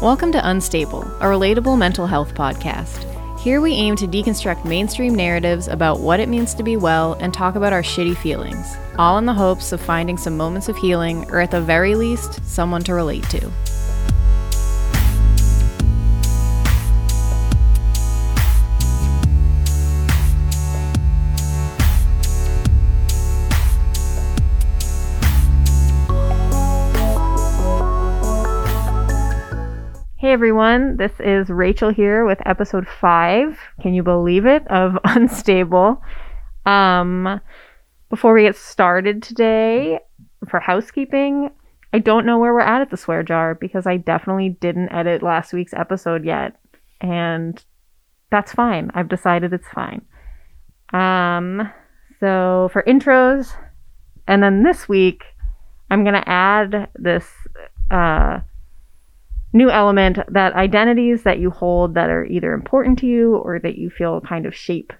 Welcome 0.00 0.30
to 0.30 0.48
Unstable, 0.48 1.02
a 1.02 1.24
relatable 1.24 1.76
mental 1.76 2.06
health 2.06 2.32
podcast. 2.32 3.04
Here 3.40 3.60
we 3.60 3.72
aim 3.72 3.96
to 3.96 4.06
deconstruct 4.06 4.64
mainstream 4.64 5.12
narratives 5.12 5.66
about 5.66 5.98
what 5.98 6.20
it 6.20 6.28
means 6.28 6.54
to 6.54 6.62
be 6.62 6.76
well 6.76 7.14
and 7.14 7.34
talk 7.34 7.56
about 7.56 7.72
our 7.72 7.82
shitty 7.82 8.16
feelings, 8.16 8.76
all 8.96 9.18
in 9.18 9.26
the 9.26 9.34
hopes 9.34 9.72
of 9.72 9.80
finding 9.80 10.16
some 10.16 10.36
moments 10.36 10.68
of 10.68 10.76
healing 10.76 11.28
or 11.32 11.40
at 11.40 11.50
the 11.50 11.60
very 11.60 11.96
least, 11.96 12.44
someone 12.44 12.84
to 12.84 12.94
relate 12.94 13.28
to. 13.30 13.50
Hey 30.28 30.34
everyone, 30.34 30.98
this 30.98 31.12
is 31.20 31.48
Rachel 31.48 31.88
here 31.88 32.26
with 32.26 32.38
episode 32.44 32.86
5. 32.86 33.58
Can 33.80 33.94
you 33.94 34.02
believe 34.02 34.44
it? 34.44 34.62
Of 34.68 34.98
Unstable. 35.04 36.02
Um 36.66 37.40
before 38.10 38.34
we 38.34 38.42
get 38.42 38.54
started 38.54 39.22
today, 39.22 40.00
for 40.46 40.60
housekeeping, 40.60 41.48
I 41.94 42.00
don't 42.00 42.26
know 42.26 42.38
where 42.38 42.52
we're 42.52 42.60
at 42.60 42.82
at 42.82 42.90
the 42.90 42.98
swear 42.98 43.22
jar 43.22 43.54
because 43.54 43.86
I 43.86 43.96
definitely 43.96 44.50
didn't 44.50 44.92
edit 44.92 45.22
last 45.22 45.54
week's 45.54 45.72
episode 45.72 46.26
yet. 46.26 46.60
And 47.00 47.64
that's 48.30 48.52
fine. 48.52 48.90
I've 48.92 49.08
decided 49.08 49.54
it's 49.54 49.68
fine. 49.68 50.02
Um 50.92 51.72
so 52.20 52.68
for 52.70 52.82
intros, 52.82 53.54
and 54.26 54.42
then 54.42 54.62
this 54.62 54.90
week 54.90 55.24
I'm 55.90 56.04
to 56.12 56.28
add 56.28 56.90
this 56.96 57.30
uh 57.90 58.40
new 59.52 59.70
element 59.70 60.18
that 60.28 60.52
identities 60.54 61.22
that 61.22 61.38
you 61.38 61.50
hold 61.50 61.94
that 61.94 62.10
are 62.10 62.26
either 62.26 62.52
important 62.52 62.98
to 63.00 63.06
you 63.06 63.36
or 63.36 63.58
that 63.58 63.78
you 63.78 63.90
feel 63.90 64.20
kind 64.20 64.46
of 64.46 64.54
shape 64.54 64.92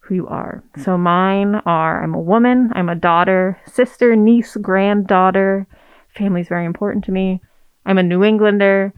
who 0.00 0.14
you 0.14 0.26
are. 0.28 0.62
So 0.82 0.96
mine 0.96 1.56
are 1.66 2.02
I'm 2.02 2.14
a 2.14 2.20
woman, 2.20 2.70
I'm 2.74 2.88
a 2.88 2.94
daughter, 2.94 3.60
sister, 3.66 4.14
niece, 4.14 4.56
granddaughter. 4.56 5.66
Family's 6.08 6.48
very 6.48 6.64
important 6.64 7.04
to 7.06 7.12
me. 7.12 7.42
I'm 7.84 7.98
a 7.98 8.02
New 8.02 8.22
Englander, 8.22 8.92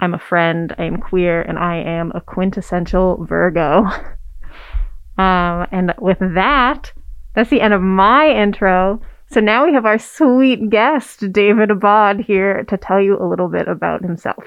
I'm 0.00 0.14
a 0.14 0.18
friend, 0.18 0.74
I 0.78 0.84
am 0.84 1.00
queer, 1.00 1.42
and 1.42 1.58
I 1.58 1.76
am 1.76 2.12
a 2.14 2.20
quintessential 2.20 3.24
Virgo. 3.24 3.84
um, 5.18 5.66
and 5.70 5.94
with 5.98 6.18
that, 6.20 6.92
that's 7.34 7.50
the 7.50 7.60
end 7.60 7.74
of 7.74 7.82
my 7.82 8.28
intro. 8.28 9.00
So 9.34 9.40
now 9.40 9.66
we 9.66 9.72
have 9.72 9.84
our 9.84 9.98
sweet 9.98 10.70
guest, 10.70 11.32
David 11.32 11.68
Abad, 11.72 12.20
here 12.20 12.62
to 12.68 12.76
tell 12.76 13.00
you 13.00 13.18
a 13.20 13.26
little 13.26 13.48
bit 13.48 13.66
about 13.66 14.00
himself. 14.00 14.44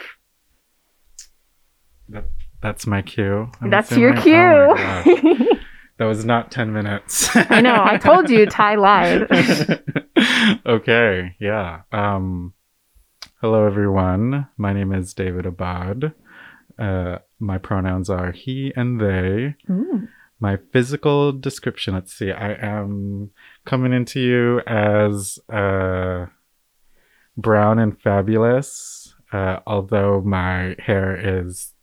That, 2.07 2.23
that's 2.61 2.87
my 2.87 3.01
cue. 3.01 3.51
I'm 3.59 3.69
That's 3.69 3.91
assuming- 3.91 4.15
your 4.15 4.17
oh 4.17 4.73
cue. 4.73 5.13
gosh. 5.13 5.59
that 5.97 6.05
was 6.05 6.23
not 6.23 6.51
10 6.51 6.71
minutes. 6.71 7.27
I 7.35 7.59
know, 7.59 7.83
I 7.83 7.97
told 7.97 8.29
you 8.29 8.45
Ty 8.45 8.75
lied. 8.75 9.27
okay, 10.65 11.35
yeah. 11.37 11.81
Um, 11.91 12.53
hello, 13.41 13.65
everyone. 13.65 14.47
My 14.55 14.71
name 14.71 14.93
is 14.93 15.13
David 15.13 15.45
Abad. 15.45 16.13
Uh, 16.79 17.17
my 17.39 17.57
pronouns 17.57 18.09
are 18.09 18.31
he 18.31 18.71
and 18.73 19.01
they. 19.01 19.55
Ooh. 19.69 20.07
My 20.39 20.57
physical 20.71 21.31
description. 21.31 21.93
Let's 21.93 22.13
see. 22.13 22.31
I 22.31 22.53
am 22.53 23.31
coming 23.65 23.93
into 23.93 24.19
you 24.19 24.59
as 24.67 25.39
uh 25.51 26.27
brown 27.35 27.79
and 27.79 27.99
fabulous 28.01 29.13
uh 29.31 29.59
although 29.67 30.21
my 30.21 30.75
hair 30.79 31.45
is 31.45 31.73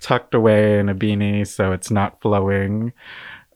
tucked 0.00 0.34
away 0.34 0.78
in 0.78 0.88
a 0.88 0.94
beanie 0.94 1.46
so 1.46 1.72
it's 1.72 1.90
not 1.90 2.20
flowing. 2.20 2.92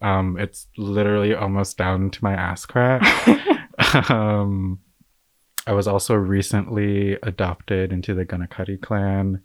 Um 0.01 0.37
it's 0.39 0.67
literally 0.77 1.35
almost 1.35 1.77
down 1.77 2.11
to 2.11 2.25
my 2.25 2.33
ass 2.33 2.67
crack. 2.67 3.03
Um 4.11 4.81
i 5.67 5.73
was 5.73 5.87
also 5.87 6.15
recently 6.15 7.19
adopted 7.23 7.93
into 7.93 8.15
the 8.15 8.25
Gunakari 8.25 8.81
clan 8.81 9.43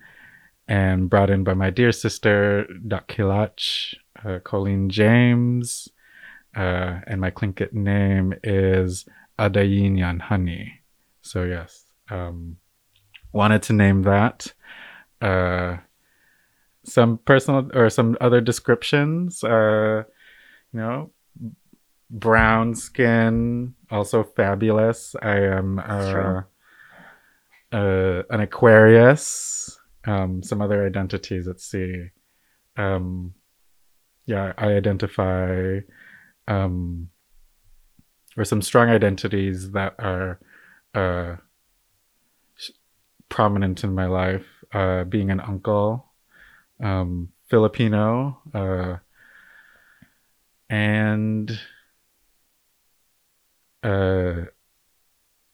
and 0.68 1.10
brought 1.10 1.30
in 1.30 1.44
by 1.44 1.54
my 1.54 1.70
dear 1.70 1.92
sister 1.92 2.66
Dakilach 2.88 3.94
uh, 4.26 4.40
Colleen 4.44 4.90
James, 4.90 5.88
uh, 6.56 7.00
and 7.08 7.22
my 7.22 7.32
Tlingit 7.32 7.74
name 7.74 8.34
is 8.44 9.06
Adayinyan 9.40 10.22
Honey. 10.22 10.82
So 11.22 11.44
yes, 11.44 11.86
um, 12.10 12.58
wanted 13.32 13.64
to 13.64 13.74
name 13.74 14.04
that. 14.04 14.54
Uh, 15.22 15.78
some 16.84 17.20
personal 17.20 17.70
or 17.74 17.90
some 17.90 18.18
other 18.20 18.42
descriptions. 18.42 19.44
Uh, 19.44 20.04
you 20.74 20.80
know, 20.80 21.12
brown 22.10 22.76
skin, 22.76 23.74
also 23.90 24.24
fabulous. 24.24 25.16
I 25.22 25.38
am 25.38 25.80
uh, 25.80 26.42
uh, 27.72 28.24
an 28.30 28.42
Aquarius. 28.42 29.78
Um, 30.06 30.42
some 30.42 30.62
other 30.62 30.86
identities. 30.86 31.46
Let's 31.46 31.66
see. 31.66 32.08
Um, 32.76 33.36
yeah, 34.26 34.54
I 34.58 34.74
identify, 34.74 35.80
um, 36.48 37.10
or 38.38 38.46
some 38.46 38.62
strong 38.62 38.90
identities 38.90 39.72
that 39.72 39.96
are 40.00 40.40
uh, 40.94 41.36
prominent 43.30 43.84
in 43.84 43.94
my 43.94 44.06
life. 44.06 44.46
Uh, 44.74 45.04
being 45.04 45.32
an 45.32 45.42
uncle, 45.42 46.06
um, 46.82 47.28
Filipino, 47.50 48.40
uh, 48.54 48.96
and 50.70 51.60
uh, 53.84 54.46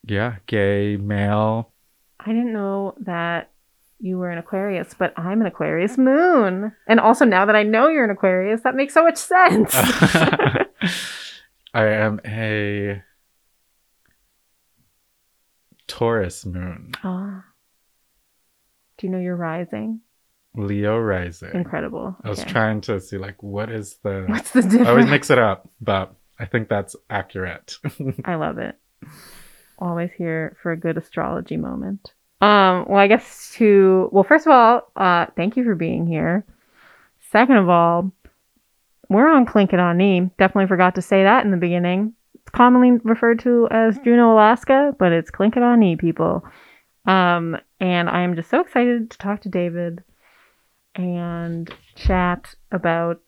yeah, 0.03 0.35
gay 0.45 0.97
male. 0.97 1.73
I 2.19 2.27
didn't 2.27 2.53
know 2.53 2.93
that 2.99 3.51
you 3.99 4.17
were 4.17 4.29
an 4.29 4.37
Aquarius, 4.37 4.93
but 4.97 5.13
I'm 5.17 5.41
an 5.41 5.47
Aquarius 5.47 5.97
moon. 5.97 6.71
And 6.87 6.99
also 6.99 7.25
now 7.25 7.45
that 7.45 7.55
I 7.55 7.63
know 7.63 7.87
you're 7.87 8.03
an 8.03 8.09
Aquarius, 8.11 8.61
that 8.61 8.75
makes 8.75 8.93
so 8.93 9.03
much 9.03 9.17
sense. 9.17 9.73
I 11.73 11.85
am 11.85 12.19
a 12.25 13.01
Taurus 15.87 16.45
moon, 16.45 16.91
oh. 17.03 17.41
Do 18.97 19.07
you 19.07 19.13
know 19.13 19.19
you're 19.19 19.35
rising? 19.35 20.01
Leo 20.55 20.97
rising. 20.97 21.51
Incredible. 21.53 22.15
I 22.23 22.29
was 22.29 22.39
Okay. 22.41 22.49
trying 22.51 22.81
to 22.81 22.99
see 22.99 23.17
like 23.17 23.41
what 23.43 23.69
is 23.71 23.97
the. 24.03 24.25
What's 24.27 24.51
the 24.51 24.63
difference? 24.63 24.87
I 24.87 24.89
always 24.91 25.05
mix 25.05 25.29
it 25.29 25.37
up, 25.37 25.69
but 25.79 26.15
I 26.39 26.45
think 26.45 26.67
that's 26.67 26.95
accurate. 27.09 27.77
I 28.25 28.35
love 28.35 28.57
it. 28.57 28.75
Always 29.77 30.09
here 30.17 30.57
for 30.63 30.71
a 30.71 30.77
good 30.77 30.97
astrology 30.97 31.57
moment. 31.57 32.11
Um, 32.39 32.85
well, 32.87 32.99
I 32.99 33.07
guess 33.07 33.51
to 33.55 34.09
well, 34.11 34.23
first 34.23 34.45
of 34.45 34.51
all, 34.51 34.91
uh, 34.95 35.27
thank 35.35 35.57
you 35.57 35.63
for 35.63 35.75
being 35.75 36.05
here. 36.05 36.45
Second 37.31 37.57
of 37.57 37.69
all, 37.69 38.11
we're 39.09 39.29
on 39.29 39.45
Lingít 39.45 39.73
Aaní. 39.73 40.31
Definitely 40.37 40.67
forgot 40.67 40.95
to 40.95 41.01
say 41.01 41.23
that 41.23 41.45
in 41.45 41.51
the 41.51 41.57
beginning. 41.57 42.13
It's 42.35 42.49
commonly 42.51 42.99
referred 43.03 43.39
to 43.39 43.67
as 43.71 43.97
Juneau, 43.99 44.33
Alaska, 44.33 44.95
but 44.99 45.11
it's 45.11 45.31
Lingít 45.31 45.57
Aaní, 45.57 45.99
people. 45.99 46.45
Um, 47.05 47.57
and 47.79 48.09
I 48.09 48.21
am 48.21 48.35
just 48.35 48.49
so 48.49 48.59
excited 48.59 49.09
to 49.11 49.17
talk 49.17 49.41
to 49.41 49.49
David 49.49 50.03
and 50.95 51.73
chat 51.95 52.55
about 52.71 53.21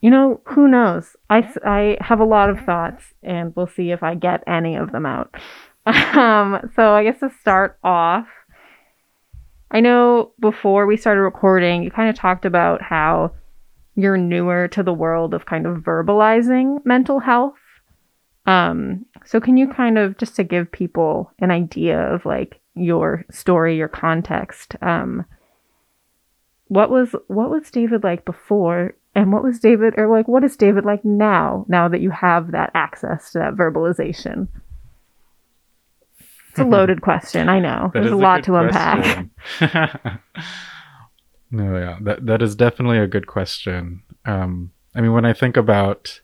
you 0.00 0.10
know, 0.10 0.40
who 0.44 0.68
knows? 0.68 1.16
I, 1.28 1.52
I 1.64 1.96
have 2.00 2.20
a 2.20 2.24
lot 2.24 2.50
of 2.50 2.60
thoughts, 2.60 3.14
and 3.22 3.54
we'll 3.56 3.66
see 3.66 3.90
if 3.90 4.02
I 4.02 4.14
get 4.14 4.44
any 4.46 4.76
of 4.76 4.92
them 4.92 5.04
out. 5.04 5.34
Um, 5.88 6.70
so 6.74 6.92
I 6.92 7.04
guess 7.04 7.20
to 7.20 7.30
start 7.40 7.78
off, 7.82 8.26
I 9.70 9.80
know 9.80 10.32
before 10.38 10.86
we 10.86 10.96
started 10.96 11.22
recording, 11.22 11.82
you 11.82 11.90
kind 11.90 12.10
of 12.10 12.16
talked 12.16 12.44
about 12.44 12.82
how 12.82 13.32
you're 13.94 14.16
newer 14.16 14.68
to 14.68 14.82
the 14.82 14.92
world 14.92 15.34
of 15.34 15.46
kind 15.46 15.66
of 15.66 15.78
verbalizing 15.78 16.84
mental 16.84 17.20
health. 17.20 17.58
Um, 18.46 19.06
so 19.24 19.40
can 19.40 19.56
you 19.56 19.68
kind 19.68 19.98
of 19.98 20.16
just 20.18 20.36
to 20.36 20.44
give 20.44 20.72
people 20.72 21.32
an 21.38 21.50
idea 21.50 22.00
of 22.00 22.24
like 22.24 22.60
your 22.74 23.24
story, 23.30 23.76
your 23.76 23.88
context, 23.88 24.76
um, 24.82 25.24
what 26.68 26.90
was 26.90 27.14
what 27.28 27.50
was 27.50 27.70
David 27.70 28.04
like 28.04 28.24
before 28.24 28.94
and 29.14 29.32
what 29.32 29.42
was 29.42 29.58
David 29.58 29.94
or 29.96 30.06
like 30.08 30.28
what 30.28 30.44
is 30.44 30.56
David 30.56 30.84
like 30.84 31.04
now 31.04 31.64
now 31.68 31.88
that 31.88 32.02
you 32.02 32.10
have 32.10 32.52
that 32.52 32.70
access 32.74 33.32
to 33.32 33.38
that 33.38 33.54
verbalization? 33.54 34.48
It's 36.60 36.66
a 36.66 36.70
loaded 36.76 37.00
question, 37.02 37.48
I 37.48 37.60
know. 37.60 37.90
That 37.92 38.00
There's 38.00 38.12
a 38.12 38.16
lot 38.16 38.42
good 38.42 38.44
to 38.46 38.56
unpack. 38.56 39.26
no, 41.50 41.78
yeah, 41.78 41.98
that 42.02 42.26
that 42.26 42.42
is 42.42 42.54
definitely 42.54 42.98
a 42.98 43.06
good 43.06 43.26
question. 43.26 44.02
Um, 44.24 44.72
I 44.94 45.00
mean, 45.00 45.12
when 45.12 45.24
I 45.24 45.32
think 45.32 45.56
about 45.56 46.20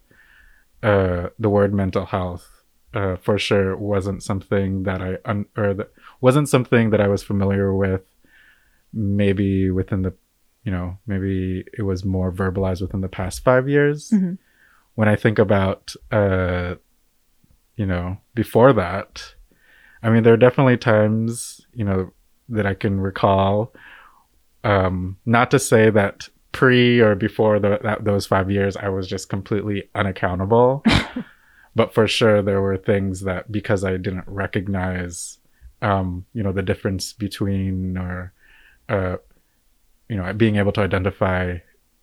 uh, 0.83 1.29
the 1.39 1.49
word 1.49 1.73
mental 1.73 2.07
health, 2.07 2.49
uh, 2.93 3.17
for 3.17 3.39
sure 3.39 3.77
wasn't 3.77 4.23
something 4.23 4.83
that 4.85 5.01
I 5.01 5.19
un- 5.25 5.47
or 5.57 5.75
that 5.75 5.93
wasn't 6.21 6.49
something 6.49 6.91
that 6.91 7.01
I 7.01 7.09
was 7.09 7.23
familiar 7.23 7.75
with 7.75 8.03
maybe 8.93 9.71
within 9.71 10.03
the 10.03 10.15
you 10.63 10.71
know 10.71 10.97
maybe 11.07 11.65
it 11.77 11.83
was 11.83 12.05
more 12.05 12.31
verbalized 12.33 12.81
within 12.81 13.01
the 13.01 13.09
past 13.09 13.43
five 13.43 13.69
years 13.69 14.11
Mhm. 14.11 14.39
when 14.95 15.09
i 15.09 15.17
think 15.17 15.39
about 15.41 15.95
uh 16.13 16.77
you 17.77 17.85
know 17.87 18.19
before 18.35 18.73
that 18.73 19.35
i 20.05 20.11
mean 20.11 20.23
there 20.23 20.35
are 20.35 20.39
definitely 20.39 20.77
times 20.77 21.61
you 21.73 21.85
know 21.85 22.13
that 22.49 22.67
i 22.67 22.75
can 22.75 23.01
recall 23.01 23.73
um 24.63 25.17
not 25.27 25.51
to 25.51 25.59
say 25.59 25.91
that 25.91 26.29
pre 26.53 27.01
or 27.01 27.17
before 27.17 27.59
the, 27.59 27.81
that, 27.83 28.05
those 28.05 28.27
five 28.27 28.51
years 28.51 28.77
i 28.77 28.89
was 28.89 29.09
just 29.09 29.29
completely 29.29 29.89
unaccountable 29.97 30.85
but 31.75 31.93
for 31.93 32.07
sure 32.07 32.43
there 32.43 32.63
were 32.63 32.77
things 32.77 33.23
that 33.23 33.51
because 33.51 33.83
i 33.83 33.93
didn't 33.97 34.25
recognize 34.29 35.39
um 35.83 36.25
you 36.33 36.43
know 36.43 36.53
the 36.53 36.63
difference 36.63 37.13
between 37.13 37.99
or 37.99 38.33
uh 38.89 39.17
you 40.09 40.17
know 40.17 40.33
being 40.35 40.57
able 40.57 40.73
to 40.73 40.81
identify 40.81 41.57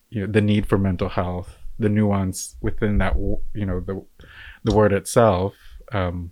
you 0.09 0.21
know 0.21 0.31
the 0.31 0.41
need 0.41 0.67
for 0.67 0.77
mental 0.77 1.07
health 1.07 1.57
the 1.79 1.89
nuance 1.89 2.55
within 2.61 2.97
that 2.97 3.15
you 3.15 3.65
know 3.65 3.79
the 3.79 4.03
the 4.63 4.73
word 4.73 4.91
itself 4.91 5.53
um 5.93 6.31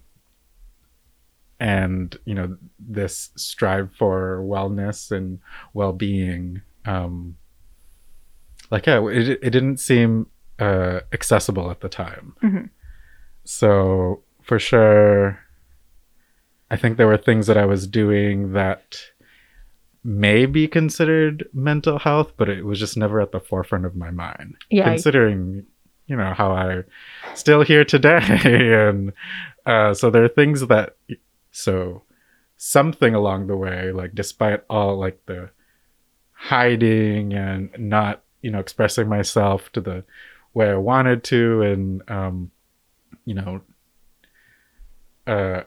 and 1.60 2.18
you 2.26 2.34
know 2.34 2.58
this 2.80 3.30
strive 3.36 3.92
for 3.94 4.40
wellness 4.44 5.12
and 5.12 5.40
well-being 5.74 6.62
um 6.86 7.36
like 8.72 8.86
yeah 8.86 9.06
it, 9.10 9.28
it 9.42 9.50
didn't 9.50 9.78
seem 9.78 10.28
uh 10.60 11.00
accessible 11.12 11.70
at 11.72 11.82
the 11.82 11.90
time 11.90 12.34
Mhm. 12.44 12.70
so 13.44 14.22
for 14.42 14.60
sure 14.60 15.40
i 16.72 16.76
think 16.78 16.98
there 16.98 17.08
were 17.08 17.18
things 17.18 17.48
that 17.48 17.58
i 17.58 17.66
was 17.66 17.88
doing 17.88 18.54
that 18.54 18.98
may 20.04 20.46
be 20.46 20.68
considered 20.68 21.48
mental 21.54 22.00
health 22.00 22.32
but 22.38 22.48
it 22.50 22.64
was 22.66 22.80
just 22.80 22.96
never 22.96 23.20
at 23.20 23.32
the 23.34 23.40
forefront 23.40 23.86
of 23.86 23.96
my 23.96 24.12
mind 24.12 24.56
Yeah. 24.70 24.86
considering 24.86 25.66
you 26.08 26.16
know 26.16 26.34
how 26.34 26.52
i 26.54 26.84
still 27.36 27.62
here 27.64 27.84
today 27.86 28.20
and 28.46 29.12
uh 29.66 29.94
so 29.94 30.10
there 30.10 30.24
are 30.24 30.30
things 30.30 30.66
that 30.68 30.96
so 31.60 32.04
something 32.58 33.14
along 33.16 33.48
the 33.48 33.56
way 33.56 33.92
like 33.92 34.14
despite 34.14 34.64
all 34.70 34.98
like 34.98 35.26
the 35.26 35.50
hiding 36.34 37.34
and 37.34 37.70
not 37.78 38.24
you 38.42 38.52
know 38.52 38.60
expressing 38.60 39.08
myself 39.08 39.72
to 39.72 39.82
the 39.82 40.04
way 40.54 40.70
i 40.70 40.76
wanted 40.76 41.24
to 41.24 41.62
and 41.62 42.02
um 42.10 42.52
you 43.26 43.34
know 43.34 43.62
uh 45.28 45.62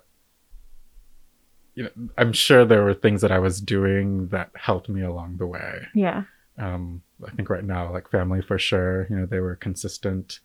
you 1.74 1.84
know 1.84 1.90
i'm 2.18 2.32
sure 2.32 2.64
there 2.64 2.82
were 2.82 2.94
things 2.94 3.20
that 3.20 3.32
i 3.32 3.38
was 3.38 3.60
doing 3.60 4.28
that 4.28 4.50
helped 4.54 4.88
me 4.88 5.02
along 5.02 5.36
the 5.36 5.46
way 5.46 5.86
yeah. 5.94 6.24
um 6.58 7.02
i 7.26 7.30
think 7.30 7.48
right 7.48 7.64
now 7.64 7.92
like 7.92 8.10
family 8.10 8.42
for 8.42 8.58
sure 8.58 9.06
you 9.08 9.16
know 9.16 9.26
they 9.26 9.40
were 9.40 9.56
consistent 9.56 10.40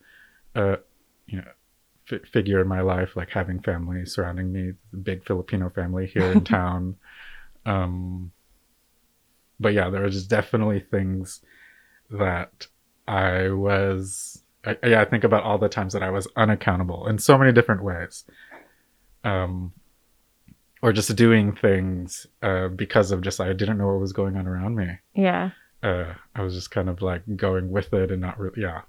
uh 0.56 0.76
you 1.26 1.38
know 1.38 1.52
fi 2.08 2.20
figure 2.32 2.62
in 2.62 2.68
my 2.68 2.82
life 2.82 3.16
like 3.16 3.30
having 3.30 3.60
family 3.62 4.06
surrounding 4.06 4.52
me 4.52 4.72
the 4.92 4.98
big 4.98 5.24
filipino 5.26 5.70
family 5.70 6.08
here 6.08 6.32
in 6.32 6.44
town. 6.58 6.96
Um 7.66 8.32
but 9.60 9.74
yeah 9.74 9.90
there 9.90 10.04
was 10.04 10.14
just 10.16 10.30
definitely 10.30 10.80
things 10.80 11.42
that 12.12 12.68
i 13.08 13.50
was 13.50 14.44
I, 14.66 14.78
yeah 14.84 15.02
i 15.02 15.06
think 15.06 15.24
about 15.24 15.44
all 15.44 15.58
the 15.58 15.68
times 15.68 15.94
that 15.94 16.04
i 16.04 16.10
was 16.10 16.28
unaccountable 16.36 17.08
in 17.08 17.18
so 17.18 17.38
many 17.38 17.52
different 17.52 17.84
ways. 17.84 18.24
Um 19.24 19.74
or 20.84 20.94
just 20.94 21.14
doing 21.16 21.56
things 21.56 22.28
uh 22.44 22.68
because 22.70 23.12
of 23.12 23.22
just 23.22 23.42
i 23.42 23.52
didn't 23.52 23.78
know 23.80 23.88
what 23.88 24.00
was 24.00 24.14
going 24.14 24.38
on 24.38 24.48
around 24.48 24.76
me. 24.76 24.90
Yeah. 25.16 25.50
uh 25.84 26.14
i 26.36 26.42
was 26.42 26.54
just 26.54 26.72
kind 26.72 26.88
of 26.88 27.02
like 27.02 27.24
going 27.36 27.72
with 27.72 27.94
it 27.94 28.12
and 28.12 28.22
not 28.22 28.40
really 28.40 28.62
yeah. 28.62 28.82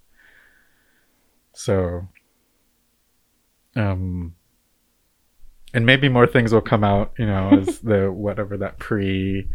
So 1.55 2.07
um 3.79 4.35
and 5.73 5.87
maybe 5.87 6.09
more 6.09 6.27
things 6.27 6.53
will 6.53 6.61
come 6.61 6.85
out 6.85 7.13
you 7.19 7.27
know 7.27 7.51
as 7.51 7.79
the 7.91 8.11
whatever 8.13 8.57
that 8.57 8.79
pre 8.79 9.49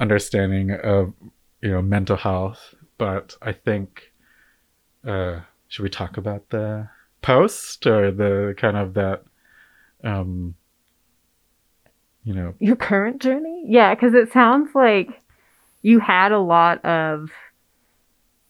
understanding 0.00 0.70
of 0.70 1.12
you 1.60 1.70
know 1.70 1.82
mental 1.82 2.16
health 2.16 2.74
but 2.98 3.36
i 3.42 3.52
think 3.52 4.12
uh 5.06 5.40
should 5.68 5.82
we 5.82 5.90
talk 5.90 6.16
about 6.16 6.48
the 6.50 6.88
post 7.22 7.86
or 7.86 8.10
the 8.10 8.54
kind 8.58 8.76
of 8.76 8.94
that 8.94 9.24
um 10.04 10.54
you 12.24 12.32
know 12.32 12.54
Your 12.58 12.76
current 12.76 13.20
journey? 13.20 13.64
Yeah, 13.66 13.94
because 13.94 14.14
it 14.14 14.32
sounds 14.32 14.74
like 14.74 15.20
you 15.82 16.00
had 16.00 16.32
a 16.32 16.38
lot 16.38 16.82
of 16.84 17.30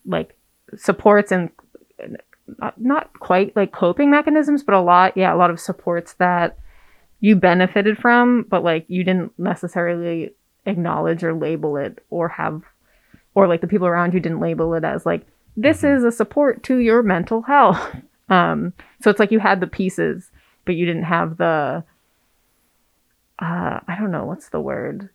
like 0.05 0.37
supports 0.77 1.31
and 1.31 1.49
not, 2.59 2.79
not 2.79 3.19
quite 3.19 3.55
like 3.55 3.71
coping 3.71 4.09
mechanisms, 4.11 4.63
but 4.63 4.75
a 4.75 4.81
lot, 4.81 5.15
yeah, 5.17 5.33
a 5.33 5.37
lot 5.37 5.49
of 5.49 5.59
supports 5.59 6.13
that 6.13 6.57
you 7.19 7.35
benefited 7.35 7.97
from, 7.97 8.43
but 8.49 8.63
like 8.63 8.85
you 8.87 9.03
didn't 9.03 9.31
necessarily 9.39 10.31
acknowledge 10.65 11.23
or 11.23 11.33
label 11.33 11.77
it 11.77 12.03
or 12.09 12.27
have, 12.29 12.61
or 13.33 13.47
like 13.47 13.61
the 13.61 13.67
people 13.67 13.87
around 13.87 14.13
you 14.13 14.19
didn't 14.19 14.39
label 14.39 14.73
it 14.73 14.83
as 14.83 15.05
like, 15.05 15.25
this 15.57 15.81
Mhm. 15.81 15.95
is 15.97 16.03
a 16.03 16.11
support 16.11 16.61
to 16.63 16.77
your 16.77 17.01
mental 17.03 17.43
health. 17.43 17.95
Um, 18.27 18.73
so 19.01 19.11
it's 19.11 19.19
like 19.19 19.29
you 19.31 19.37
had 19.37 19.59
the 19.59 19.67
pieces, 19.67 20.31
but 20.65 20.73
you 20.75 20.87
didn't 20.87 21.03
have 21.03 21.37
the, 21.37 21.83
uh, 23.39 23.79
I 23.87 23.95
don't 23.99 24.09
know, 24.09 24.25
what's 24.25 24.49
the 24.49 24.59
word? 24.59 25.09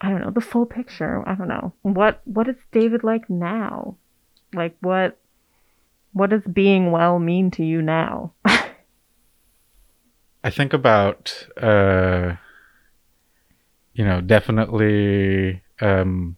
I 0.00 0.10
don't 0.10 0.20
know, 0.20 0.30
the 0.30 0.40
full 0.40 0.64
picture. 0.66 1.28
I 1.28 1.34
don't 1.34 1.48
know. 1.48 1.72
What 1.82 2.20
what 2.24 2.48
is 2.48 2.54
David 2.70 3.02
like 3.02 3.28
now? 3.28 3.96
Like 4.54 4.76
what 4.80 5.18
what 6.16 6.30
does 6.30 6.40
being 6.50 6.92
well 6.92 7.18
mean 7.18 7.50
to 7.50 7.62
you 7.62 7.82
now? 7.82 8.32
I 10.42 10.48
think 10.48 10.72
about 10.72 11.46
uh 11.60 12.36
you 13.92 14.02
know 14.02 14.22
definitely 14.22 15.60
um 15.82 16.36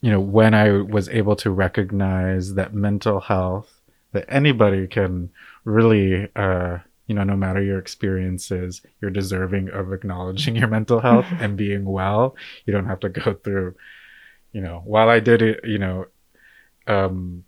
you 0.00 0.12
know 0.12 0.20
when 0.20 0.54
I 0.54 0.70
was 0.70 1.08
able 1.08 1.34
to 1.36 1.50
recognize 1.50 2.54
that 2.54 2.72
mental 2.72 3.18
health 3.18 3.80
that 4.12 4.26
anybody 4.28 4.86
can 4.86 5.30
really 5.64 6.28
uh 6.36 6.78
you 7.08 7.16
know 7.16 7.24
no 7.24 7.34
matter 7.34 7.60
your 7.60 7.80
experiences 7.80 8.80
you're 9.00 9.10
deserving 9.10 9.70
of 9.70 9.92
acknowledging 9.92 10.54
your 10.54 10.68
mental 10.68 11.00
health 11.00 11.26
and 11.40 11.56
being 11.56 11.84
well 11.84 12.36
you 12.64 12.72
don't 12.72 12.86
have 12.86 13.00
to 13.00 13.08
go 13.08 13.34
through 13.34 13.74
you 14.52 14.60
know 14.60 14.82
while 14.84 15.08
I 15.08 15.18
did 15.18 15.42
it 15.42 15.64
you 15.64 15.78
know 15.78 16.06
um 16.86 17.42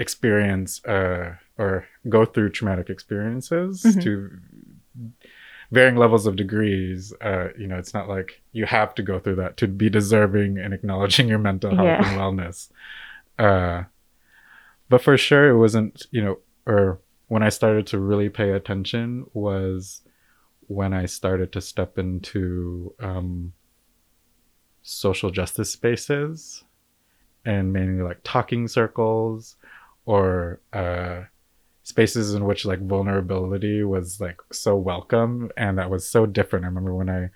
experience 0.00 0.82
uh 0.86 1.34
or 1.58 1.84
go 2.08 2.24
through 2.24 2.48
traumatic 2.50 2.88
experiences 2.90 3.82
Mhm. 3.84 4.02
to 4.02 4.12
varying 5.70 5.96
levels 5.96 6.26
of 6.26 6.34
degrees 6.36 7.12
uh 7.20 7.48
you 7.60 7.66
know 7.68 7.78
it's 7.78 7.94
not 7.94 8.08
like 8.08 8.40
you 8.52 8.64
have 8.66 8.94
to 8.94 9.02
go 9.02 9.18
through 9.20 9.36
that 9.36 9.56
to 9.58 9.68
be 9.68 9.88
deserving 9.90 10.58
and 10.58 10.72
acknowledging 10.74 11.28
your 11.28 11.38
mental 11.38 11.70
health 11.76 11.86
Yeah. 11.86 12.08
and 12.08 12.18
wellness 12.18 12.70
uh 13.38 13.84
but 14.88 15.00
for 15.02 15.16
sure 15.16 15.50
it 15.50 15.58
wasn't 15.58 16.06
you 16.10 16.22
know 16.24 16.38
or 16.66 16.98
when 17.28 17.42
i 17.42 17.50
started 17.50 17.86
to 17.88 17.98
really 17.98 18.28
pay 18.30 18.50
attention 18.50 19.26
was 19.34 20.02
when 20.66 20.92
i 20.92 21.04
started 21.06 21.52
to 21.52 21.60
step 21.60 21.98
into 21.98 22.94
um 23.00 23.52
social 24.82 25.30
justice 25.30 25.70
spaces 25.70 26.64
and 27.44 27.72
mainly 27.72 28.02
like 28.02 28.20
talking 28.24 28.66
circles 28.68 29.56
or 30.06 30.60
uh 30.72 31.22
spaces 31.82 32.34
in 32.34 32.44
which 32.44 32.64
like 32.64 32.80
vulnerability 32.86 33.82
was 33.82 34.20
like 34.20 34.38
so 34.52 34.76
welcome 34.76 35.50
and 35.56 35.78
that 35.78 35.90
was 35.90 36.08
so 36.08 36.26
different. 36.26 36.64
I 36.64 36.68
remember 36.68 36.94
when 36.94 37.10
i 37.10 37.30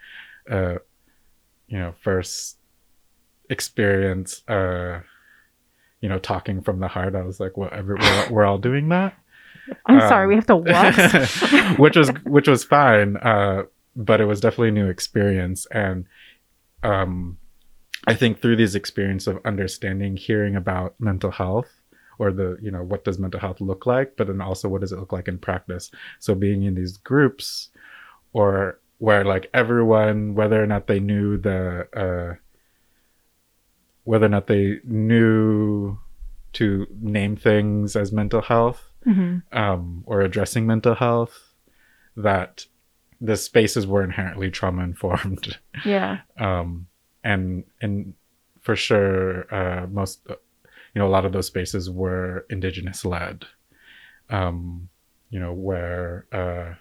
uh 0.52 0.78
you 1.66 1.78
know 1.78 1.94
first 2.02 2.58
experienced 3.50 4.48
uh 4.48 5.00
you 6.00 6.08
know 6.08 6.18
talking 6.18 6.62
from 6.62 6.80
the 6.80 6.88
heart 6.88 7.14
i 7.14 7.22
was 7.22 7.40
like 7.40 7.56
well 7.56 7.70
every, 7.72 7.94
we're, 7.96 8.28
we're 8.30 8.44
all 8.44 8.58
doing 8.58 8.88
that? 8.90 9.14
I'm 9.86 10.00
Um, 10.00 10.08
sorry, 10.08 10.26
we 10.26 10.34
have 10.34 10.46
to 10.46 10.56
what? 10.56 11.78
which 11.78 11.96
was 11.96 12.10
which 12.24 12.48
was 12.48 12.64
fine 12.64 13.16
uh 13.18 13.62
but 13.96 14.20
it 14.20 14.24
was 14.26 14.40
definitely 14.40 14.68
a 14.68 14.72
new 14.72 14.88
experience. 14.88 15.66
And 15.70 16.06
um 16.82 17.38
i 18.06 18.14
think 18.14 18.40
through 18.42 18.56
these 18.56 18.74
experience 18.74 19.26
of 19.26 19.38
understanding 19.44 20.16
hearing 20.16 20.56
about 20.56 20.94
mental 21.00 21.30
health 21.30 21.70
or 22.18 22.30
the 22.32 22.56
you 22.62 22.70
know 22.70 22.82
what 22.82 23.04
does 23.04 23.18
mental 23.18 23.40
health 23.40 23.60
look 23.60 23.86
like 23.86 24.16
but 24.16 24.26
then 24.26 24.40
also 24.40 24.68
what 24.68 24.80
does 24.80 24.92
it 24.92 24.98
look 24.98 25.12
like 25.12 25.28
in 25.28 25.38
practice 25.38 25.90
so 26.18 26.34
being 26.34 26.62
in 26.62 26.74
these 26.74 26.96
groups 26.96 27.70
or 28.32 28.78
where 28.98 29.24
like 29.24 29.50
everyone 29.54 30.34
whether 30.34 30.62
or 30.62 30.66
not 30.66 30.86
they 30.86 31.00
knew 31.00 31.36
the 31.36 31.86
uh 31.96 32.34
whether 34.04 34.26
or 34.26 34.30
not 34.30 34.46
they 34.46 34.80
knew 34.84 35.98
to 36.52 36.86
name 37.00 37.36
things 37.36 37.96
as 37.96 38.12
mental 38.12 38.42
health 38.42 38.90
Mhm. 39.06 39.42
um, 39.52 40.02
or 40.06 40.20
addressing 40.22 40.66
mental 40.66 40.94
health 40.94 41.54
that 42.16 42.66
the 43.20 43.36
spaces 43.36 43.86
were 43.86 44.02
inherently 44.02 44.50
trauma 44.50 44.82
informed. 44.82 45.58
Yeah. 45.84 46.20
um, 46.38 46.86
and 47.22 47.64
and 47.80 48.14
for 48.60 48.76
sure, 48.76 49.52
uh, 49.54 49.86
most 49.88 50.26
you 50.94 51.00
know 51.00 51.06
a 51.06 51.10
lot 51.10 51.24
of 51.24 51.32
those 51.32 51.46
spaces 51.46 51.90
were 51.90 52.46
indigenous 52.50 53.04
led. 53.04 53.44
Um, 54.30 54.88
you 55.30 55.40
know 55.40 55.52
where 55.52 56.26
uh, 56.32 56.74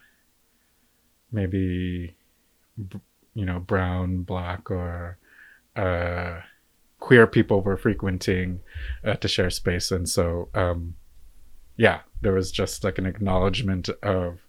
maybe 1.31 2.15
you 3.33 3.45
know 3.45 3.59
brown, 3.59 4.21
black, 4.23 4.69
or 4.69 5.17
uh, 5.75 6.41
queer 6.99 7.27
people 7.27 7.61
were 7.61 7.77
frequenting 7.77 8.59
uh, 9.03 9.15
to 9.15 9.27
share 9.27 9.49
space, 9.49 9.91
and 9.91 10.07
so 10.07 10.49
um, 10.53 10.95
yeah, 11.77 12.01
there 12.21 12.33
was 12.33 12.51
just 12.51 12.83
like 12.83 12.97
an 12.97 13.05
acknowledgement 13.05 13.89
of 14.03 14.39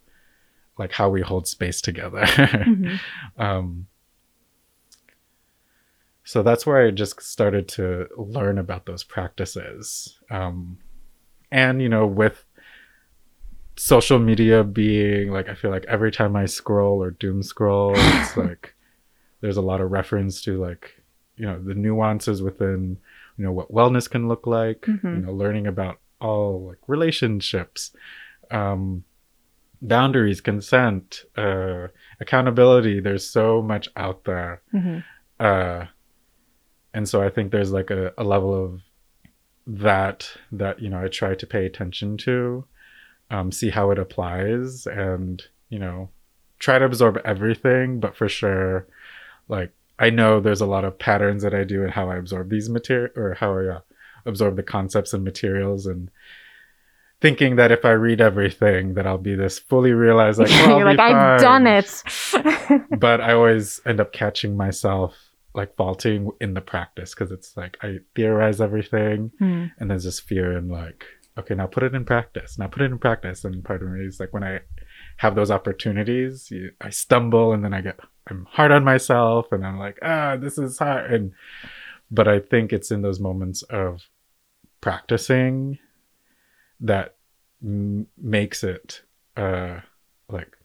like 0.77 0.91
how 0.91 1.09
we 1.09 1.21
hold 1.21 1.47
space 1.47 1.81
together. 1.81 2.25
Mhm. 2.25 2.99
um, 3.37 3.87
so 6.25 6.43
that's 6.43 6.65
where 6.65 6.85
I 6.85 6.91
just 6.91 7.21
started 7.21 7.67
to 7.69 8.07
learn 8.17 8.57
about 8.57 8.85
those 8.85 9.03
practices. 9.03 10.19
Um, 10.29 10.79
and, 11.51 11.81
you 11.81 11.87
know, 11.89 12.05
with 12.05 12.43
social 13.77 14.19
media 14.19 14.63
being 14.63 15.31
like, 15.31 15.49
I 15.49 15.53
feel 15.55 15.71
like 15.71 15.85
every 15.87 16.11
time 16.11 16.35
I 16.35 16.45
scroll 16.45 17.01
or 17.01 17.11
doom 17.11 17.43
scroll, 17.43 17.93
it's 17.95 18.35
like 18.37 18.73
there's 19.41 19.57
a 19.57 19.61
lot 19.61 19.81
of 19.81 19.91
reference 19.91 20.41
to 20.43 20.59
like, 20.61 21.01
you 21.37 21.45
know, 21.45 21.61
the 21.61 21.73
nuances 21.75 22.41
within, 22.41 22.97
you 23.37 23.43
know, 23.45 23.51
what 23.51 23.71
wellness 23.71 24.09
can 24.09 24.27
look 24.27 24.47
like, 24.47 24.81
Mhm. 24.81 25.03
you 25.15 25.25
know, 25.25 25.33
learning 25.33 25.67
about 25.67 25.99
all 26.21 26.65
like 26.67 26.79
relationships, 26.87 27.91
um, 28.51 29.03
boundaries, 29.81 30.39
consent, 30.41 31.25
uh, 31.37 31.87
accountability. 32.19 32.99
There's 33.01 33.29
so 33.29 33.61
much 33.61 33.89
out 33.95 34.23
there 34.23 34.61
Mhm. 34.73 35.03
uh 35.39 35.85
and 36.95 37.07
so 37.07 37.21
i 37.21 37.29
think 37.29 37.51
there's 37.51 37.71
like 37.71 37.91
a, 37.91 38.13
a 38.17 38.23
level 38.23 38.55
of 38.55 38.81
that 39.67 40.31
that 40.51 40.81
you 40.81 40.89
know 40.89 41.03
i 41.03 41.07
try 41.07 41.35
to 41.35 41.45
pay 41.45 41.65
attention 41.65 42.17
to 42.17 42.65
um 43.29 43.51
see 43.51 43.69
how 43.69 43.91
it 43.91 43.99
applies 43.99 44.87
and 44.87 45.43
you 45.69 45.77
know 45.77 46.09
try 46.57 46.79
to 46.79 46.85
absorb 46.85 47.19
everything 47.25 47.99
but 47.99 48.15
for 48.15 48.29
sure 48.29 48.87
like 49.49 49.71
i 49.99 50.09
know 50.09 50.39
there's 50.39 50.61
a 50.61 50.65
lot 50.65 50.85
of 50.85 50.97
patterns 50.97 51.43
that 51.43 51.53
i 51.53 51.63
do 51.63 51.83
and 51.83 51.91
how 51.91 52.09
i 52.09 52.15
absorb 52.15 52.49
these 52.49 52.69
material 52.69 53.11
or 53.15 53.33
how 53.35 53.57
i 53.57 53.65
uh, 53.65 53.79
absorb 54.25 54.55
the 54.55 54.63
concepts 54.63 55.13
and 55.13 55.23
materials 55.23 55.85
and 55.85 56.09
thinking 57.19 57.55
that 57.55 57.71
if 57.71 57.83
i 57.83 57.91
read 57.91 58.21
everything 58.21 58.93
that 58.93 59.05
i'll 59.05 59.17
be 59.17 59.35
this 59.35 59.59
fully 59.59 59.91
realized 59.91 60.39
like 60.39 60.49
oh, 60.51 60.77
You're 60.77 60.85
like, 60.85 60.99
I've 60.99 61.41
done 61.41 61.67
it. 61.67 62.03
but 62.99 63.21
I 63.21 63.33
always 63.33 63.79
end 63.85 63.99
up 63.99 64.13
catching 64.13 64.57
myself 64.57 65.24
like 65.55 65.75
faulting 65.75 66.29
in 66.41 66.53
the 66.53 66.61
practice 66.61 67.13
because 67.15 67.31
it's 67.31 67.55
like 67.57 67.77
I 67.81 67.99
theorize 68.15 68.59
everything 68.61 69.31
Hmm. 69.39 69.65
and 69.79 69.89
there's 69.89 70.03
this 70.03 70.19
fear 70.19 70.55
and 70.57 70.69
like, 70.69 71.05
okay, 71.39 71.55
now 71.55 71.65
put 71.67 71.83
it 71.83 71.95
in 71.95 72.05
practice. 72.05 72.57
Now 72.59 72.67
put 72.67 72.81
it 72.81 72.91
in 72.91 72.99
practice. 72.99 73.43
And 73.45 73.63
part 73.63 73.81
of 73.81 73.89
me 73.89 74.05
is 74.05 74.19
like 74.19 74.33
when 74.33 74.43
I 74.43 74.59
have 75.17 75.35
those 75.35 75.51
opportunities, 75.51 76.49
you, 76.51 76.71
I 76.81 76.89
stumble 76.89 77.53
and 77.53 77.63
then 77.63 77.73
I 77.73 77.81
get 77.81 77.99
I'm 78.29 78.45
hard 78.51 78.71
on 78.71 78.83
myself 78.83 79.51
and 79.51 79.65
I'm 79.65 79.79
like, 79.79 79.97
ah, 80.01 80.35
this 80.35 80.57
is 80.57 80.77
hard. 80.79 81.11
And 81.13 81.31
but 82.11 82.27
I 82.27 82.39
think 82.39 82.71
it's 82.73 82.91
in 82.91 83.01
those 83.01 83.19
moments 83.19 83.63
of 83.63 84.01
practicing 84.81 85.79
that 86.79 87.15
m- 87.63 88.07
makes 88.17 88.63
it 88.63 89.01
uh 89.37 89.79
like 90.29 90.55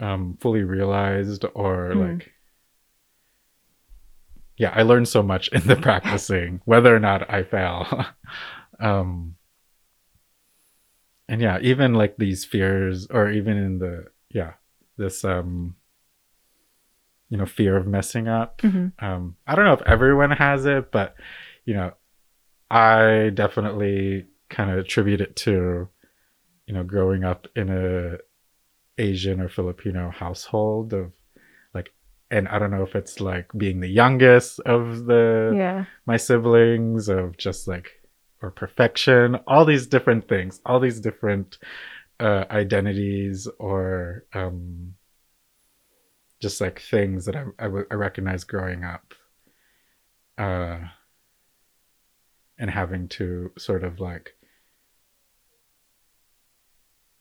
um 0.00 0.36
fully 0.40 0.62
realized 0.62 1.44
or 1.54 1.92
Hmm. 1.92 1.98
like 2.12 2.32
yeah 4.58 4.72
i 4.74 4.82
learned 4.82 5.08
so 5.08 5.22
much 5.22 5.48
in 5.48 5.62
the 5.66 5.76
practicing 5.88 6.60
whether 6.64 6.94
or 6.94 6.98
not 7.00 7.28
i 7.32 7.42
fail 7.42 8.06
um 8.80 9.34
and 11.28 11.40
yeah 11.40 11.58
even 11.60 11.94
like 11.94 12.16
these 12.16 12.44
fears 12.44 13.06
or 13.10 13.30
even 13.30 13.56
in 13.56 13.78
the 13.78 14.06
yeah 14.30 14.52
this 14.96 15.24
um 15.24 15.74
you 17.30 17.36
know 17.36 17.46
fear 17.46 17.76
of 17.76 17.86
messing 17.86 18.28
up 18.28 18.58
Mhm. 18.62 18.92
um 19.02 19.36
i 19.46 19.54
don't 19.54 19.64
know 19.64 19.72
if 19.74 19.82
everyone 19.82 20.30
has 20.32 20.66
it 20.66 20.90
but 20.90 21.14
you 21.64 21.74
know 21.74 21.92
i 22.70 23.30
definitely 23.34 24.26
kind 24.50 24.70
of 24.70 24.78
attribute 24.78 25.20
it 25.20 25.36
to 25.36 25.88
you 26.66 26.74
know 26.74 26.82
growing 26.84 27.24
up 27.24 27.46
in 27.54 27.68
a 27.68 28.18
asian 29.00 29.40
or 29.40 29.48
filipino 29.48 30.10
household 30.10 30.92
of 30.94 31.12
and 32.30 32.46
i 32.48 32.58
don't 32.58 32.70
know 32.70 32.82
if 32.82 32.94
it's 32.94 33.20
like 33.20 33.50
being 33.56 33.80
the 33.80 33.88
youngest 33.88 34.60
of 34.60 35.06
the 35.06 35.52
Yeah. 35.56 35.84
my 36.06 36.16
siblings 36.16 37.08
of 37.08 37.36
just 37.36 37.66
like 37.68 37.90
or 38.42 38.50
perfection 38.50 39.36
all 39.46 39.64
these 39.64 39.86
different 39.86 40.28
things 40.28 40.60
all 40.66 40.80
these 40.80 41.00
different 41.00 41.58
uh 42.20 42.44
identities 42.50 43.48
or 43.58 44.24
um 44.34 44.94
just 46.40 46.60
like 46.60 46.80
things 46.80 47.24
that 47.26 47.34
I, 47.34 47.44
I, 47.58 47.64
w- 47.64 47.86
I 47.90 47.94
recognize 47.94 48.44
growing 48.44 48.84
up 48.84 49.14
uh 50.36 50.78
and 52.58 52.70
having 52.70 53.08
to 53.08 53.52
sort 53.58 53.82
of 53.84 54.00
like 54.00 54.34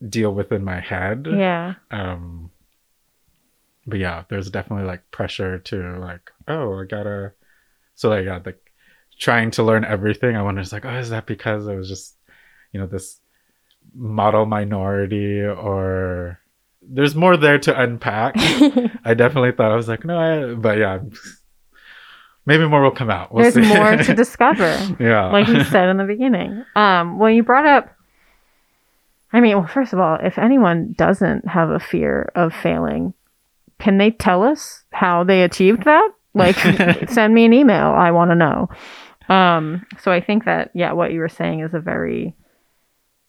deal 0.08 0.34
with 0.34 0.52
in 0.52 0.64
my 0.64 0.80
head 0.80 1.28
Yeah. 1.30 1.76
um 1.92 2.52
but 3.88 3.98
yeah 4.00 4.24
there's 4.30 4.50
definitely 4.52 4.86
like 4.86 5.10
pressure 5.12 5.58
to 5.60 5.98
like 6.00 6.30
oh 6.48 6.80
i 6.80 6.86
gotta 6.86 7.32
so 7.96 8.10
like 8.10 8.26
yeah 8.26 8.40
like 8.46 8.72
trying 9.18 9.50
to 9.50 9.64
learn 9.64 9.84
everything 9.86 10.36
i 10.36 10.42
wonder 10.44 10.62
it's 10.62 10.72
like 10.74 10.86
oh 10.86 10.98
is 10.98 11.10
that 11.10 11.26
because 11.26 11.68
i 11.68 11.74
was 11.74 11.88
just 11.88 12.16
you 12.74 12.80
know 12.80 12.86
this 12.86 13.20
model 13.96 14.46
minority 14.46 15.42
or 15.42 16.40
there's 16.82 17.16
more 17.16 17.36
there 17.38 17.58
to 17.58 17.80
unpack 17.82 18.34
i 19.06 19.14
definitely 19.16 19.52
thought 19.52 19.72
i 19.72 19.76
was 19.76 19.88
like 19.88 20.06
no 20.06 20.18
I, 20.20 20.54
but 20.54 20.78
yeah 20.78 21.00
maybe 22.46 22.68
more 22.68 22.82
will 22.82 22.92
come 22.92 23.10
out 23.10 23.34
we'll 23.34 23.50
There's 23.50 23.56
see. 23.68 23.74
more 23.74 23.96
to 23.98 24.14
discover. 24.24 24.78
yeah 25.00 25.26
like 25.32 25.48
you 25.48 25.64
said 25.66 25.90
in 25.90 25.98
the 25.98 26.04
beginning. 26.06 26.64
Um, 26.76 27.20
when 27.20 27.36
you 27.36 27.44
brought 27.44 27.66
up, 27.66 27.94
I 29.34 29.42
mean, 29.42 29.58
well, 29.58 29.68
first 29.68 29.92
of 29.92 30.00
all, 30.00 30.16
if 30.24 30.38
anyone 30.38 30.94
doesn't 30.98 31.46
have 31.48 31.70
a 31.70 31.80
fear 31.80 32.32
of 32.36 32.54
failing, 32.54 33.14
can 33.80 33.98
they 33.98 34.12
tell 34.12 34.44
us 34.44 34.84
how 34.92 35.24
they 35.24 35.44
achieved 35.44 35.84
that? 35.86 36.10
Like, 36.34 36.56
send 37.10 37.34
me 37.34 37.46
an 37.46 37.54
email. 37.54 37.88
I 37.88 38.12
want 38.12 38.32
to 38.32 38.36
know. 38.36 38.70
Um, 39.30 39.86
so 40.00 40.12
I 40.12 40.22
think 40.22 40.46
that, 40.46 40.72
yeah, 40.74 40.94
what 40.94 41.12
you 41.12 41.20
were 41.20 41.30
saying 41.30 41.62
is 41.62 41.74
a 41.74 41.80
very 41.80 42.36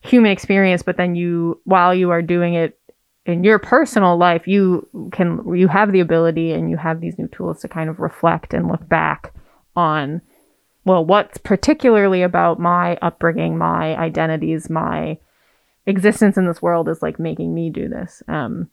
human 0.01 0.31
experience, 0.31 0.83
but 0.83 0.97
then 0.97 1.15
you, 1.15 1.61
while 1.65 1.95
you 1.95 2.11
are 2.11 2.23
doing 2.23 2.55
it 2.55 2.79
in 3.27 3.45
your 3.45 3.59
personal 3.59 4.17
life, 4.17 4.47
you 4.47 4.89
can, 5.13 5.43
you 5.55 5.69
have 5.69 5.93
the 5.93 6.01
ability 6.01 6.53
and 6.53 6.71
you 6.71 6.77
have 6.77 7.01
these 7.01 7.19
new 7.19 7.29
tools 7.29 7.61
to 7.61 7.69
kind 7.69 7.91
of 7.91 7.99
reflect 7.99 8.55
and 8.55 8.69
look 8.69 8.89
back 8.89 9.35
on 9.75 10.23
well, 10.89 11.05
what's 11.05 11.37
particularly 11.37 12.23
about 12.23 12.59
my 12.59 12.97
upbringing, 13.03 13.59
my 13.59 13.95
identities, 13.97 14.71
my 14.71 15.19
existence 15.87 16.39
in 16.39 16.47
this 16.47 16.63
world 16.63 16.89
is 16.89 17.03
like 17.03 17.21
making 17.21 17.55
me 17.55 17.69
do 17.69 17.89
this. 17.89 18.23
Um, 18.27 18.71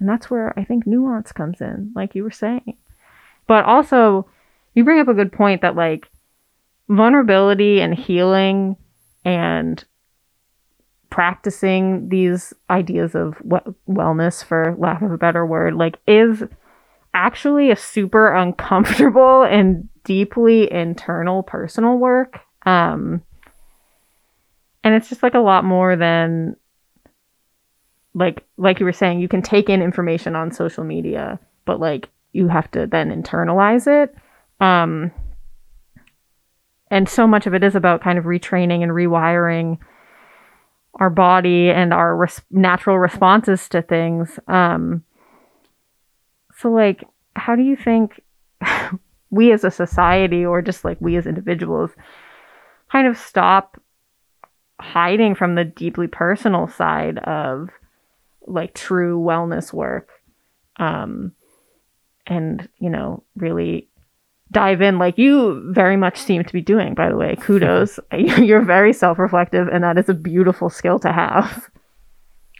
and 0.00 0.08
that's 0.08 0.30
where 0.30 0.58
I 0.58 0.64
think 0.64 0.86
nuance 0.86 1.30
comes 1.30 1.60
in, 1.60 1.92
like 1.94 2.14
you 2.14 2.24
were 2.24 2.30
saying. 2.30 2.76
But 3.46 3.66
also, 3.66 4.26
you 4.74 4.82
bring 4.82 4.98
up 4.98 5.08
a 5.08 5.14
good 5.14 5.32
point 5.32 5.60
that 5.62 5.76
like 5.76 6.08
vulnerability 6.88 7.80
and 7.80 7.94
healing 7.94 8.76
and 9.24 9.84
practicing 11.10 12.08
these 12.08 12.54
ideas 12.70 13.14
of 13.14 13.36
we- 13.42 13.58
wellness, 13.88 14.42
for 14.42 14.74
lack 14.78 15.02
of 15.02 15.12
a 15.12 15.18
better 15.18 15.44
word, 15.44 15.74
like 15.74 15.98
is 16.06 16.42
actually 17.12 17.70
a 17.70 17.76
super 17.76 18.32
uncomfortable 18.32 19.42
and 19.48 19.88
deeply 20.04 20.72
internal 20.72 21.42
personal 21.42 21.96
work. 21.98 22.40
Um, 22.64 23.22
and 24.82 24.94
it's 24.94 25.08
just 25.08 25.22
like 25.22 25.34
a 25.34 25.40
lot 25.40 25.64
more 25.64 25.96
than 25.96 26.56
like 28.14 28.44
like 28.56 28.80
you 28.80 28.86
were 28.86 28.92
saying, 28.92 29.20
you 29.20 29.28
can 29.28 29.42
take 29.42 29.68
in 29.68 29.82
information 29.82 30.34
on 30.36 30.52
social 30.52 30.84
media, 30.84 31.38
but 31.64 31.80
like 31.80 32.08
you 32.32 32.48
have 32.48 32.70
to 32.72 32.86
then 32.86 33.10
internalize 33.10 33.86
it. 33.86 34.14
Um, 34.60 35.10
and 36.90 37.08
so 37.08 37.26
much 37.26 37.46
of 37.46 37.54
it 37.54 37.62
is 37.62 37.76
about 37.76 38.02
kind 38.02 38.18
of 38.18 38.24
retraining 38.24 38.82
and 38.82 38.92
rewiring 38.92 39.78
our 40.96 41.10
body 41.10 41.70
and 41.70 41.94
our 41.94 42.16
res- 42.16 42.42
natural 42.50 42.98
responses 42.98 43.68
to 43.68 43.80
things. 43.80 44.38
Um, 44.48 45.04
so, 46.56 46.70
like, 46.70 47.04
how 47.36 47.54
do 47.54 47.62
you 47.62 47.76
think 47.76 48.20
we 49.30 49.52
as 49.52 49.64
a 49.64 49.70
society, 49.70 50.44
or 50.44 50.60
just 50.62 50.84
like 50.84 51.00
we 51.00 51.16
as 51.16 51.26
individuals, 51.26 51.92
kind 52.90 53.06
of 53.06 53.16
stop 53.16 53.80
hiding 54.80 55.34
from 55.34 55.54
the 55.54 55.64
deeply 55.64 56.08
personal 56.08 56.66
side 56.66 57.18
of 57.18 57.70
like 58.50 58.74
true 58.74 59.18
wellness 59.18 59.72
work 59.72 60.10
um 60.76 61.32
and 62.26 62.68
you 62.78 62.90
know 62.90 63.22
really 63.36 63.88
dive 64.52 64.82
in 64.82 64.98
like 64.98 65.16
you 65.18 65.72
very 65.72 65.96
much 65.96 66.18
seem 66.18 66.44
to 66.44 66.52
be 66.52 66.60
doing 66.60 66.94
by 66.94 67.08
the 67.08 67.16
way. 67.16 67.36
Kudos. 67.40 68.00
You're 68.12 68.64
very 68.64 68.92
self-reflective 68.92 69.68
and 69.68 69.84
that 69.84 69.98
is 69.98 70.08
a 70.08 70.14
beautiful 70.14 70.70
skill 70.70 70.98
to 71.00 71.12
have. 71.12 71.70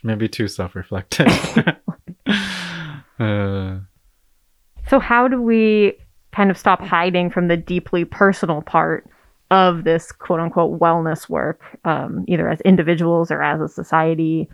Maybe 0.03 0.29
too 0.29 0.49
self-reflective. 0.49 1.27
uh, 3.19 3.79
so 4.89 4.99
how 4.99 5.29
do 5.29 5.43
we 5.43 5.95
kind 6.33 6.51
of 6.51 6.57
stop 6.57 6.81
hiding 6.81 7.29
from 7.31 7.49
the 7.49 7.57
deeply 7.57 8.05
personal 8.05 8.63
part 8.63 9.09
of 9.51 9.83
this 9.83 10.13
quote 10.13 10.39
unquote 10.39 10.79
wellness 10.81 11.29
work 11.29 11.61
um, 11.85 12.25
either 12.29 12.49
as 12.49 12.61
individuals 12.61 13.31
or 13.31 13.43
as 13.43 13.61
a 13.61 13.69
society 13.69 14.49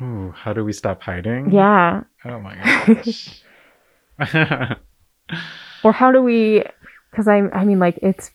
ooh, 0.00 0.32
how 0.36 0.52
do 0.52 0.64
we 0.64 0.72
stop 0.72 1.02
hiding? 1.02 1.50
yeah 1.52 2.02
Oh 2.24 2.38
my 2.38 2.84
gosh. 2.86 3.42
or 5.84 5.92
how 5.92 6.12
do 6.12 6.22
we 6.22 6.62
because 7.10 7.26
i 7.26 7.38
i 7.52 7.64
mean 7.64 7.78
like 7.78 7.98
it's 8.02 8.30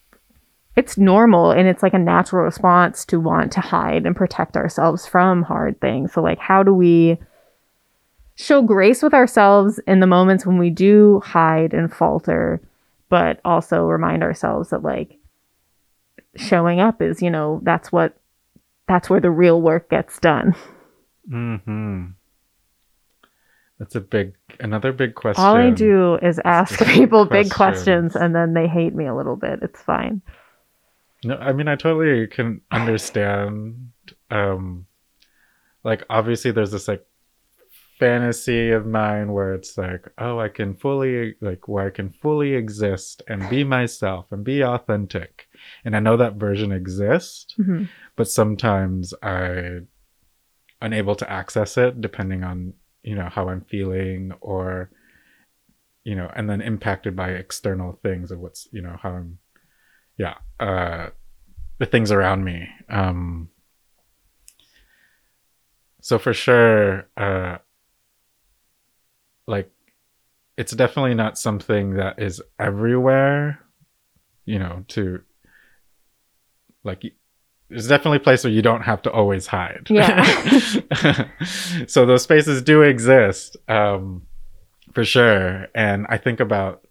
it's 0.75 0.97
normal 0.97 1.51
and 1.51 1.67
it's 1.67 1.81
like 1.81 1.93
a 1.93 1.99
natural 1.99 2.43
response 2.43 3.05
to 3.05 3.19
want 3.19 3.51
to 3.51 3.61
hide 3.61 4.05
and 4.05 4.15
protect 4.15 4.57
ourselves 4.57 5.07
from 5.07 5.43
hard 5.43 5.79
things 5.79 6.11
so 6.13 6.21
like 6.21 6.39
how 6.39 6.63
do 6.63 6.73
we 6.73 7.17
show 8.35 8.61
grace 8.61 9.01
with 9.01 9.13
ourselves 9.13 9.79
in 9.87 9.99
the 9.99 10.07
moments 10.07 10.45
when 10.45 10.57
we 10.57 10.69
do 10.69 11.21
hide 11.23 11.73
and 11.73 11.93
falter 11.93 12.59
but 13.09 13.39
also 13.45 13.85
remind 13.85 14.23
ourselves 14.23 14.69
that 14.71 14.83
like 14.83 15.17
showing 16.35 16.79
up 16.79 17.01
is 17.01 17.21
you 17.21 17.29
know 17.29 17.59
that's 17.63 17.91
what 17.91 18.17
that's 18.87 19.09
where 19.09 19.19
the 19.21 19.31
real 19.31 19.61
work 19.61 19.89
gets 19.89 20.19
done 20.19 20.53
hmm 21.29 22.05
That's 23.79 23.95
a 23.95 24.01
big, 24.01 24.33
another 24.59 24.91
big 24.91 25.13
question. 25.15 25.43
all 25.43 25.55
i 25.55 25.69
do 25.69 26.15
is 26.21 26.39
ask 26.45 26.79
people 26.85 27.25
big 27.25 27.51
questions. 27.51 28.13
questions 28.13 28.15
and 28.15 28.33
then 28.35 28.53
they 28.53 28.67
hate 28.67 28.95
me 28.95 29.05
a 29.05 29.15
little 29.15 29.35
bit 29.35 29.59
it's 29.61 29.81
fine 29.81 30.21
No, 31.23 31.35
I 31.37 31.51
mean 31.53 31.67
I 31.67 31.75
totally 31.75 32.27
can 32.27 32.61
understand. 32.71 33.91
Um, 34.29 34.85
like 35.83 36.03
obviously 36.09 36.51
there's 36.51 36.71
this 36.71 36.87
like 36.87 37.03
fantasy 37.99 38.69
of 38.69 38.85
mine 38.85 39.31
where 39.33 39.53
it's 39.55 39.75
like, 39.77 40.05
oh, 40.19 40.39
I 40.39 40.49
can 40.49 40.75
fully 40.75 41.35
like 41.41 41.67
where 41.67 41.87
I 41.87 41.89
can 41.89 42.11
fully 42.11 42.53
exist 42.53 43.23
and 43.27 43.49
be 43.49 43.63
myself 43.63 44.31
and 44.31 44.43
be 44.43 44.63
authentic, 44.63 45.47
and 45.83 45.95
I 45.95 45.99
know 45.99 46.17
that 46.17 46.35
version 46.35 46.71
exists, 46.71 47.55
Mhm. 47.57 47.87
but 48.15 48.27
sometimes 48.27 49.13
I 49.23 49.81
unable 50.81 51.15
to 51.15 51.29
access 51.29 51.77
it 51.77 52.01
depending 52.01 52.43
on 52.43 52.73
you 53.03 53.15
know 53.15 53.29
how 53.29 53.49
I'm 53.49 53.61
feeling 53.61 54.33
or 54.41 54.91
you 56.03 56.15
know 56.15 56.31
and 56.35 56.49
then 56.49 56.61
impacted 56.61 57.15
by 57.15 57.31
external 57.31 57.99
things 58.03 58.31
of 58.31 58.39
what's 58.39 58.67
you 58.71 58.81
know 58.81 58.97
how 59.01 59.11
I'm 59.11 59.39
yeah 60.17 60.35
uh 60.59 61.09
the 61.79 61.85
things 61.85 62.11
around 62.11 62.43
me. 62.43 62.67
Um 62.89 63.49
so 66.01 66.19
for 66.19 66.33
sure 66.33 67.07
uh 67.17 67.57
like 69.47 69.71
it's 70.57 70.73
definitely 70.73 71.13
not 71.13 71.37
something 71.37 71.95
that 71.95 72.19
is 72.19 72.41
everywhere 72.59 73.59
you 74.45 74.59
know 74.59 74.83
to 74.89 75.21
like 76.83 77.03
there's 77.69 77.87
definitely 77.87 78.17
a 78.17 78.21
place 78.21 78.43
where 78.43 78.53
you 78.53 78.61
don't 78.61 78.83
have 78.83 79.01
to 79.01 79.11
always 79.11 79.47
hide 79.47 79.87
Yeah. 79.89 80.23
so 81.87 82.05
those 82.05 82.23
spaces 82.23 82.61
do 82.61 82.81
exist 82.81 83.57
um 83.67 84.23
for 84.93 85.03
sure 85.03 85.67
and 85.75 86.05
i 86.09 86.17
think 86.17 86.39
about 86.39 86.85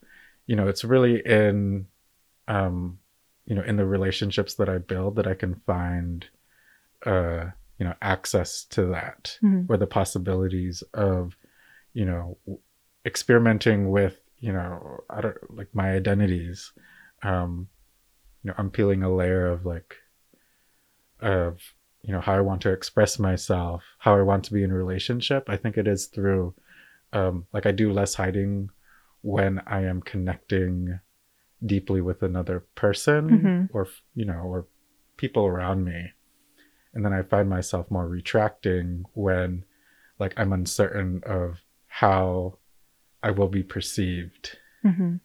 you 0.47 0.55
know 0.57 0.69
it's 0.69 0.85
really 0.85 1.21
in 1.25 1.87
um 2.49 2.99
you 3.47 3.55
know 3.55 3.63
in 3.63 3.77
the 3.77 3.85
relationships 3.87 4.55
that 4.55 4.69
i 4.69 4.79
build 4.79 5.17
that 5.17 5.27
i 5.27 5.35
can 5.35 5.55
find 5.67 6.27
uh 7.05 7.47
you 7.79 7.85
know 7.87 7.95
access 8.03 8.65
to 8.65 8.87
that 8.87 9.39
Mhm. 9.43 9.67
or 9.69 9.77
the 9.77 9.87
possibilities 9.87 10.83
of 10.95 11.37
you 11.95 12.05
know 12.05 12.39
experimenting 13.05 13.91
with 13.91 14.21
you 14.41 14.53
know 14.53 15.01
i 15.11 15.21
don't 15.21 15.37
like 15.57 15.69
my 15.75 15.91
identities 15.93 16.73
um 17.23 17.69
you 18.43 18.49
know 18.49 18.55
i'm 18.59 18.71
peeling 18.71 19.03
a 19.03 19.15
layer 19.15 19.47
of 19.47 19.65
like 19.65 19.97
of 21.21 21.59
you 22.03 22.13
know 22.13 22.21
how 22.21 22.35
i 22.35 22.41
want 22.41 22.61
to 22.61 22.71
express 22.73 23.19
myself 23.19 23.83
how 23.99 24.17
i 24.17 24.23
want 24.23 24.45
to 24.45 24.53
be 24.53 24.63
in 24.63 24.73
relationship 24.73 25.45
i 25.49 25.57
think 25.57 25.77
it 25.77 25.89
is 25.89 26.07
through 26.07 26.55
um 27.13 27.47
like 27.53 27.67
i 27.67 27.73
do 27.73 27.93
less 27.93 28.15
hiding 28.15 28.69
when 29.23 29.61
i 29.67 29.81
am 29.83 30.01
connecting 30.03 31.01
deeply 31.65 32.01
with 32.01 32.23
another 32.23 32.61
person 32.75 33.29
Mhm. 33.31 33.69
or 33.73 33.89
you 34.15 34.25
know 34.25 34.41
or 34.43 34.67
people 35.17 35.47
around 35.47 35.85
me 35.85 36.13
and 36.95 37.05
then 37.05 37.13
i 37.13 37.23
find 37.23 37.49
myself 37.49 37.91
more 37.91 38.07
retracting 38.07 39.05
when 39.15 39.65
like 40.19 40.35
i'm 40.37 40.53
uncertain 40.53 41.23
of 41.25 41.61
how 41.87 42.59
i 43.23 43.31
will 43.31 43.49
be 43.49 43.63
perceived 43.63 44.59
Mhm. 44.85 45.21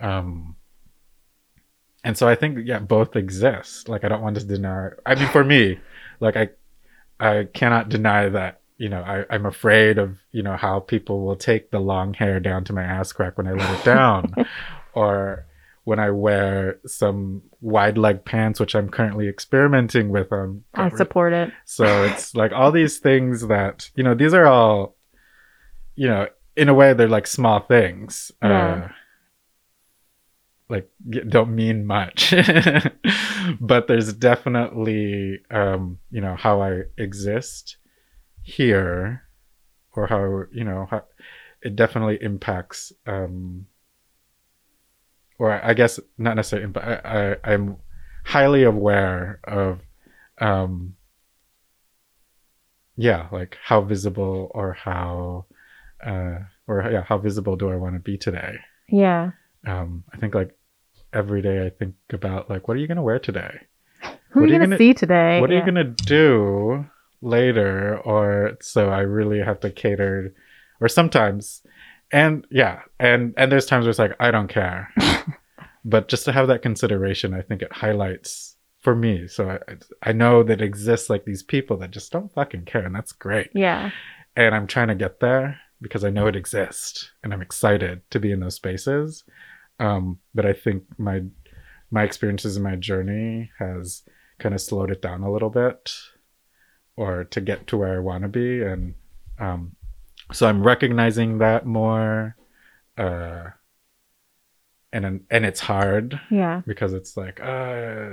um 0.00 0.56
and 2.04 2.16
so 2.16 2.28
i 2.28 2.34
think 2.34 2.58
yeah 2.64 2.78
both 2.78 3.16
exist 3.16 3.88
like 3.88 4.04
i 4.04 4.08
don't 4.08 4.22
want 4.22 4.36
to 4.36 4.44
deny 4.44 4.88
i 5.06 5.14
mean 5.14 5.28
for 5.28 5.44
me 5.44 5.78
like 6.20 6.36
i 6.36 6.48
i 7.18 7.46
cannot 7.52 7.88
deny 7.88 8.28
that 8.28 8.60
you 8.78 8.88
know 8.88 9.02
I, 9.02 9.24
i'm 9.30 9.46
afraid 9.46 9.98
of 9.98 10.18
you 10.32 10.42
know 10.42 10.56
how 10.56 10.80
people 10.80 11.24
will 11.24 11.36
take 11.36 11.70
the 11.70 11.80
long 11.80 12.14
hair 12.14 12.40
down 12.40 12.64
to 12.64 12.72
my 12.72 12.82
ass 12.82 13.12
crack 13.12 13.36
when 13.36 13.46
i 13.46 13.52
let 13.52 13.78
it 13.78 13.84
down 13.84 14.34
or 14.94 15.46
when 15.84 15.98
i 15.98 16.10
wear 16.10 16.78
some 16.86 17.42
wide 17.60 17.98
leg 17.98 18.24
pants 18.24 18.58
which 18.58 18.74
i'm 18.74 18.88
currently 18.88 19.28
experimenting 19.28 20.08
with 20.08 20.32
on 20.32 20.64
I 20.74 20.88
support 20.90 21.32
it. 21.32 21.52
so 21.64 22.04
it's 22.04 22.34
like 22.34 22.52
all 22.52 22.72
these 22.72 22.98
things 22.98 23.48
that, 23.48 23.90
you 23.94 24.02
know, 24.02 24.14
these 24.14 24.32
are 24.32 24.46
all, 24.46 24.96
you 25.94 26.08
know, 26.08 26.28
in 26.56 26.68
a 26.68 26.74
way 26.74 26.92
they're 26.92 27.08
like 27.08 27.26
small 27.26 27.60
things. 27.60 28.32
Yeah. 28.42 28.74
Uh, 28.74 28.88
like 30.70 30.90
don't 31.28 31.54
mean 31.54 31.84
much. 31.86 32.32
but 33.60 33.88
there's 33.88 34.12
definitely 34.12 35.40
um, 35.50 35.98
you 36.10 36.20
know, 36.20 36.36
how 36.36 36.62
I 36.62 36.82
exist 36.96 37.76
here 38.42 39.22
or 39.94 40.06
how, 40.06 40.44
you 40.52 40.64
know, 40.64 40.86
how 40.90 41.02
it 41.62 41.76
definitely 41.76 42.18
impacts 42.22 42.92
um 43.06 43.66
or 45.38 45.52
I 45.52 45.74
guess 45.74 45.98
not 46.18 46.36
necessarily 46.36 46.68
but 46.68 46.84
I, 46.84 46.94
I 47.04 47.52
I'm 47.52 47.76
highly 48.24 48.62
aware 48.64 49.40
of 49.44 49.80
um 50.38 50.96
yeah 52.96 53.28
like 53.32 53.56
how 53.62 53.80
visible 53.80 54.50
or 54.54 54.72
how 54.72 55.46
uh 56.04 56.38
or 56.66 56.88
yeah 56.90 57.02
how 57.02 57.18
visible 57.18 57.56
do 57.56 57.70
i 57.70 57.76
want 57.76 57.94
to 57.94 58.00
be 58.00 58.16
today 58.18 58.56
Yeah. 58.88 59.30
um 59.66 60.04
i 60.12 60.16
think 60.18 60.34
like 60.34 60.56
every 61.12 61.42
day 61.42 61.64
i 61.66 61.70
think 61.70 61.94
about 62.12 62.48
like 62.50 62.68
what 62.68 62.76
are 62.76 62.80
you 62.80 62.86
gonna 62.88 63.02
wear 63.02 63.18
today? 63.18 63.60
Who 64.30 64.40
What 64.40 64.48
are 64.48 64.52
you 64.52 64.58
gonna, 64.58 64.66
gonna- 64.66 64.78
see 64.78 64.94
today? 64.94 65.40
what 65.40 65.50
are 65.50 65.54
you 65.58 65.64
gonna 65.64 65.84
do 65.84 66.86
later? 67.20 67.98
Or 68.04 68.56
so 68.60 68.88
i 68.90 69.00
really 69.00 69.40
have 69.40 69.60
to 69.60 69.70
cater 69.70 70.34
or 70.80 70.88
sometimes 70.88 71.62
and 72.12 72.46
yeah 72.50 72.80
and 72.98 73.34
and 73.36 73.50
there's 73.52 73.66
times 73.66 73.84
where 73.84 73.90
it's 73.90 73.98
like 73.98 74.16
i 74.20 74.30
don't 74.30 74.48
care. 74.48 74.92
But 75.82 76.08
just 76.08 76.26
to 76.26 76.32
have 76.32 76.48
that 76.48 76.60
consideration 76.62 77.32
i 77.34 77.40
think 77.42 77.62
it 77.62 77.72
highlights 77.72 78.56
for 78.80 78.94
me. 78.94 79.26
So 79.28 79.50
i 79.50 79.58
i 80.02 80.12
know 80.12 80.42
that 80.42 80.60
exists 80.60 81.08
like 81.10 81.24
these 81.24 81.42
people 81.42 81.76
that 81.78 81.90
just 81.90 82.12
don't 82.12 82.32
fucking 82.32 82.64
care 82.66 82.84
and 82.84 82.94
that's 82.94 83.12
great. 83.12 83.50
Yeah. 83.54 83.90
and 84.36 84.54
i'm 84.54 84.66
trying 84.66 84.88
to 84.88 84.94
get 84.94 85.20
there 85.20 85.58
because 85.82 86.04
i 86.04 86.10
know 86.10 86.26
it 86.26 86.36
exists 86.36 87.10
and 87.24 87.32
i'm 87.32 87.42
excited 87.42 88.02
to 88.10 88.20
be 88.20 88.30
in 88.30 88.40
those 88.40 88.54
spaces 88.54 89.24
um 89.80 90.18
but 90.34 90.46
i 90.46 90.52
think 90.52 90.84
my 90.98 91.22
my 91.90 92.04
experiences 92.04 92.56
in 92.56 92.62
my 92.62 92.76
journey 92.76 93.50
has 93.58 94.02
kind 94.38 94.54
of 94.54 94.60
slowed 94.60 94.90
it 94.90 95.02
down 95.02 95.22
a 95.22 95.32
little 95.32 95.50
bit 95.50 95.92
or 96.96 97.24
to 97.24 97.40
get 97.40 97.66
to 97.66 97.76
where 97.76 97.96
i 97.96 97.98
want 97.98 98.22
to 98.22 98.28
be 98.28 98.62
and 98.62 98.94
um 99.40 99.74
so 100.32 100.46
i'm 100.46 100.62
recognizing 100.62 101.38
that 101.38 101.66
more 101.66 102.36
uh 102.98 103.44
and 104.92 105.24
and 105.30 105.44
it's 105.46 105.60
hard 105.60 106.20
Yeah. 106.30 106.62
because 106.66 106.92
it's 106.92 107.16
like 107.16 107.40
uh 107.40 108.10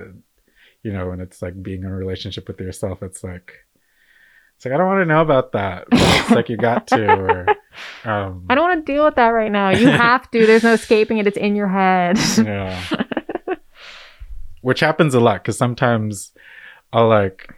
you 0.83 0.93
know 0.93 1.11
and 1.11 1.21
it's 1.21 1.41
like 1.41 1.61
being 1.61 1.81
in 1.83 1.89
a 1.89 1.95
relationship 1.95 2.47
with 2.47 2.59
yourself 2.59 3.01
it's 3.03 3.23
like 3.23 3.51
it's 4.57 4.65
like 4.65 4.73
i 4.73 4.77
don't 4.77 4.87
want 4.87 5.01
to 5.01 5.05
know 5.05 5.21
about 5.21 5.53
that 5.53 5.85
it's 5.91 6.31
like 6.31 6.49
you 6.49 6.57
got 6.57 6.87
to 6.87 7.07
or 7.07 7.45
um 8.05 8.45
I 8.49 8.55
don't 8.55 8.67
want 8.67 8.85
to 8.85 8.91
deal 8.91 9.05
with 9.05 9.15
that 9.15 9.29
right 9.29 9.51
now. 9.51 9.69
You 9.69 9.87
have 10.07 10.29
to. 10.31 10.45
There's 10.45 10.63
no 10.63 10.73
escaping 10.73 11.19
it. 11.19 11.27
It's 11.27 11.37
in 11.37 11.55
your 11.55 11.67
head. 11.67 12.17
yeah 12.37 12.83
which 14.61 14.79
happens 14.81 15.13
a 15.13 15.19
lot 15.19 15.41
because 15.43 15.57
sometimes 15.57 16.33
i'll 16.91 17.07
like 17.07 17.53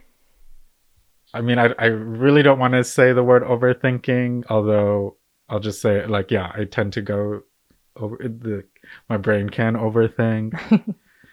I 1.32 1.40
mean, 1.42 1.58
I 1.58 1.72
I 1.78 1.86
really 1.86 2.42
don't 2.42 2.58
want 2.58 2.74
to 2.74 2.82
say 2.82 3.12
the 3.12 3.22
word 3.22 3.44
overthinking, 3.44 4.46
although 4.50 5.16
I'll 5.48 5.60
just 5.60 5.80
say 5.80 6.04
like, 6.06 6.30
yeah, 6.30 6.50
I 6.54 6.64
tend 6.64 6.94
to 6.94 7.02
go 7.02 7.42
over 7.96 8.16
the 8.16 8.64
my 9.08 9.16
brain 9.16 9.48
can 9.48 9.74
overthink. 9.74 10.58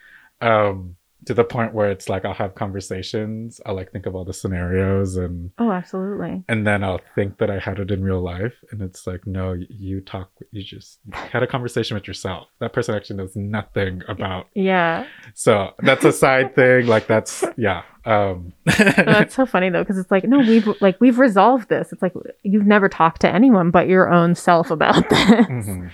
um 0.40 0.96
to 1.28 1.34
the 1.34 1.44
point 1.44 1.72
where 1.74 1.90
it's 1.90 2.08
like 2.08 2.24
I'll 2.24 2.34
have 2.34 2.54
conversations, 2.54 3.60
I'll 3.64 3.74
like 3.74 3.92
think 3.92 4.06
of 4.06 4.14
all 4.16 4.24
the 4.24 4.32
scenarios 4.32 5.16
and 5.16 5.50
Oh, 5.58 5.70
absolutely. 5.70 6.42
and 6.48 6.66
then 6.66 6.82
I'll 6.82 7.00
think 7.14 7.38
that 7.38 7.50
I 7.50 7.58
had 7.58 7.78
it 7.78 7.90
in 7.90 8.02
real 8.02 8.20
life 8.20 8.54
and 8.70 8.82
it's 8.82 9.06
like 9.06 9.26
no, 9.26 9.52
you 9.68 10.00
talk 10.00 10.30
you 10.52 10.62
just 10.62 10.98
had 11.12 11.42
a 11.42 11.46
conversation 11.46 11.94
with 11.94 12.08
yourself. 12.08 12.48
That 12.60 12.72
person 12.72 12.94
actually 12.94 13.16
knows 13.16 13.36
nothing 13.36 14.02
about. 14.08 14.46
Yeah. 14.54 15.06
So, 15.34 15.74
that's 15.80 16.04
a 16.04 16.12
side 16.12 16.54
thing 16.54 16.86
like 16.86 17.06
that's 17.06 17.44
yeah. 17.56 17.82
Um 18.04 18.52
that's 18.64 19.34
so 19.34 19.44
funny 19.46 19.68
though, 19.70 19.82
because 19.82 19.98
it's 19.98 20.10
like, 20.10 20.24
no, 20.24 20.38
we've 20.38 20.66
like 20.80 20.98
we've 21.00 21.18
resolved 21.18 21.68
this. 21.68 21.92
It's 21.92 22.02
like 22.02 22.14
you've 22.42 22.66
never 22.66 22.88
talked 22.88 23.20
to 23.20 23.28
anyone 23.28 23.70
but 23.70 23.86
your 23.86 24.10
own 24.10 24.34
self 24.34 24.70
about 24.70 25.08
this. 25.10 25.20
Mhm. 25.20 25.90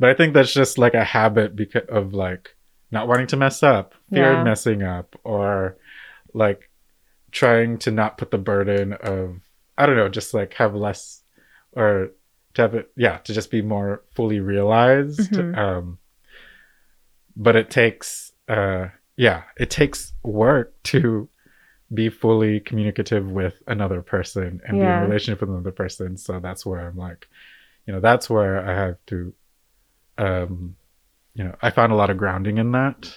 But 0.00 0.10
I 0.10 0.14
think 0.14 0.32
that's 0.32 0.52
just 0.54 0.78
like 0.78 0.94
a 0.94 1.04
habit 1.04 1.54
because 1.56 1.82
of 1.88 2.14
like 2.14 2.54
not 2.90 3.08
wanting 3.08 3.26
to 3.28 3.36
mess 3.36 3.62
up, 3.62 3.94
fear 4.12 4.32
Yeah. 4.32 4.38
of 4.38 4.44
messing 4.44 4.82
up, 4.82 5.14
or 5.24 5.76
like 6.34 6.70
trying 7.30 7.78
to 7.78 7.90
not 7.90 8.18
put 8.18 8.30
the 8.30 8.38
burden 8.38 8.92
of 8.94 9.40
I 9.76 9.86
don't 9.86 9.96
know, 9.96 10.08
just 10.08 10.34
like 10.34 10.54
have 10.54 10.74
less 10.74 11.22
or 11.72 12.10
to 12.54 12.62
have 12.62 12.74
it 12.74 12.90
yeah, 12.96 13.18
to 13.18 13.32
just 13.32 13.50
be 13.50 13.62
more 13.62 14.02
fully 14.14 14.40
realized. 14.40 15.32
Mhm. 15.32 15.56
Um 15.56 15.98
but 17.36 17.56
it 17.56 17.70
takes 17.70 18.32
uh 18.48 18.88
yeah, 19.16 19.42
it 19.58 19.70
takes 19.70 20.12
work 20.22 20.74
to 20.84 21.28
be 21.92 22.08
fully 22.10 22.60
communicative 22.60 23.30
with 23.30 23.62
another 23.66 24.02
person 24.02 24.60
and 24.66 24.78
be 24.78 24.86
in 24.86 24.92
a 24.94 25.00
relationship 25.00 25.40
with 25.40 25.50
another 25.50 25.72
person. 25.72 26.16
So 26.18 26.38
that's 26.38 26.66
where 26.66 26.80
I'm 26.80 26.96
like, 26.96 27.26
you 27.86 27.92
know, 27.94 28.00
that's 28.00 28.28
where 28.28 28.66
I 28.66 28.74
have 28.74 28.96
to 29.06 29.32
um 30.18 30.76
you 31.38 31.44
know, 31.44 31.54
I 31.62 31.70
found 31.70 31.92
a 31.92 31.94
lot 31.94 32.10
of 32.10 32.18
grounding 32.18 32.58
in 32.58 32.72
that. 32.72 33.16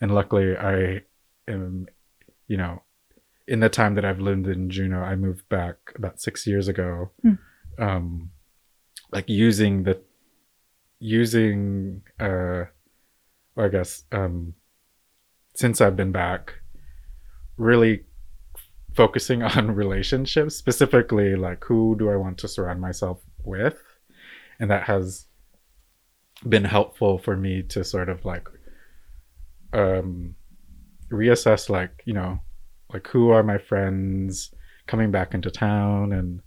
And 0.00 0.14
luckily 0.14 0.56
I 0.56 1.02
am, 1.48 1.88
you 2.46 2.56
know, 2.56 2.82
in 3.48 3.58
the 3.58 3.68
time 3.68 3.96
that 3.96 4.04
I've 4.04 4.20
lived 4.20 4.46
in 4.46 4.70
Juneau, 4.70 5.00
I 5.00 5.16
moved 5.16 5.48
back 5.48 5.76
about 5.96 6.20
six 6.20 6.46
years 6.46 6.68
ago. 6.68 7.10
Hmm. 7.22 7.34
Um 7.78 8.30
like 9.10 9.28
using 9.28 9.82
the 9.82 10.00
using 11.00 12.02
uh 12.20 12.66
or 13.56 13.64
I 13.64 13.68
guess 13.68 14.04
um 14.12 14.54
since 15.54 15.80
I've 15.80 15.96
been 15.96 16.12
back 16.12 16.54
really 17.56 18.04
focusing 18.94 19.42
on 19.56 19.74
relationships 19.74 20.54
specifically 20.54 21.34
like 21.34 21.64
who 21.64 21.96
do 21.98 22.10
I 22.10 22.16
want 22.16 22.38
to 22.38 22.48
surround 22.48 22.80
myself 22.80 23.20
with 23.44 23.82
and 24.60 24.70
that 24.70 24.84
has 24.84 25.27
been 26.46 26.64
helpful 26.64 27.18
for 27.18 27.36
me 27.36 27.62
to 27.62 27.82
sort 27.82 28.08
of 28.08 28.24
like 28.24 28.48
um 29.72 30.34
reassess 31.10 31.68
like 31.68 32.02
you 32.04 32.12
know 32.12 32.38
like 32.92 33.06
who 33.08 33.30
are 33.30 33.42
my 33.42 33.58
friends 33.58 34.54
coming 34.86 35.10
back 35.10 35.34
into 35.34 35.50
town? 35.50 36.12
And 36.12 36.40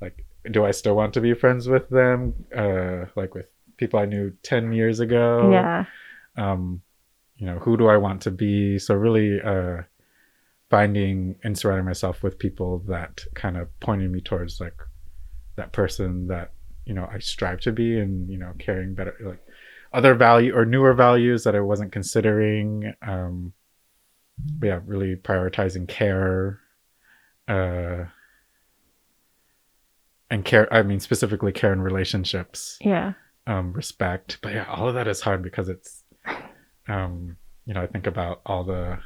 like 0.00 0.24
do 0.50 0.64
I 0.64 0.70
still 0.70 0.94
want 0.94 1.14
to 1.14 1.20
be 1.20 1.34
friends 1.34 1.68
with 1.68 1.88
them? 1.88 2.34
Uh 2.56 3.06
like 3.16 3.34
with 3.34 3.46
people 3.76 3.98
I 3.98 4.06
knew 4.06 4.32
10 4.42 4.72
years 4.72 5.00
ago? 5.00 5.50
Yeah. 5.52 5.84
um 6.36 6.82
you 7.36 7.46
know 7.46 7.58
who 7.58 7.76
do 7.76 7.88
i 7.88 7.96
want 7.96 8.22
to 8.22 8.30
be? 8.30 8.78
So 8.78 8.94
really 8.94 9.40
uh 9.40 9.82
finding 10.68 11.34
and 11.42 11.58
surrounding 11.58 11.86
myself 11.86 12.22
with 12.22 12.38
people 12.38 12.78
that 12.86 13.22
kind 13.34 13.56
of 13.56 13.68
pointed 13.80 14.10
me 14.12 14.20
towards 14.20 14.60
like 14.60 14.78
that 15.56 15.72
person 15.72 16.28
that 16.28 16.52
you 16.84 16.94
know 16.94 17.08
i 17.12 17.18
strive 17.18 17.60
to 17.60 17.72
be 17.72 17.98
and 17.98 18.28
you 18.28 18.38
know 18.38 18.52
carrying 18.58 18.94
better 18.94 19.14
like 19.22 19.42
other 19.92 20.14
value 20.14 20.54
or 20.54 20.64
newer 20.64 20.92
values 20.94 21.44
that 21.44 21.54
i 21.54 21.60
wasn't 21.60 21.92
considering 21.92 22.92
um 23.02 23.52
yeah 24.62 24.80
really 24.86 25.16
prioritizing 25.16 25.86
care 25.88 26.60
uh 27.48 28.04
and 30.30 30.44
care 30.44 30.72
i 30.72 30.82
mean 30.82 31.00
specifically 31.00 31.52
care 31.52 31.72
in 31.72 31.80
relationships 31.80 32.78
Yeah. 32.80 33.12
um 33.46 33.72
respect 33.72 34.38
but 34.42 34.52
yeah 34.54 34.64
all 34.68 34.88
of 34.88 34.94
that 34.94 35.08
is 35.08 35.20
hard 35.20 35.42
because 35.42 35.68
it's 35.68 36.02
um 36.88 37.36
you 37.66 37.74
know 37.74 37.82
i 37.82 37.86
think 37.86 38.06
about 38.06 38.40
all 38.46 38.64
the 38.64 38.98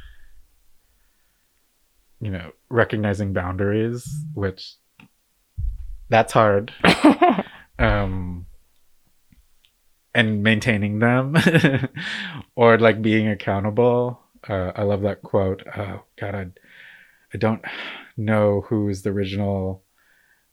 you 2.20 2.30
know 2.30 2.52
recognizing 2.68 3.32
boundaries 3.32 4.06
which 4.34 4.74
that's 6.10 6.32
hard 6.32 6.72
um 7.78 8.46
and 10.14 10.42
maintaining 10.42 11.00
them 11.00 11.36
or 12.56 12.78
like 12.78 13.02
being 13.02 13.28
accountable. 13.28 14.20
Uh, 14.46 14.70
i 14.76 14.82
love 14.82 15.00
that 15.00 15.22
quote 15.22 15.62
oh 15.74 16.02
god 16.20 16.34
I, 16.34 16.46
I 17.32 17.38
don't 17.38 17.64
know 18.14 18.60
who's 18.68 19.00
the 19.00 19.08
original 19.08 19.82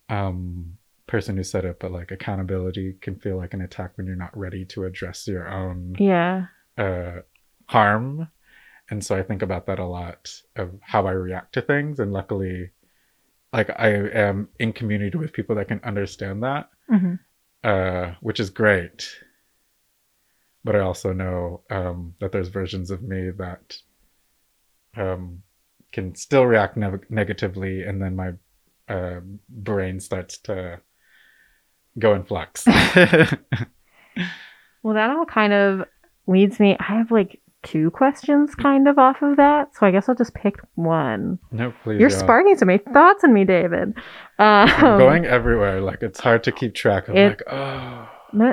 um 0.08 0.78
person 1.06 1.36
who 1.36 1.44
said 1.44 1.66
it 1.66 1.78
but 1.78 1.92
like 1.92 2.10
accountability 2.10 2.94
can 3.02 3.16
feel 3.16 3.36
like 3.36 3.52
an 3.52 3.60
attack 3.60 3.92
when 3.96 4.06
you're 4.06 4.16
not 4.16 4.34
ready 4.36 4.64
to 4.64 4.84
address 4.84 5.28
your 5.28 5.46
own 5.46 5.94
yeah. 5.98 6.46
uh 6.78 7.20
harm. 7.66 8.28
And 8.90 9.04
so 9.04 9.16
i 9.16 9.22
think 9.22 9.42
about 9.42 9.66
that 9.66 9.78
a 9.78 9.84
lot 9.84 10.32
of 10.56 10.70
how 10.80 11.06
i 11.06 11.12
react 11.12 11.54
to 11.54 11.62
things. 11.62 12.00
And 12.00 12.12
luckily 12.12 12.70
like 13.52 13.70
i 13.78 13.88
am 13.88 14.48
in 14.58 14.72
community 14.72 15.16
with 15.18 15.32
people 15.32 15.54
that 15.56 15.68
can 15.68 15.80
understand 15.84 16.42
that 16.42 16.68
hmm 16.88 17.14
uh, 17.64 18.14
which 18.20 18.40
is 18.40 18.50
great. 18.50 19.08
But 20.64 20.76
I 20.76 20.80
also 20.80 21.12
know 21.12 21.62
um, 21.70 22.14
that 22.20 22.32
there's 22.32 22.48
versions 22.48 22.90
of 22.90 23.02
me 23.02 23.30
that 23.30 23.76
um, 24.96 25.42
can 25.90 26.14
still 26.14 26.46
react 26.46 26.76
ne- 26.76 27.06
negatively, 27.08 27.82
and 27.82 28.00
then 28.00 28.14
my 28.16 28.32
uh, 28.88 29.20
brain 29.48 29.98
starts 30.00 30.38
to 30.38 30.80
go 31.98 32.14
in 32.14 32.24
flux. 32.24 32.66
Well, 34.84 34.94
that 34.94 35.10
all 35.10 35.24
kind 35.24 35.52
of 35.52 35.84
leads 36.26 36.58
me. 36.58 36.76
I 36.80 36.82
have 36.82 37.12
like 37.12 37.40
two 37.62 37.90
questions 37.90 38.54
kind 38.54 38.88
of 38.88 38.98
off 38.98 39.22
of 39.22 39.36
that. 39.36 39.74
So 39.76 39.86
I 39.86 39.90
guess 39.90 40.08
I'll 40.08 40.14
just 40.14 40.34
pick 40.34 40.56
one. 40.74 41.38
no, 41.50 41.72
please. 41.82 42.00
You're 42.00 42.10
yeah. 42.10 42.16
sparking 42.16 42.56
so 42.56 42.66
many 42.66 42.78
thoughts 42.78 43.24
in 43.24 43.32
me, 43.32 43.44
David. 43.44 43.94
Um, 44.38 44.68
I'm 44.68 44.98
going 44.98 45.24
everywhere. 45.26 45.80
Like 45.80 46.02
it's 46.02 46.20
hard 46.20 46.42
to 46.44 46.52
keep 46.52 46.74
track 46.74 47.08
of. 47.08 47.16
It- 47.16 47.28
like, 47.28 47.42
oh, 47.50 48.08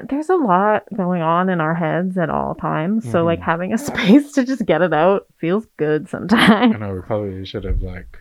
there's 0.10 0.30
a 0.30 0.36
lot 0.36 0.84
going 0.96 1.22
on 1.22 1.50
in 1.50 1.62
our 1.62 1.74
heads 1.74 2.18
at 2.18 2.30
all 2.30 2.54
times. 2.54 3.10
So, 3.10 3.24
like, 3.24 3.40
Mhm. 3.40 3.44
having 3.44 3.74
a 3.74 3.78
space 3.90 4.34
to 4.34 4.44
just 4.44 4.66
get 4.66 4.82
it 4.82 4.94
out 4.94 5.26
feels 5.38 5.66
good 5.78 6.10
sometimes. 6.10 6.76
I 6.76 6.78
know 6.78 6.94
we 6.94 7.02
probably 7.02 7.46
should 7.46 7.64
have 7.64 7.82
like 7.82 8.18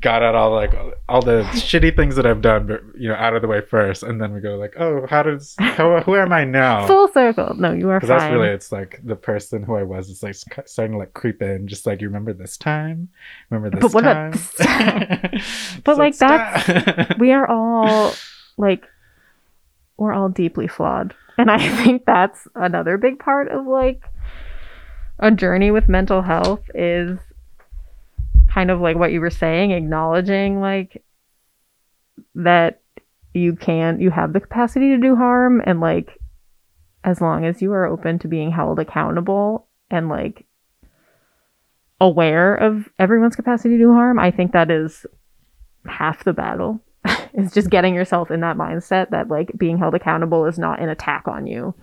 got 0.00 0.22
out 0.22 0.34
all 0.34 0.52
like 0.52 0.72
all 1.08 1.20
the 1.20 1.42
shitty 1.54 1.96
things 1.96 2.16
that 2.16 2.26
I've 2.26 2.40
done, 2.42 2.66
but 2.66 2.82
you 2.96 3.08
know, 3.08 3.14
out 3.16 3.34
of 3.34 3.42
the 3.42 3.48
way 3.48 3.60
first, 3.60 4.02
and 4.02 4.20
then 4.20 4.32
we 4.32 4.40
go 4.40 4.56
like, 4.56 4.74
oh, 4.78 5.06
how 5.08 5.22
does 5.22 5.54
how 5.58 6.00
who 6.02 6.16
am 6.16 6.32
I 6.32 6.44
now? 6.44 6.86
Full 6.86 7.08
circle. 7.08 7.54
No, 7.54 7.72
you 7.72 7.88
are 7.90 7.98
Because 7.98 8.08
that's 8.08 8.32
really 8.32 8.48
it's 8.48 8.70
like 8.70 9.00
the 9.04 9.16
person 9.16 9.62
who 9.62 9.74
I 9.76 9.82
was 9.82 10.08
is 10.08 10.22
like 10.22 10.36
starting 10.66 10.92
to 10.92 10.98
like 10.98 11.14
creep 11.14 11.42
in, 11.42 11.66
just 11.66 11.86
like 11.86 12.00
you 12.00 12.08
remember 12.08 12.32
this 12.32 12.56
time, 12.56 13.08
remember 13.50 13.76
this 13.76 13.92
But 13.92 13.94
what 13.94 14.02
time. 14.02 14.30
this 14.32 14.54
time? 14.54 15.18
But, 15.84 15.92
It's 15.92 15.98
like, 15.98 16.14
stop. 16.14 17.18
we 17.18 17.32
are 17.32 17.46
all 17.50 18.12
like 18.56 18.84
we're 19.96 20.12
all 20.12 20.28
deeply 20.28 20.66
flawed 20.68 21.14
and 21.38 21.50
i 21.50 21.68
think 21.84 22.04
that's 22.04 22.46
another 22.54 22.96
big 22.98 23.18
part 23.18 23.48
of 23.48 23.66
like 23.66 24.02
a 25.18 25.30
journey 25.30 25.70
with 25.70 25.88
mental 25.88 26.22
health 26.22 26.60
is 26.74 27.18
kind 28.54 28.70
of 28.70 28.80
like 28.80 28.96
what 28.96 29.12
you 29.12 29.20
were 29.20 29.30
saying 29.30 29.72
acknowledging 29.72 30.60
like 30.60 31.02
that 32.34 32.80
you 33.32 33.56
can 33.56 34.00
you 34.00 34.10
have 34.10 34.32
the 34.32 34.40
capacity 34.40 34.90
to 34.90 34.98
do 34.98 35.16
harm 35.16 35.60
and 35.66 35.80
like 35.80 36.18
as 37.02 37.20
long 37.20 37.44
as 37.44 37.60
you 37.60 37.72
are 37.72 37.84
open 37.84 38.18
to 38.18 38.28
being 38.28 38.50
held 38.50 38.78
accountable 38.78 39.66
and 39.90 40.08
like 40.08 40.46
aware 42.00 42.54
of 42.54 42.88
everyone's 42.98 43.36
capacity 43.36 43.76
to 43.76 43.84
do 43.84 43.92
harm 43.92 44.18
i 44.18 44.30
think 44.30 44.52
that 44.52 44.70
is 44.70 45.04
half 45.86 46.24
the 46.24 46.32
battle. 46.32 46.80
Is 47.34 47.52
just 47.52 47.70
getting 47.70 47.94
yourself 47.94 48.30
in 48.30 48.40
that 48.40 48.56
mindset 48.56 49.10
that 49.10 49.28
like 49.28 49.50
being 49.58 49.76
held 49.76 49.94
accountable 49.94 50.46
is 50.46 50.58
not 50.58 50.80
an 50.80 50.88
attack 50.88 51.26
on 51.26 51.46
you. 51.46 51.74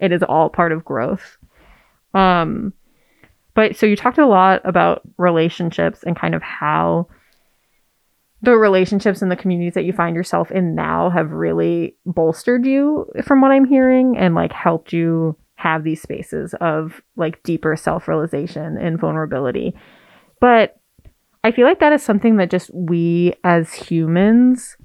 It 0.00 0.12
is 0.12 0.22
all 0.22 0.48
part 0.48 0.72
of 0.72 0.84
growth. 0.84 1.36
Um 2.12 2.72
but 3.54 3.76
so 3.76 3.86
you 3.86 3.96
talked 3.96 4.18
a 4.18 4.26
lot 4.26 4.60
about 4.64 5.02
relationships 5.16 6.02
and 6.04 6.18
kind 6.18 6.34
of 6.34 6.42
how 6.42 7.08
the 8.42 8.56
relationships 8.56 9.22
and 9.22 9.30
the 9.30 9.36
communities 9.36 9.74
that 9.74 9.84
you 9.84 9.92
find 9.92 10.14
yourself 10.14 10.50
in 10.50 10.74
now 10.74 11.08
have 11.08 11.30
really 11.30 11.96
bolstered 12.04 12.66
you 12.66 13.06
from 13.22 13.40
what 13.40 13.50
i'm 13.50 13.64
hearing 13.64 14.16
and 14.16 14.34
like 14.34 14.52
helped 14.52 14.92
you 14.92 15.36
have 15.64 15.84
these 15.84 16.02
spaces 16.02 16.54
of 16.60 17.02
like 17.16 17.42
deeper 17.42 17.76
self-realization 17.76 18.76
and 18.76 19.00
vulnerability. 19.00 19.74
But 20.40 20.76
I 21.42 21.52
feel 21.52 21.66
like 21.66 21.80
that 21.80 21.92
is 21.92 22.02
something 22.02 22.36
that 22.36 22.50
just 22.50 22.70
we 22.74 23.34
as 23.44 23.72
humans 23.72 24.76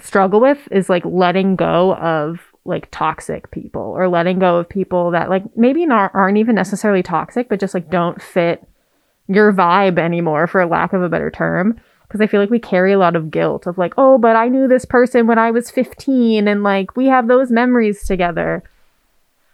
struggle 0.00 0.40
with 0.40 0.66
is 0.70 0.88
like 0.88 1.04
letting 1.04 1.54
go 1.54 1.94
of 1.94 2.40
like 2.64 2.88
toxic 2.90 3.50
people 3.50 3.82
or 3.82 4.08
letting 4.08 4.38
go 4.38 4.56
of 4.56 4.68
people 4.68 5.10
that 5.10 5.28
like 5.28 5.44
maybe 5.56 5.84
not 5.84 6.14
aren't 6.14 6.38
even 6.38 6.54
necessarily 6.54 7.02
toxic 7.02 7.48
but 7.48 7.58
just 7.58 7.74
like 7.74 7.90
don't 7.90 8.22
fit 8.22 8.66
your 9.26 9.52
vibe 9.52 9.98
anymore 9.98 10.46
for 10.46 10.64
lack 10.66 10.92
of 10.92 11.02
a 11.02 11.08
better 11.08 11.30
term 11.30 11.80
because 12.06 12.20
I 12.20 12.26
feel 12.26 12.40
like 12.40 12.50
we 12.50 12.58
carry 12.58 12.92
a 12.92 12.98
lot 12.98 13.16
of 13.16 13.30
guilt 13.30 13.66
of 13.66 13.78
like 13.78 13.94
oh 13.96 14.16
but 14.16 14.36
I 14.36 14.48
knew 14.48 14.68
this 14.68 14.84
person 14.84 15.26
when 15.26 15.38
I 15.38 15.50
was 15.50 15.70
15 15.70 16.46
and 16.46 16.62
like 16.62 16.96
we 16.96 17.06
have 17.06 17.26
those 17.26 17.50
memories 17.50 18.06
together. 18.06 18.62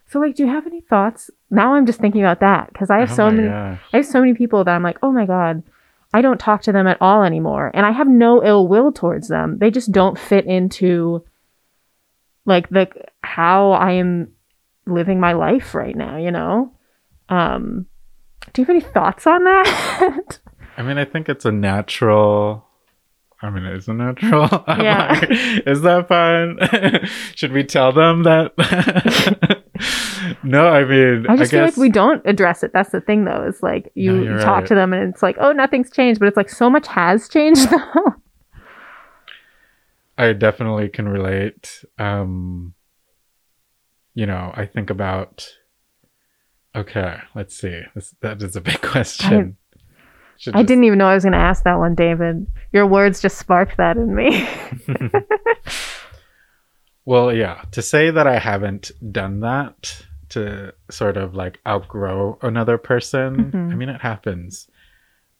So 0.06 0.18
like 0.20 0.34
do 0.34 0.44
you 0.44 0.50
have 0.50 0.66
any 0.66 0.82
thoughts? 0.82 1.30
Now 1.50 1.74
I'm 1.74 1.86
just 1.86 2.00
thinking 2.00 2.20
about 2.20 2.40
that 2.40 2.74
cuz 2.74 2.90
I 2.90 2.98
have 2.98 3.12
Oh 3.12 3.16
so 3.16 3.30
many 3.30 3.48
gosh. 3.48 3.80
I 3.94 3.96
have 3.98 4.06
so 4.06 4.20
many 4.20 4.34
people 4.34 4.64
that 4.64 4.74
I'm 4.74 4.82
like, 4.82 4.98
oh 5.02 5.12
my 5.12 5.24
God, 5.24 5.62
I 6.12 6.20
don't 6.20 6.40
talk 6.40 6.60
to 6.62 6.72
them 6.72 6.86
at 6.86 7.00
all 7.00 7.22
anymore. 7.22 7.70
And 7.72 7.86
I 7.86 7.92
have 7.92 8.08
no 8.08 8.44
ill 8.44 8.68
will 8.68 8.92
towards 8.92 9.28
them. 9.28 9.58
They 9.58 9.70
just 9.70 9.92
don't 9.92 10.18
fit 10.18 10.44
into 10.44 11.24
like 12.48 12.68
the 12.70 12.88
how 13.22 13.70
I 13.72 13.92
am 13.92 14.32
living 14.86 15.20
my 15.20 15.34
life 15.34 15.74
right 15.74 15.94
now, 15.94 16.16
you 16.16 16.30
know? 16.32 16.72
Um 17.28 17.86
do 18.52 18.62
you 18.62 18.66
have 18.66 18.74
any 18.74 18.80
thoughts 18.80 19.26
on 19.26 19.44
that? 19.44 20.38
I 20.78 20.82
mean, 20.82 20.96
I 20.98 21.04
think 21.04 21.28
it's 21.28 21.44
a 21.44 21.52
natural. 21.52 22.64
I 23.42 23.50
mean, 23.50 23.64
it's 23.64 23.86
a 23.88 23.94
natural. 23.94 24.48
Yeah. 24.68 25.08
like, 25.20 25.30
is 25.66 25.82
that 25.82 26.08
fun? 26.08 26.58
Should 27.36 27.52
we 27.52 27.62
tell 27.64 27.92
them 27.92 28.22
that? 28.24 28.52
no, 30.42 30.68
I 30.68 30.84
mean, 30.84 31.26
I 31.28 31.36
just 31.36 31.50
feel 31.50 31.64
guess 31.66 31.76
like 31.76 31.80
we 31.80 31.90
don't 31.90 32.22
address 32.26 32.62
it. 32.62 32.72
That's 32.72 32.90
the 32.90 33.00
thing 33.00 33.24
though, 33.24 33.44
is 33.44 33.62
like 33.62 33.90
you 33.94 34.24
No, 34.24 34.38
talk 34.40 34.60
right. 34.60 34.66
to 34.68 34.74
them 34.74 34.92
and 34.92 35.12
it's 35.12 35.22
like, 35.22 35.36
oh, 35.40 35.52
nothing's 35.52 35.90
changed, 35.90 36.18
but 36.20 36.26
it's 36.26 36.36
like 36.36 36.48
so 36.48 36.68
much 36.70 36.86
has 36.88 37.28
changed 37.28 37.68
though. 37.70 38.14
I 40.18 40.32
definitely 40.34 40.88
can 40.88 41.08
relate. 41.08 41.84
Um, 41.98 42.74
you 44.14 44.26
know, 44.26 44.52
I 44.54 44.66
think 44.66 44.90
about. 44.90 45.48
Okay, 46.76 47.16
let's 47.34 47.56
see. 47.56 47.80
This, 47.94 48.14
that 48.20 48.42
is 48.42 48.54
a 48.56 48.60
big 48.60 48.80
question. 48.82 49.56
I 50.46 50.58
just- 50.58 50.66
didn't 50.68 50.84
even 50.84 50.98
know 50.98 51.06
I 51.08 51.14
was 51.14 51.24
gonna 51.24 51.36
ask 51.36 51.62
that 51.64 51.78
one, 51.78 51.94
David. 51.94 52.46
Your 52.72 52.86
words 52.86 53.20
just 53.22 53.38
sparked 53.38 53.76
that 53.78 53.96
in 53.96 54.14
me. 54.14 54.46
Well, 57.04 57.32
yeah, 57.32 57.62
to 57.72 57.80
say 57.80 58.10
that 58.10 58.26
I 58.26 58.38
haven't 58.38 58.90
done 59.12 59.40
that 59.40 60.02
to 60.30 60.74
sort 60.90 61.16
of 61.16 61.34
like 61.34 61.58
outgrow 61.66 62.38
another 62.42 62.76
person, 62.76 63.50
Mhm. 63.50 63.72
I 63.72 63.74
mean, 63.76 63.88
it 63.88 64.02
happens. 64.02 64.68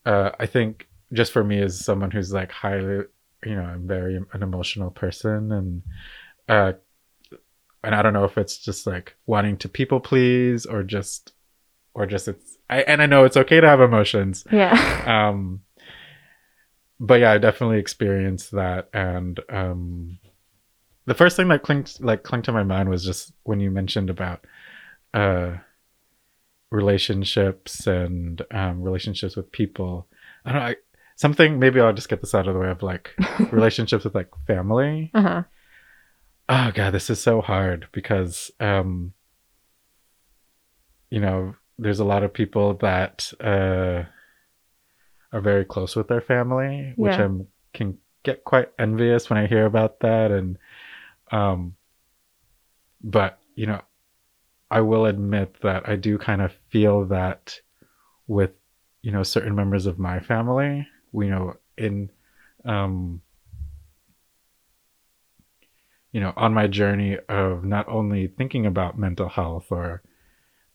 Uh, 0.07 0.31
I 0.41 0.47
think 0.47 0.89
just 1.13 1.31
for 1.31 1.45
me 1.45 1.61
as 1.61 1.79
someone 1.85 2.11
who's 2.11 2.33
like 2.33 2.51
highly, 2.51 3.05
you 3.45 3.55
know, 3.55 3.63
I'm 3.63 3.87
very 3.87 4.17
an 4.33 4.43
emotional 4.43 4.91
person 4.91 5.53
and, 5.53 5.83
uh, 6.49 6.73
and 7.85 7.95
I 7.95 8.03
don't 8.03 8.13
know 8.13 8.25
if 8.25 8.37
it's 8.37 8.59
just 8.59 8.87
like 8.87 9.17
wanting 9.27 9.57
to 9.59 9.69
people 9.69 10.01
please 10.01 10.67
or 10.67 10.83
just, 10.83 11.33
or 11.95 12.07
just 12.07 12.29
it's, 12.29 12.59
I, 12.69 12.83
and 12.83 13.01
I 13.01 13.07
know 13.07 13.25
it's 13.25 13.37
okay 13.37 13.61
to 13.61 13.69
have 13.69 13.81
emotions, 13.81 14.45
yeah. 14.51 15.05
um 15.29 15.63
but 17.01 17.21
yeah 17.21 17.33
i 17.33 17.39
definitely 17.39 17.79
experienced 17.79 18.51
that 18.53 18.89
and 18.93 19.41
um 19.51 20.19
the 21.07 21.15
first 21.15 21.37
thing 21.37 21.49
that 21.49 21.63
clinked 21.63 22.01
like 22.01 22.23
clung 22.23 22.43
to 22.43 22.53
my 22.53 22.63
mind 22.63 22.89
was 22.89 23.05
just 23.05 23.33
when 23.45 23.61
you 23.61 23.71
mentioned 23.71 24.11
about 24.11 24.45
uh 25.15 25.53
relationships 26.71 27.87
and 27.87 28.43
um 28.51 28.83
relationships 28.83 29.37
with 29.37 29.51
people 29.53 30.07
i 30.45 30.53
don't 30.53 30.61
know 30.61 30.69
I, 30.69 30.77
something 31.19 31.59
maybe 31.59 31.81
i'll 31.81 31.93
just 31.93 32.09
get 32.09 32.21
this 32.21 32.35
out 32.35 32.47
of 32.49 32.55
the 32.55 32.61
way 32.61 32.71
of 32.71 32.83
like 32.83 33.11
relationships 33.53 34.05
with 34.05 34.15
like 34.15 34.29
family 34.47 35.11
Uh-huh. 35.15 35.43
oh 36.49 36.71
god 36.75 36.91
this 36.93 37.11
is 37.11 37.21
so 37.21 37.41
hard 37.41 37.89
because 37.93 38.51
um 38.61 39.13
you 41.11 41.21
know 41.21 41.55
there's 41.79 42.01
a 42.01 42.05
lot 42.05 42.23
of 42.23 42.33
people 42.33 42.75
that 42.75 43.33
uh 43.41 44.05
are 45.33 45.41
very 45.41 45.65
close 45.65 45.95
with 45.97 46.09
their 46.09 46.21
family 46.21 46.93
which 46.97 47.13
Yeah. 47.13 47.25
i'm 47.25 47.47
can 47.75 47.99
get 48.23 48.45
quite 48.45 48.69
envious 48.79 49.29
when 49.29 49.39
i 49.39 49.47
hear 49.47 49.67
about 49.67 50.01
that 50.01 50.31
and 50.31 50.57
um 51.31 51.75
but 53.03 53.39
you 53.55 53.67
know 53.67 53.81
i 54.71 54.81
will 54.81 55.07
admit 55.07 55.57
that 55.63 55.89
i 55.89 55.97
do 55.97 56.17
kind 56.19 56.43
of 56.43 56.53
feel 56.71 57.05
that 57.07 57.61
with 58.27 58.51
you 59.03 59.13
know 59.13 59.23
certain 59.23 59.55
members 59.55 59.87
of 59.87 59.99
my 59.99 60.19
family 60.21 60.87
we 61.13 61.29
know 61.29 61.55
in 61.77 62.11
um 62.65 63.21
you 66.13 66.21
know 66.21 66.33
on 66.37 66.55
my 66.55 66.67
journey 66.67 67.19
of 67.29 67.65
not 67.65 67.89
only 67.89 68.27
thinking 68.27 68.67
about 68.67 68.99
mental 68.99 69.29
health 69.29 69.67
or 69.71 70.03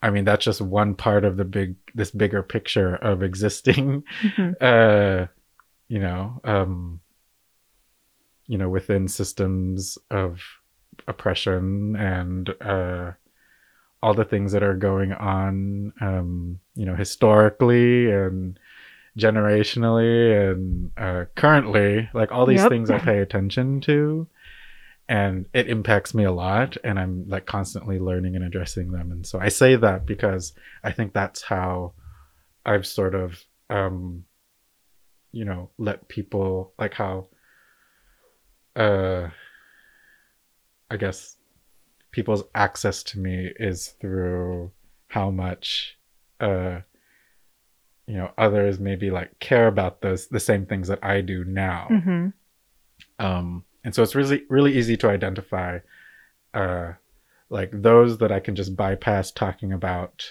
i 0.01 0.09
mean 0.09 0.23
that's 0.25 0.45
just 0.45 0.61
one 0.61 0.93
part 0.95 1.25
of 1.25 1.37
the 1.37 1.45
big 1.45 1.75
this 1.95 2.11
bigger 2.11 2.43
picture 2.43 2.95
of 2.95 3.23
existing 3.23 4.03
Mhm. 4.21 4.55
uh 4.61 5.27
you 5.87 5.99
know 5.99 6.39
um 6.43 6.99
you 8.47 8.57
know 8.57 8.69
within 8.69 9.07
systems 9.07 9.97
of 10.11 10.41
oppression 11.07 11.95
and 11.95 12.49
uh 12.61 13.11
all 14.01 14.13
the 14.13 14.25
things 14.25 14.51
that 14.51 14.63
are 14.63 14.75
going 14.75 15.13
on 15.13 15.93
um 16.01 16.59
you 16.75 16.85
know 16.85 16.95
historically 16.95 18.11
and 18.11 18.59
generationally 19.17 20.51
and 20.51 20.91
uh 20.97 21.25
currently 21.35 22.09
like 22.13 22.31
all 22.31 22.45
these 22.47 22.61
Yep. 22.61 22.69
things 22.69 22.89
i 22.89 22.97
pay 22.97 23.19
attention 23.19 23.79
to 23.81 24.27
and 25.07 25.45
it 25.53 25.69
impacts 25.69 26.13
me 26.15 26.23
a 26.23 26.31
lot 26.31 26.77
and 26.83 26.97
i'm 26.99 27.27
like 27.27 27.45
constantly 27.45 27.99
learning 27.99 28.35
and 28.35 28.43
addressing 28.43 28.91
them 28.91 29.11
and 29.11 29.27
so 29.27 29.39
i 29.39 29.49
say 29.49 29.75
that 29.75 30.05
because 30.07 30.53
i 30.83 30.91
think 30.91 31.13
that's 31.13 31.43
how 31.43 31.93
i've 32.65 32.87
sort 32.87 33.13
of 33.13 33.43
um 33.69 34.23
you 35.31 35.45
know 35.45 35.69
let 35.77 36.07
people 36.07 36.73
like 36.79 36.93
how 36.95 37.27
uh 38.75 39.27
i 40.89 40.97
guess 40.97 41.37
people's 42.11 42.43
access 42.55 43.03
to 43.03 43.19
me 43.19 43.51
is 43.59 43.89
through 44.01 44.71
how 45.07 45.29
much 45.29 45.97
uh 46.39 46.79
you 48.07 48.15
know 48.15 48.31
others 48.37 48.79
maybe 48.79 49.09
like 49.11 49.37
care 49.39 49.67
about 49.67 50.01
those 50.01 50.27
the 50.27 50.39
same 50.39 50.65
things 50.65 50.87
that 50.89 50.99
i 51.03 51.21
do 51.21 51.43
now 51.45 51.87
Mhm. 51.89 52.33
um 53.19 53.63
and 53.83 53.93
so 53.95 54.03
it's 54.03 54.15
really 54.15 54.43
really 54.49 54.77
easy 54.77 54.97
to 54.97 55.09
identify 55.09 55.79
uh 56.53 56.93
like 57.49 57.69
those 57.73 58.17
that 58.17 58.31
i 58.31 58.39
can 58.39 58.55
just 58.55 58.75
bypass 58.75 59.31
talking 59.31 59.71
about 59.71 60.25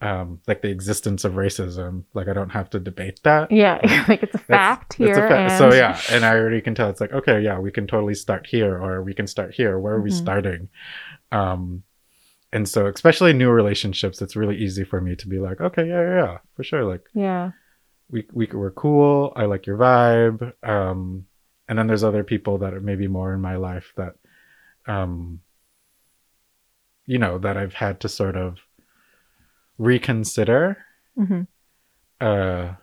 um 0.00 0.40
like 0.46 0.62
the 0.62 0.68
existence 0.70 1.24
of 1.24 1.32
racism 1.32 2.04
like 2.14 2.28
i 2.28 2.32
don't 2.32 2.50
have 2.50 2.70
to 2.70 2.78
debate 2.78 3.18
that 3.24 3.50
Yeah, 3.50 3.80
like 4.08 4.22
it's 4.22 4.34
a 4.34 4.38
fact 4.38 4.94
here. 4.94 5.08
It's 5.08 5.18
a 5.18 5.22
fa- 5.22 5.36
and... 5.38 5.58
so 5.58 5.72
yeah 5.74 6.00
and 6.12 6.24
i 6.24 6.34
already 6.36 6.60
can 6.60 6.74
tell 6.74 6.88
it's 6.90 7.00
like 7.00 7.12
okay 7.12 7.40
yeah 7.40 7.58
we 7.58 7.72
can 7.72 7.86
totally 7.86 8.14
start 8.14 8.46
here 8.46 8.76
or 8.80 9.02
we 9.02 9.12
can 9.14 9.26
start 9.26 9.54
here 9.54 9.78
where 9.78 9.94
are 9.94 10.00
we 10.02 10.10
Mhm. 10.10 10.14
starting 10.22 10.68
um 11.32 11.82
and 12.52 12.68
so 12.68 12.86
especially 12.86 13.32
new 13.32 13.50
relationships 13.50 14.22
it's 14.22 14.36
really 14.36 14.56
easy 14.56 14.84
for 14.84 15.00
me 15.00 15.14
to 15.16 15.28
be 15.28 15.38
like 15.38 15.60
okay 15.60 15.86
yeah 15.86 16.00
yeah, 16.02 16.16
yeah 16.24 16.38
for 16.56 16.64
sure 16.64 16.84
like 16.84 17.04
Yeah. 17.14 17.50
we, 18.10 18.26
we 18.32 18.46
we're 18.52 18.70
cool. 18.70 19.32
I 19.36 19.44
like 19.44 19.66
your 19.66 19.76
vibe. 19.76 20.52
Um, 20.62 21.26
and 21.68 21.78
then 21.78 21.86
there's 21.86 22.04
other 22.04 22.24
people 22.24 22.56
that 22.58 22.72
are 22.72 22.80
maybe 22.80 23.06
more 23.06 23.34
in 23.34 23.40
my 23.42 23.56
life 23.56 23.92
that, 23.96 24.14
um, 24.86 25.40
you 27.04 27.18
know, 27.18 27.36
that 27.38 27.58
I've 27.58 27.74
had 27.74 28.00
to 28.00 28.08
sort 28.08 28.36
of 28.36 28.56
reconsider. 29.78 30.78
hmm 31.16 31.42
Uh, 32.20 32.74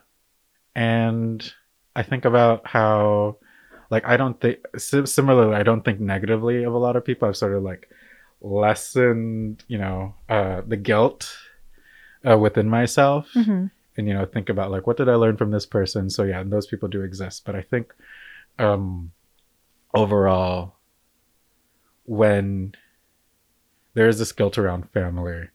and 0.74 1.52
I 1.94 2.02
think 2.02 2.24
about 2.24 2.66
how, 2.66 3.38
like, 3.90 4.04
I 4.06 4.16
don't 4.16 4.40
think 4.40 4.58
similarly. 4.78 5.54
I 5.56 5.62
don't 5.62 5.84
think 5.84 6.00
negatively 6.00 6.64
of 6.64 6.72
a 6.74 6.78
lot 6.78 6.96
of 6.96 7.04
people. 7.04 7.28
I've 7.28 7.36
sort 7.36 7.54
of 7.56 7.62
like 7.62 7.88
lessened, 8.46 9.64
you 9.68 9.78
know, 9.78 10.14
uh, 10.28 10.62
the 10.66 10.76
guilt 10.76 11.36
uh, 12.28 12.38
within 12.38 12.68
myself. 12.68 13.28
Hmm 13.32 13.66
and 13.98 14.06
you 14.06 14.12
know 14.12 14.26
think 14.26 14.50
about 14.50 14.70
like 14.70 14.86
what 14.86 14.98
did 14.98 15.08
i 15.08 15.14
learn 15.14 15.38
from 15.38 15.50
this 15.50 15.64
person? 15.64 16.10
So 16.10 16.22
yeah 16.24 16.42
those 16.44 16.66
people 16.66 16.88
do 16.88 17.00
exist. 17.02 17.44
But 17.46 17.56
i 17.56 17.62
think 17.62 17.94
um 18.58 19.12
overall 19.94 20.76
when 22.04 22.74
there 23.94 24.08
is 24.08 24.18
this 24.18 24.32
guilt 24.32 24.58
around 24.58 24.90
family 24.92 25.48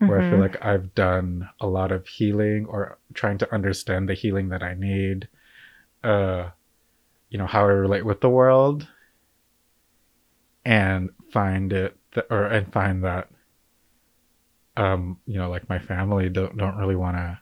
where 0.00 0.18
i 0.18 0.28
feel 0.28 0.38
Mhm. 0.38 0.42
like 0.42 0.64
i've 0.64 0.94
done 0.94 1.48
a 1.60 1.66
lot 1.66 1.92
of 1.92 2.06
healing 2.06 2.66
or 2.66 2.98
trying 3.14 3.38
to 3.38 3.54
understand 3.54 4.08
the 4.08 4.14
healing 4.14 4.48
that 4.48 4.62
i 4.62 4.74
need 4.74 5.28
uh 6.02 6.50
you 7.30 7.38
know 7.38 7.46
how 7.46 7.60
i 7.62 7.70
relate 7.70 8.04
with 8.04 8.20
the 8.20 8.28
world 8.28 8.88
and 10.64 11.10
find 11.32 11.72
it 11.72 11.96
or 12.30 12.44
and 12.44 12.72
find 12.72 13.04
that 13.04 13.28
um 14.76 15.18
you 15.26 15.38
know 15.38 15.48
like 15.50 15.68
my 15.68 15.78
family 15.78 16.28
don't 16.28 16.56
don't 16.56 16.76
really 16.76 16.96
want 16.96 17.16
to 17.16 17.38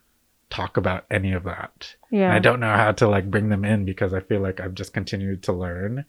talk 0.50 0.76
about 0.76 1.06
any 1.10 1.32
of 1.32 1.44
that. 1.44 1.94
Yeah. 2.10 2.24
And 2.24 2.32
I 2.34 2.38
don't 2.38 2.60
know 2.60 2.74
how 2.74 2.92
to 2.92 3.08
like 3.08 3.30
bring 3.30 3.48
them 3.48 3.64
in 3.64 3.86
because 3.86 4.12
I 4.12 4.20
feel 4.20 4.40
like 4.42 4.60
I've 4.60 4.74
just 4.74 4.92
continued 4.92 5.44
to 5.44 5.52
learn 5.54 6.04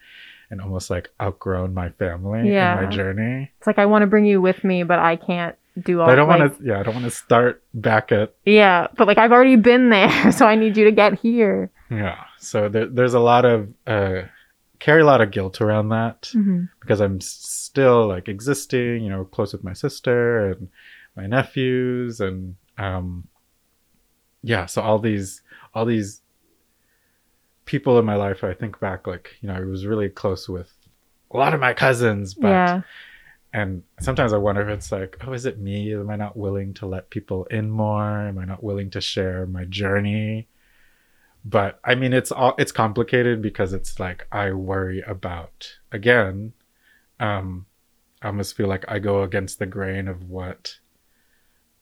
and 0.52 0.60
almost 0.60 0.90
like 0.90 1.12
outgrown 1.22 1.74
my 1.74 1.92
family 1.92 2.52
Yeah. 2.52 2.78
and 2.78 2.86
my 2.90 2.94
journey. 2.94 3.52
It's 3.58 3.68
like 3.68 3.80
I 3.80 3.86
want 3.86 4.02
to 4.02 4.08
bring 4.08 4.26
you 4.26 4.42
with 4.42 4.62
me, 4.66 4.84
but 4.84 5.00
I 5.00 5.16
can't 5.16 5.56
do 5.82 6.02
all. 6.02 6.08
But 6.08 6.12
I 6.12 6.16
don't 6.18 6.28
like, 6.28 6.40
want 6.40 6.58
to, 6.60 6.66
yeah, 6.66 6.80
I 6.82 6.84
don't 6.84 6.94
want 6.94 7.06
to 7.06 7.12
start 7.12 7.64
back 7.74 8.12
at, 8.12 8.34
Yeah, 8.46 8.88
but 8.98 9.08
like 9.08 9.18
I've 9.18 9.32
already 9.32 9.56
been 9.56 9.90
there, 9.90 10.32
so 10.34 10.46
I 10.46 10.56
need 10.56 10.76
you 10.76 10.84
to 10.84 10.92
get 10.92 11.18
here. 11.20 11.72
yeah. 11.90 12.26
So 12.38 12.68
there, 12.68 12.88
there's 12.88 13.14
a 13.14 13.22
lot 13.22 13.46
of, 13.46 13.70
uh, 13.88 14.24
carry 14.84 15.02
a 15.02 15.06
lot 15.06 15.22
of 15.22 15.32
guilt 15.32 15.62
around 15.62 15.88
that 15.90 16.24
Mm-hmm. 16.36 16.66
because 16.82 17.00
I'm 17.00 17.22
still 17.22 18.06
like 18.08 18.28
existing, 18.28 19.02
you 19.04 19.10
know, 19.10 19.24
close 19.24 19.54
with 19.54 19.64
my 19.64 19.72
sister 19.74 20.52
and 20.52 20.68
my 21.16 21.26
nephews 21.26 22.20
and, 22.20 22.56
um, 22.78 23.28
yeah. 24.42 24.66
So 24.66 24.82
all 24.82 25.00
these, 25.00 25.42
all 25.74 25.86
these 25.86 26.22
people 27.66 27.98
in 27.98 28.04
my 28.06 28.16
life, 28.16 28.44
I 28.44 28.54
think 28.54 28.80
back, 28.80 29.08
like, 29.08 29.38
you 29.40 29.48
know, 29.48 29.56
I 29.56 29.62
was 29.62 29.86
really 29.86 30.10
close 30.10 30.50
with 30.50 30.72
a 31.32 31.38
lot 31.38 31.54
of 31.54 31.62
my 31.62 31.74
cousins, 31.74 32.34
but 32.34 32.50
Yeah, 32.50 32.82
And 33.54 33.84
sometimes 34.02 34.34
I 34.34 34.38
wonder 34.38 34.62
if 34.62 34.70
it's 34.78 34.92
like, 34.92 35.18
oh, 35.26 35.32
is 35.34 35.46
it 35.46 35.60
me? 35.60 35.94
Am 35.94 36.10
I 36.10 36.18
not 36.18 36.36
willing 36.36 36.74
to 36.76 36.86
let 36.88 37.10
people 37.10 37.46
in 37.46 37.70
more? 37.70 38.28
Am 38.28 38.38
I 38.38 38.46
not 38.46 38.64
willing 38.64 38.90
to 38.92 39.00
share 39.02 39.46
my 39.46 39.64
journey? 39.66 40.48
But 41.46 41.80
I 41.84 41.96
mean, 41.96 42.14
it's 42.14 42.32
all 42.32 42.56
it's 42.58 42.72
complicated 42.72 43.42
because 43.42 43.74
it's 43.74 44.00
like 44.00 44.28
I 44.32 44.52
worry 44.52 45.02
about 45.06 45.78
again. 45.92 46.54
Um, 47.20 47.66
I 48.22 48.28
almost 48.28 48.56
feel 48.56 48.68
like 48.68 48.86
I 48.88 49.00
go 49.00 49.24
against 49.24 49.60
the 49.60 49.66
grain 49.66 50.08
of 50.08 50.30
what, 50.30 50.78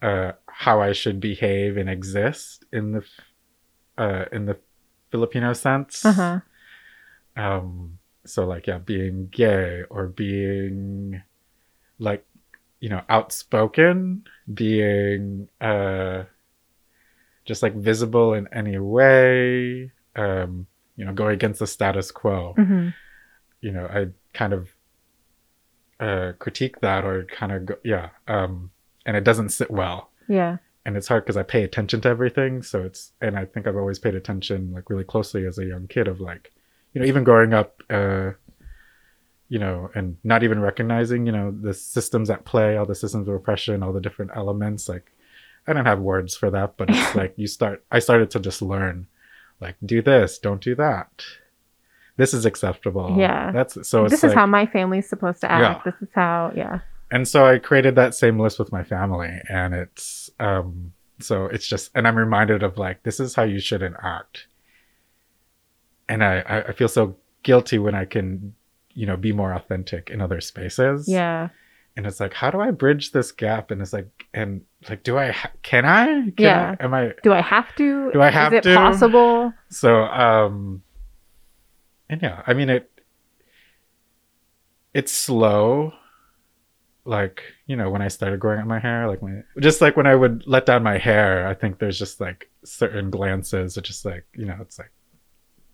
uh, 0.02 0.32
how 0.47 0.82
I 0.82 0.91
should 0.91 1.19
behave 1.19 1.78
and 1.78 1.88
exist 1.88 2.65
in 2.71 2.93
the, 2.93 3.06
uh, 3.97 4.26
in 4.32 4.45
the 4.47 4.58
Filipino 5.12 5.52
sense 5.54 6.06
uh 6.06 6.13
huh. 6.13 6.39
um 7.36 8.00
so 8.26 8.45
like 8.45 8.65
yeah 8.65 8.78
being 8.78 9.28
gay 9.28 9.84
or 9.89 10.08
being 10.08 11.21
like 12.00 12.26
you 12.80 12.89
know 12.89 13.02
outspoken 13.10 14.24
being 14.52 15.50
uh 15.60 16.24
just 17.52 17.64
like 17.66 17.76
visible 17.76 18.30
in 18.40 18.46
any 18.62 18.78
way 18.78 19.92
um 20.24 20.52
you 20.98 21.04
know 21.06 21.14
going 21.22 21.36
against 21.40 21.60
the 21.60 21.68
status 21.68 22.08
quo 22.20 22.54
hmm 22.58 22.90
you 23.66 23.72
know 23.76 23.86
i 23.98 24.00
kind 24.34 24.54
of 24.58 24.62
uh 26.00 26.32
critique 26.40 26.78
that 26.82 27.02
or 27.06 27.16
kind 27.40 27.52
of 27.52 27.60
go 27.70 27.76
yeah 27.84 28.10
um 28.36 28.72
and 29.06 29.16
it 29.20 29.24
doesn't 29.30 29.50
sit 29.60 29.70
well 29.82 30.00
Yeah, 30.28 30.58
and 30.86 30.96
it's 30.98 31.10
hard 31.12 31.24
because 31.24 31.38
I 31.44 31.44
pay 31.44 31.64
attention 31.64 32.00
to 32.02 32.10
everything. 32.10 32.64
So 32.64 32.78
it's 32.88 33.02
and 33.26 33.34
I 33.42 33.46
think 33.46 33.68
I've 33.68 33.82
always 33.84 34.00
paid 34.00 34.16
attention 34.16 34.60
like 34.76 34.90
really 34.92 35.08
closely 35.14 35.46
as 35.50 35.58
a 35.58 35.66
young 35.66 35.86
kid 35.88 36.08
of 36.08 36.18
like, 36.20 36.44
you 36.94 37.02
know, 37.02 37.08
even 37.12 37.24
growing 37.30 37.54
up, 37.54 37.70
uh, 37.90 38.32
you 39.54 39.60
know, 39.64 39.78
and 39.96 40.18
not 40.24 40.44
even 40.44 40.60
recognizing, 40.70 41.26
you 41.26 41.34
know, 41.38 41.48
the 41.68 41.74
systems 41.74 42.30
at 42.30 42.46
play, 42.52 42.78
all 42.78 42.86
the 42.86 43.02
systems 43.04 43.28
of 43.28 43.34
oppression, 43.36 43.84
all 43.84 43.94
the 43.94 44.06
different 44.08 44.32
elements. 44.42 44.88
Like, 44.94 45.08
I 45.67 45.74
don't 45.74 45.86
have 45.86 46.00
words 46.00 46.36
for 46.36 46.50
that, 46.52 46.76
but 46.78 46.89
it's 46.89 47.15
like 47.21 47.34
you 47.38 47.47
start. 47.47 47.84
I 47.91 48.00
started 48.00 48.32
to 48.32 48.39
just 48.39 48.62
learn, 48.62 49.08
like, 49.60 49.76
do 49.86 50.02
this, 50.02 50.39
don't 50.39 50.62
do 50.62 50.76
that. 50.76 51.24
This 52.17 52.34
is 52.34 52.45
acceptable. 52.45 53.15
Yeah. 53.17 53.52
that's 53.52 53.88
so. 53.88 54.04
It's 54.06 54.12
this 54.12 54.24
is 54.24 54.30
like, 54.30 54.36
how 54.38 54.45
my 54.45 54.65
family's 54.65 55.08
supposed 55.10 55.41
to 55.41 55.52
act. 55.52 55.86
Yeah. 55.86 55.91
This 55.91 56.02
is 56.02 56.10
how. 56.13 56.52
Yeah. 56.56 56.80
and 57.12 57.28
so 57.28 57.45
I 57.45 57.58
created 57.60 57.95
that 57.95 58.13
same 58.15 58.39
list 58.39 58.60
with 58.60 58.71
my 58.71 58.84
family, 58.84 59.39
and 59.50 59.74
it's 59.74 60.30
um 60.39 60.93
so 61.19 61.45
it's 61.45 61.67
just 61.67 61.91
and 61.95 62.08
I'm 62.08 62.15
reminded 62.17 62.63
of 62.63 62.78
like 62.78 63.04
this 63.04 63.19
is 63.19 63.36
how 63.36 63.43
you 63.43 63.60
shouldn't 63.60 63.95
act, 64.04 64.47
and 66.10 66.24
I 66.24 66.39
I- 66.41 66.62
I 66.69 66.71
feel 66.74 66.88
so 66.88 67.15
guilty 67.43 67.80
when 67.80 67.95
I 67.95 68.06
can 68.06 68.54
you 68.93 69.06
know 69.06 69.17
be 69.17 69.32
more 69.32 69.54
authentic 69.54 70.10
in 70.10 70.21
other 70.21 70.41
spaces 70.41 71.08
Yeah. 71.08 71.50
And 72.02 72.08
it's 72.08 72.20
like 72.20 72.34
how 72.34 72.50
do 72.50 72.60
I 72.60 72.72
bridge 72.72 73.12
this 73.12 73.32
gap 73.32 73.70
and 73.70 73.80
it's 73.80 73.94
like 73.94 74.10
and 74.34 74.62
like 74.90 75.04
do 75.04 75.20
I 75.20 75.30
ha- 75.30 75.52
can 75.62 75.86
I 75.86 76.06
can 76.06 76.34
Yeah. 76.40 76.76
I, 76.80 76.84
am 76.84 76.94
I 76.96 77.14
Do 77.22 77.32
I 77.32 77.42
have 77.42 77.76
to? 77.76 78.12
Do 78.12 78.22
I 78.22 78.32
have 78.32 78.52
Is 78.54 78.58
it 78.58 78.64
to? 78.64 78.76
possible? 78.76 79.54
so 79.70 80.04
um 80.06 80.82
and 82.10 82.22
yeah 82.24 82.42
i 82.48 82.54
mean 82.54 82.70
it 82.70 82.90
it's 84.94 85.12
slow 85.14 85.94
like 87.06 87.42
you 87.68 87.76
know 87.76 87.90
when 87.90 88.02
i 88.02 88.08
started 88.08 88.40
growing 88.40 88.60
out 88.60 88.68
my 88.68 88.80
hair 88.80 89.08
like 89.08 89.22
when 89.22 89.44
just 89.60 89.80
like 89.82 89.96
when 89.96 90.06
i 90.06 90.14
would 90.16 90.44
let 90.46 90.66
down 90.66 90.84
my 90.84 90.98
hair 90.98 91.48
i 91.48 91.54
think 91.54 91.80
there's 91.80 91.98
just 91.98 92.20
like 92.20 92.50
certain 92.66 93.10
glances 93.10 93.76
that 93.76 93.84
just 93.84 94.06
like 94.06 94.26
you 94.36 94.46
know 94.46 94.58
it's 94.62 94.78
like 94.78 94.92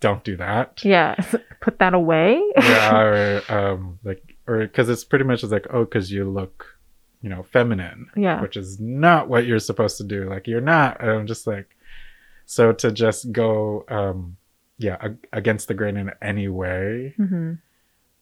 don't 0.00 0.22
do 0.22 0.36
that 0.36 0.80
Yeah. 0.84 1.16
Put 1.60 1.80
that 1.80 1.92
away. 1.92 2.40
yeah 2.56 2.96
or 3.00 3.42
um 3.48 3.98
like 4.04 4.22
or 4.48 4.60
because 4.60 4.88
it's 4.88 5.04
pretty 5.04 5.24
much 5.24 5.42
like 5.44 5.66
oh 5.70 5.84
because 5.84 6.10
you 6.10 6.28
look 6.28 6.78
you 7.22 7.28
know 7.28 7.42
feminine 7.42 8.08
yeah. 8.16 8.40
which 8.40 8.56
is 8.56 8.80
not 8.80 9.28
what 9.28 9.44
you're 9.46 9.58
supposed 9.58 9.96
to 9.98 10.04
do. 10.04 10.28
Like 10.28 10.46
you're 10.46 10.60
not. 10.60 11.00
And 11.00 11.10
I'm 11.10 11.26
just 11.26 11.46
like, 11.46 11.76
so 12.46 12.72
to 12.72 12.90
just 12.92 13.30
go, 13.32 13.84
um, 13.88 14.36
yeah, 14.78 14.96
ag- 15.00 15.26
against 15.32 15.68
the 15.68 15.74
grain 15.74 15.96
in 15.96 16.10
any 16.22 16.48
way, 16.48 17.14
hmm 17.16 17.54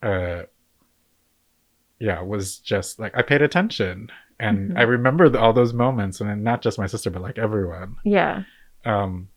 uh, 0.03 0.43
yeah, 1.99 2.21
was 2.23 2.59
just 2.59 2.99
like 2.99 3.17
I 3.17 3.23
paid 3.23 3.43
attention 3.43 4.11
and 4.39 4.73
Mhm. 4.73 4.79
I 4.79 4.83
remember 4.83 5.29
the, 5.31 5.41
all 5.41 5.53
those 5.55 5.73
moments, 5.73 6.21
and 6.21 6.45
not 6.45 6.61
just 6.63 6.79
my 6.79 6.87
sister, 6.87 7.09
but 7.11 7.23
like 7.23 7.39
everyone. 7.39 7.97
Yeah. 8.05 8.43
Um, 8.85 9.29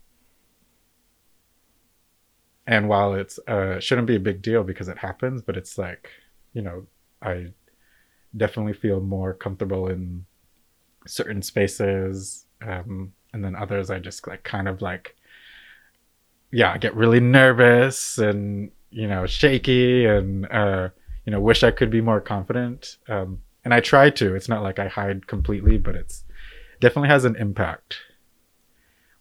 and 2.68 2.88
while 2.90 3.14
it's 3.14 3.40
uh 3.48 3.80
shouldn't 3.80 4.08
be 4.08 4.16
a 4.16 4.20
big 4.20 4.42
deal 4.42 4.64
because 4.64 4.88
it 4.90 4.98
happens, 5.00 5.42
but 5.42 5.58
it's 5.58 5.78
like, 5.78 6.10
you 6.54 6.62
know, 6.62 6.86
I 7.22 7.48
definitely 8.36 8.74
feel 8.74 9.00
more 9.00 9.34
comfortable 9.34 9.88
in 9.88 10.26
certain 11.08 11.42
spaces, 11.42 12.46
um, 12.62 13.14
and 13.34 13.44
then 13.44 13.56
others 13.56 13.90
I 13.90 14.00
just 14.00 14.28
like 14.28 14.44
kind 14.44 14.68
of 14.68 14.82
like, 14.82 15.16
yeah, 16.52 16.72
I 16.74 16.78
get 16.78 16.96
really 16.96 17.20
nervous 17.20 18.18
and 18.18 18.72
you 18.92 19.08
know 19.08 19.26
shaky 19.28 20.06
and 20.06 20.48
uh, 20.52 20.90
you 21.26 21.32
know 21.32 21.40
wish 21.40 21.64
I 21.64 21.72
could 21.72 21.92
be 21.92 22.02
more 22.02 22.22
confident. 22.22 22.98
Um, 23.08 23.40
and 23.64 23.74
I 23.74 23.82
try 23.82 24.10
to. 24.12 24.36
It's 24.36 24.50
not 24.50 24.64
like 24.64 24.80
I 24.80 24.88
hide 24.88 25.28
completely, 25.28 25.78
but 25.78 25.96
it's 25.96 26.24
definitely 26.80 27.10
has 27.10 27.26
an 27.26 27.36
impact 27.36 27.98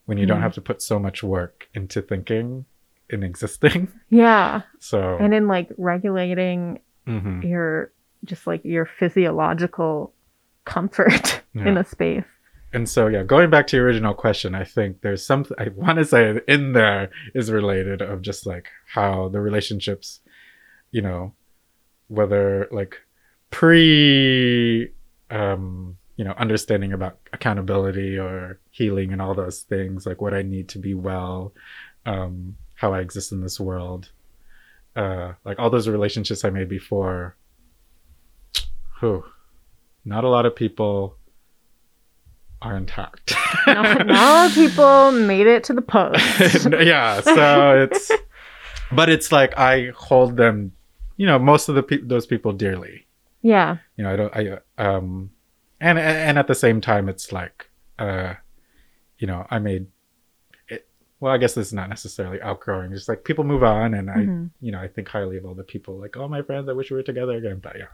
when 0.06 0.16
you 0.16 0.24
don't 0.26 0.38
Mm. 0.38 0.42
have 0.42 0.54
to 0.54 0.60
put 0.62 0.80
so 0.80 0.98
much 0.98 1.22
work 1.22 1.68
into 1.74 2.00
thinking 2.00 2.64
and 3.10 3.24
existing. 3.24 3.92
Yeah. 4.08 4.62
So 4.80 5.18
And 5.20 5.34
in 5.34 5.48
like 5.48 5.70
regulating 5.76 6.80
mhm. 7.08 7.42
your 7.42 7.92
just 8.24 8.46
like 8.46 8.64
your 8.64 8.84
physiological 8.84 10.12
comfort 10.64 11.42
in 11.54 11.78
a 11.78 11.84
space. 11.84 12.24
and 12.72 12.88
so 12.88 13.06
yeah, 13.06 13.22
going 13.22 13.50
back 13.50 13.66
to 13.68 13.76
your 13.76 13.86
original 13.86 14.14
question, 14.14 14.54
I 14.54 14.64
think 14.64 15.00
there's 15.00 15.24
something 15.24 15.56
I 15.58 15.68
want 15.68 15.98
to 15.98 16.04
say 16.04 16.40
in 16.46 16.72
there 16.72 17.10
is 17.34 17.50
related 17.50 18.02
of 18.02 18.22
just 18.22 18.46
like 18.46 18.68
how 18.86 19.28
the 19.28 19.40
relationships, 19.40 20.20
you 20.90 21.02
know, 21.02 21.34
whether 22.08 22.68
like 22.70 22.96
pre 23.50 24.90
um 25.30 25.96
you 26.16 26.24
know 26.24 26.32
understanding 26.32 26.92
about 26.92 27.18
accountability 27.32 28.18
or 28.18 28.60
healing 28.70 29.12
and 29.12 29.22
all 29.22 29.34
those 29.34 29.60
things 29.60 30.04
like 30.04 30.20
what 30.20 30.34
i 30.34 30.42
need 30.42 30.68
to 30.68 30.78
be 30.78 30.94
well 30.94 31.54
um 32.06 32.56
how 32.74 32.92
i 32.92 33.00
exist 33.00 33.32
in 33.32 33.40
this 33.40 33.60
world 33.60 34.10
uh 34.98 35.32
like 35.44 35.58
all 35.60 35.70
those 35.70 35.88
relationships 35.88 36.44
i 36.44 36.50
made 36.50 36.68
before 36.68 37.36
whew, 39.00 39.24
not 40.04 40.24
a 40.24 40.28
lot 40.28 40.44
of 40.44 40.54
people 40.56 41.16
are 42.60 42.76
intact 42.76 43.32
Not, 43.66 43.76
not 43.76 44.00
a 44.00 44.04
lot 44.12 44.46
of 44.48 44.54
people 44.54 45.12
made 45.12 45.46
it 45.46 45.62
to 45.64 45.72
the 45.72 45.82
post. 45.82 46.66
yeah 46.82 47.20
so 47.20 47.82
it's 47.82 48.10
but 48.92 49.08
it's 49.08 49.30
like 49.30 49.56
i 49.56 49.92
hold 49.96 50.36
them 50.36 50.72
you 51.16 51.26
know 51.26 51.38
most 51.38 51.68
of 51.68 51.76
the 51.76 51.82
pe- 51.84 52.02
those 52.02 52.26
people 52.26 52.52
dearly 52.52 53.06
yeah. 53.42 53.76
you 53.96 54.02
know 54.02 54.12
i 54.12 54.16
don't 54.16 54.36
i 54.36 54.58
um 54.78 55.30
and 55.80 55.96
and 55.98 56.38
at 56.38 56.48
the 56.48 56.54
same 56.56 56.80
time 56.80 57.08
it's 57.08 57.30
like 57.30 57.70
uh 58.00 58.34
you 59.18 59.26
know 59.28 59.46
i 59.50 59.60
made 59.60 59.86
well 61.20 61.32
i 61.32 61.38
guess 61.38 61.54
this 61.54 61.68
is 61.68 61.72
not 61.72 61.88
necessarily 61.88 62.40
outgrowing 62.42 62.90
just 62.92 63.08
like 63.08 63.24
people 63.24 63.44
move 63.44 63.62
on 63.62 63.94
and 63.94 64.10
i 64.10 64.18
Mhm. 64.18 64.50
you 64.60 64.70
know 64.72 64.80
i 64.80 64.88
think 64.88 65.08
highly 65.08 65.36
of 65.36 65.44
all 65.44 65.54
the 65.54 65.62
people 65.64 65.98
like 65.98 66.16
all 66.16 66.28
my 66.28 66.42
friends 66.42 66.68
i 66.68 66.72
wish 66.72 66.90
we 66.90 66.96
were 66.96 67.02
together 67.02 67.36
again 67.36 67.58
but 67.62 67.76
yeah 67.78 67.86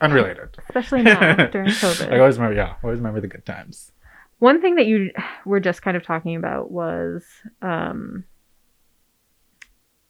unrelated 0.00 0.56
Especially 0.68 1.02
now 1.02 1.34
during 1.50 1.68
COVID. 1.70 2.12
i 2.12 2.18
always 2.18 2.36
remember 2.38 2.56
yeah 2.56 2.74
always 2.84 2.98
remember 2.98 3.20
the 3.20 3.28
good 3.28 3.44
times 3.46 3.92
One 4.38 4.60
thing 4.60 4.76
that 4.76 4.86
you 4.86 5.10
were 5.44 5.58
just 5.60 5.82
kind 5.82 5.96
of 5.96 6.04
talking 6.04 6.36
about 6.36 6.70
was 6.70 7.24
um, 7.62 8.22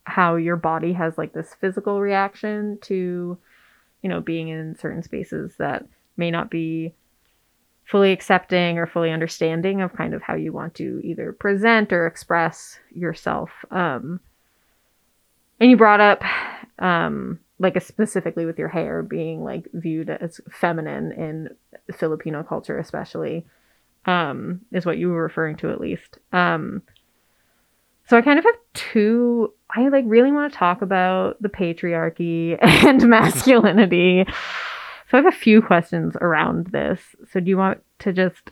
how 0.05 0.37
your 0.37 0.57
body 0.57 0.93
has 0.93 1.17
like 1.19 1.33
this 1.33 1.55
physical 1.61 2.01
reaction 2.01 2.79
to, 2.83 3.39
you 4.03 4.09
know, 4.09 4.21
being 4.21 4.49
in 4.49 4.77
certain 4.77 5.03
spaces 5.03 5.55
that 5.59 5.87
may 6.17 6.31
not 6.31 6.51
be 6.51 6.95
fully 7.89 8.13
accepting 8.13 8.79
or 8.79 8.87
fully 8.87 9.11
understanding 9.11 9.81
of 9.81 9.95
kind 9.95 10.13
of 10.13 10.23
how 10.23 10.35
you 10.35 10.53
want 10.53 10.75
to 10.75 11.01
either 11.03 11.33
present 11.33 11.93
or 11.93 12.07
express 12.07 12.79
yourself. 12.93 13.51
Um, 13.71 14.21
and 15.59 15.71
you 15.71 15.77
brought 15.77 16.01
up 16.01 16.23
um, 16.79 17.41
like 17.59 17.81
specifically 17.83 18.45
with 18.45 18.59
your 18.59 18.69
hair 18.69 19.03
being 19.03 19.43
like 19.43 19.67
viewed 19.73 20.11
as 20.11 20.41
feminine 20.51 21.13
in 21.13 21.49
Filipino 21.97 22.43
culture, 22.43 22.79
especially, 22.79 23.47
um, 24.05 24.61
is 24.71 24.85
what 24.85 24.99
you 24.99 25.09
were 25.09 25.23
referring 25.23 25.57
to 25.57 25.71
at 25.71 25.81
least. 25.81 26.19
Um, 26.33 26.83
so 28.07 28.17
I 28.17 28.23
kind 28.23 28.39
of 28.39 28.45
have 28.45 28.55
two. 28.75 29.53
I 29.75 29.89
like 29.89 30.05
really 30.07 30.33
want 30.33 30.53
to 30.53 30.59
talk 30.59 30.83
about 30.83 31.41
the 31.43 31.49
patriarchy 31.49 32.57
and 32.63 33.07
masculinity. 33.09 34.27
So 35.11 35.17
I 35.19 35.23
have 35.23 35.33
a 35.33 35.37
few 35.37 35.63
questions 35.63 36.15
around 36.21 36.67
this. 36.69 37.01
So 37.33 37.41
do 37.41 37.49
you 37.49 37.57
want 37.57 37.83
to 38.01 38.13
just 38.13 38.51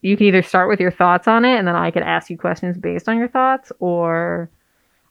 you 0.00 0.16
can 0.16 0.26
either 0.26 0.42
start 0.42 0.68
with 0.68 0.80
your 0.80 0.90
thoughts 0.90 1.28
on 1.28 1.44
it 1.44 1.56
and 1.58 1.68
then 1.68 1.76
I 1.76 1.90
could 1.92 2.02
ask 2.02 2.28
you 2.28 2.36
questions 2.36 2.76
based 2.76 3.08
on 3.08 3.18
your 3.18 3.28
thoughts 3.28 3.70
or 3.78 4.50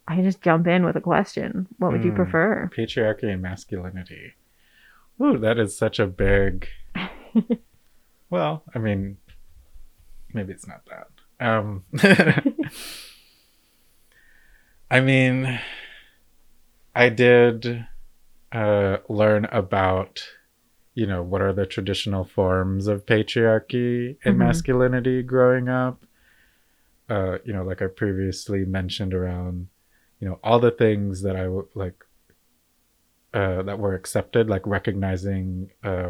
I 0.08 0.16
can 0.16 0.26
just 0.26 0.42
jump 0.42 0.68
in 0.68 0.84
with 0.84 0.98
a 0.98 1.02
question. 1.02 1.68
What 1.78 1.92
would 1.94 2.04
you 2.04 2.10
Hmm. 2.12 2.16
prefer? 2.18 2.70
Patriarchy 2.76 3.32
and 3.32 3.42
masculinity. 3.42 4.34
Ooh, 5.22 5.38
that 5.38 5.58
is 5.60 5.78
such 5.78 6.00
a 6.00 6.08
big. 6.08 6.68
well, 8.30 8.64
I 8.76 8.80
mean, 8.80 9.18
maybe 10.34 10.52
it's 10.52 10.68
not 10.68 10.82
that. 10.90 11.08
Um, 11.40 11.86
I 14.92 15.00
mean, 15.00 15.60
I 16.94 17.10
did 17.10 17.88
uh, 18.52 18.98
learn 19.10 19.46
about, 19.46 20.24
you 20.94 21.08
know, 21.08 21.24
what 21.24 21.42
are 21.42 21.54
the 21.54 21.66
traditional 21.66 22.26
forms 22.26 22.88
of 22.88 23.06
patriarchy 23.06 24.18
and 24.26 24.36
Mhm. 24.36 24.40
masculinity 24.40 25.24
growing 25.24 25.70
up. 25.70 26.06
Uh, 27.10 27.38
you 27.44 27.54
know, 27.54 27.64
like 27.64 27.82
I 27.82 27.88
previously 27.88 28.64
mentioned 28.66 29.14
around, 29.14 29.68
you 30.20 30.28
know, 30.30 30.40
all 30.44 30.60
the 30.60 30.72
things 30.72 31.22
that 31.24 31.36
I 31.36 31.44
w- 31.44 31.68
like 31.76 32.06
uh, 33.34 33.62
that 33.64 33.80
were 33.80 33.96
accepted, 33.96 34.50
like 34.50 34.66
recognizing, 34.68 35.72
uh, 35.84 36.10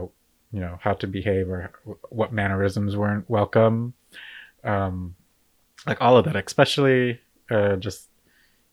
you 0.51 0.59
know, 0.59 0.79
how 0.81 0.93
to 0.93 1.07
behave 1.07 1.49
or 1.49 1.71
what 2.09 2.33
mannerisms 2.33 2.97
weren't 2.97 3.29
welcome, 3.29 3.93
um, 4.63 5.15
like 5.85 6.01
all 6.01 6.17
of 6.17 6.25
that, 6.25 6.35
especially 6.35 7.19
uh, 7.51 7.75
just, 7.75 8.09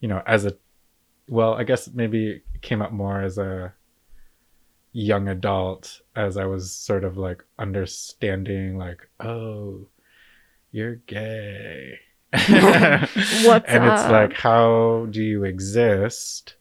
you 0.01 0.09
know, 0.09 0.23
as 0.27 0.47
a, 0.47 0.57
well, 1.29 1.55
I 1.55 1.65
guess 1.65 1.89
maybe 1.93 2.43
it 2.55 2.63
came 2.63 2.83
up 2.83 2.93
more 2.93 3.21
as 3.23 3.39
a 3.39 3.73
young 4.93 5.29
adult 5.29 6.01
as 6.17 6.37
I 6.37 6.47
was 6.47 6.73
sort 6.73 7.05
of 7.05 7.17
like 7.17 7.45
understanding, 7.59 8.79
like, 8.79 9.09
oh, 9.21 9.87
you're 10.73 10.97
gay. 10.97 11.99
What's 12.33 12.49
and 12.49 13.85
it's 13.85 14.11
like, 14.11 14.35
how 14.35 15.07
do 15.11 15.23
you 15.23 15.45
exist? 15.45 16.57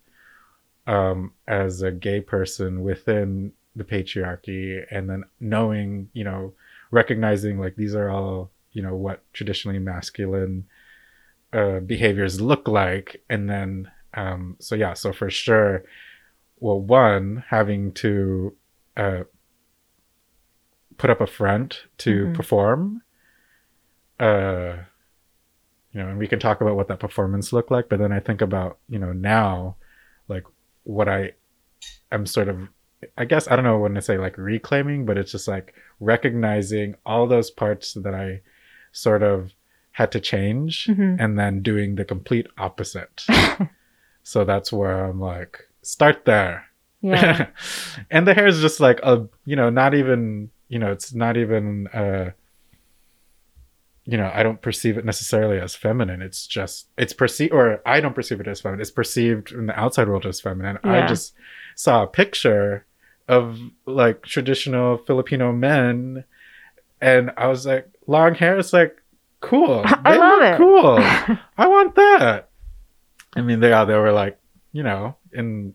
um, 0.88 1.34
as 1.48 1.82
a 1.82 1.92
gay 1.92 2.22
person 2.22 2.82
within 2.82 3.52
the 3.76 3.84
patriarchy 3.84 4.84
and 4.90 5.08
then 5.10 5.24
knowing 5.40 6.10
you 6.14 6.24
know 6.24 6.54
recognizing 6.90 7.60
like 7.60 7.76
these 7.76 7.94
are 7.94 8.10
all 8.10 8.50
you 8.72 8.82
know 8.82 8.96
what 8.96 9.22
traditionally 9.34 9.78
masculine 9.78 10.66
uh, 11.54 11.80
behaviors 11.82 12.42
look 12.42 12.68
like 12.68 13.22
and 13.30 13.48
then 13.50 13.92
um, 14.14 14.56
so 14.60 14.76
yeah 14.76 14.94
so 14.94 15.12
for 15.14 15.30
sure 15.30 15.84
well 16.60 16.80
one 16.80 17.44
having 17.50 17.92
to 17.94 18.56
uh, 18.96 19.24
put 20.98 21.10
up 21.10 21.22
a 21.22 21.28
front 21.28 21.84
to 22.00 22.26
Mhm. 22.28 22.34
perform 22.36 23.02
uh 24.20 24.78
you 25.92 26.02
know 26.02 26.10
and 26.10 26.18
we 26.18 26.28
can 26.28 26.40
talk 26.40 26.60
about 26.62 26.76
what 26.76 26.88
that 26.88 27.00
performance 27.00 27.54
looked 27.54 27.70
like 27.70 27.88
but 27.88 28.00
then 28.00 28.12
i 28.12 28.20
think 28.20 28.42
about 28.42 28.80
you 28.90 28.98
know 28.98 29.14
now 29.14 29.76
like 30.28 30.44
what 30.84 31.08
i 31.08 31.32
am 32.12 32.26
sort 32.26 32.48
of 32.48 32.58
i 33.16 33.26
guess 33.26 33.48
i 33.48 33.56
don't 33.56 33.64
know 33.66 33.78
when 33.78 33.94
to 33.94 34.02
say 34.02 34.18
like 34.18 34.36
reclaiming 34.40 35.06
but 35.06 35.20
it's 35.20 35.32
just 35.32 35.48
like 35.48 35.76
recognizing 36.00 36.96
all 37.06 37.28
those 37.28 37.52
parts 37.52 37.94
that 37.94 38.16
i 38.16 38.42
sort 38.92 39.22
of 39.22 39.54
had 39.92 40.12
to 40.12 40.20
change 40.20 40.88
Mhm. 40.88 41.18
and 41.20 41.38
then 41.38 41.62
doing 41.62 41.94
the 41.96 42.06
complete 42.06 42.48
opposite 42.58 43.24
so 44.28 44.44
that's 44.44 44.72
where 44.74 45.06
i'm 45.06 45.20
like 45.22 45.54
start 45.84 46.26
there. 46.26 46.66
Yeah. 47.02 47.48
and 48.12 48.28
the 48.28 48.34
hair 48.34 48.48
is 48.48 48.60
just 48.60 48.80
like 48.82 49.00
a 49.04 49.28
you 49.46 49.56
know 49.56 49.70
not 49.70 49.94
even 49.94 50.50
you 50.68 50.80
know 50.80 50.92
it's 50.92 51.14
not 51.14 51.38
even 51.38 51.88
uh 51.94 52.32
you 54.04 54.18
know 54.18 54.30
i 54.34 54.44
don't 54.44 54.62
perceive 54.62 54.98
it 54.98 55.06
necessarily 55.06 55.60
as 55.60 55.76
feminine. 55.76 56.22
It's 56.22 56.46
just 56.48 56.88
it's 56.98 57.14
perceived 57.14 57.54
or 57.54 57.82
i 57.86 58.02
don't 58.02 58.16
perceive 58.16 58.42
it 58.42 58.48
as 58.48 58.60
feminine. 58.62 58.82
It's 58.82 58.92
perceived 58.92 59.52
in 59.54 59.68
the 59.68 59.80
outside 59.80 60.08
world 60.10 60.26
as 60.26 60.42
feminine. 60.42 60.78
I 60.84 61.08
just 61.08 61.34
saw 61.76 62.04
a 62.04 62.08
picture 62.08 62.86
of 63.30 63.60
like 63.86 64.24
traditional 64.24 64.98
filipino 64.98 65.52
men 65.52 66.24
and 67.02 67.30
i 67.38 67.46
was 67.48 67.66
like 67.66 67.86
long 68.08 68.34
hair 68.36 68.58
is 68.58 68.74
like 68.74 68.96
cool. 69.42 69.84
I 69.86 70.12
They 70.14 70.18
love 70.18 70.40
look 70.40 70.54
it. 70.54 70.58
cool. 70.58 71.38
I 71.58 71.68
want 71.68 71.96
that. 71.96 72.47
I 73.36 73.42
mean, 73.42 73.60
they 73.60 73.72
are, 73.74 73.86
they 73.86 73.96
were 73.96 74.12
like, 74.12 74.40
you 74.72 74.84
know, 74.84 75.16
in 75.32 75.74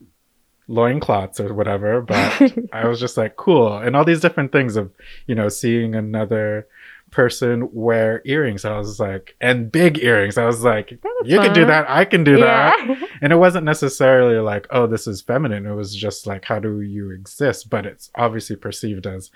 loincloths 0.67 1.39
or 1.39 1.53
whatever, 1.53 2.01
but 2.01 2.41
I 2.73 2.87
was 2.87 2.99
just 2.99 3.17
like, 3.17 3.35
cool. 3.35 3.77
And 3.77 3.95
all 3.95 4.05
these 4.05 4.21
different 4.21 4.51
things 4.51 4.75
of, 4.75 4.91
you 5.27 5.35
know, 5.35 5.49
seeing 5.49 5.95
another 5.95 6.67
person 7.13 7.69
wear 7.71 8.21
earrings. 8.25 8.65
I 8.65 8.77
was 8.77 8.99
like, 8.99 9.35
and 9.39 9.71
big 9.71 9.99
earrings. 9.99 10.37
I 10.37 10.45
was 10.45 10.63
like, 10.63 10.89
That's 10.89 11.05
you 11.25 11.39
can 11.39 11.53
do 11.53 11.65
that. 11.65 11.89
I 11.89 12.05
can 12.05 12.23
do 12.23 12.37
that. 12.37 12.75
And 13.21 13.31
it 13.31 13.37
wasn't 13.37 13.63
necessarily 13.63 14.37
like, 14.39 14.67
oh, 14.69 14.85
this 14.85 15.07
is 15.07 15.21
feminine. 15.21 15.65
It 15.65 15.73
was 15.73 15.95
just 15.95 16.27
like, 16.27 16.43
how 16.43 16.59
do 16.59 16.81
you 16.81 17.11
exist? 17.11 17.69
But 17.69 17.85
it's 17.85 18.09
obviously 18.15 18.57
perceived 18.57 19.07
as 19.07 19.31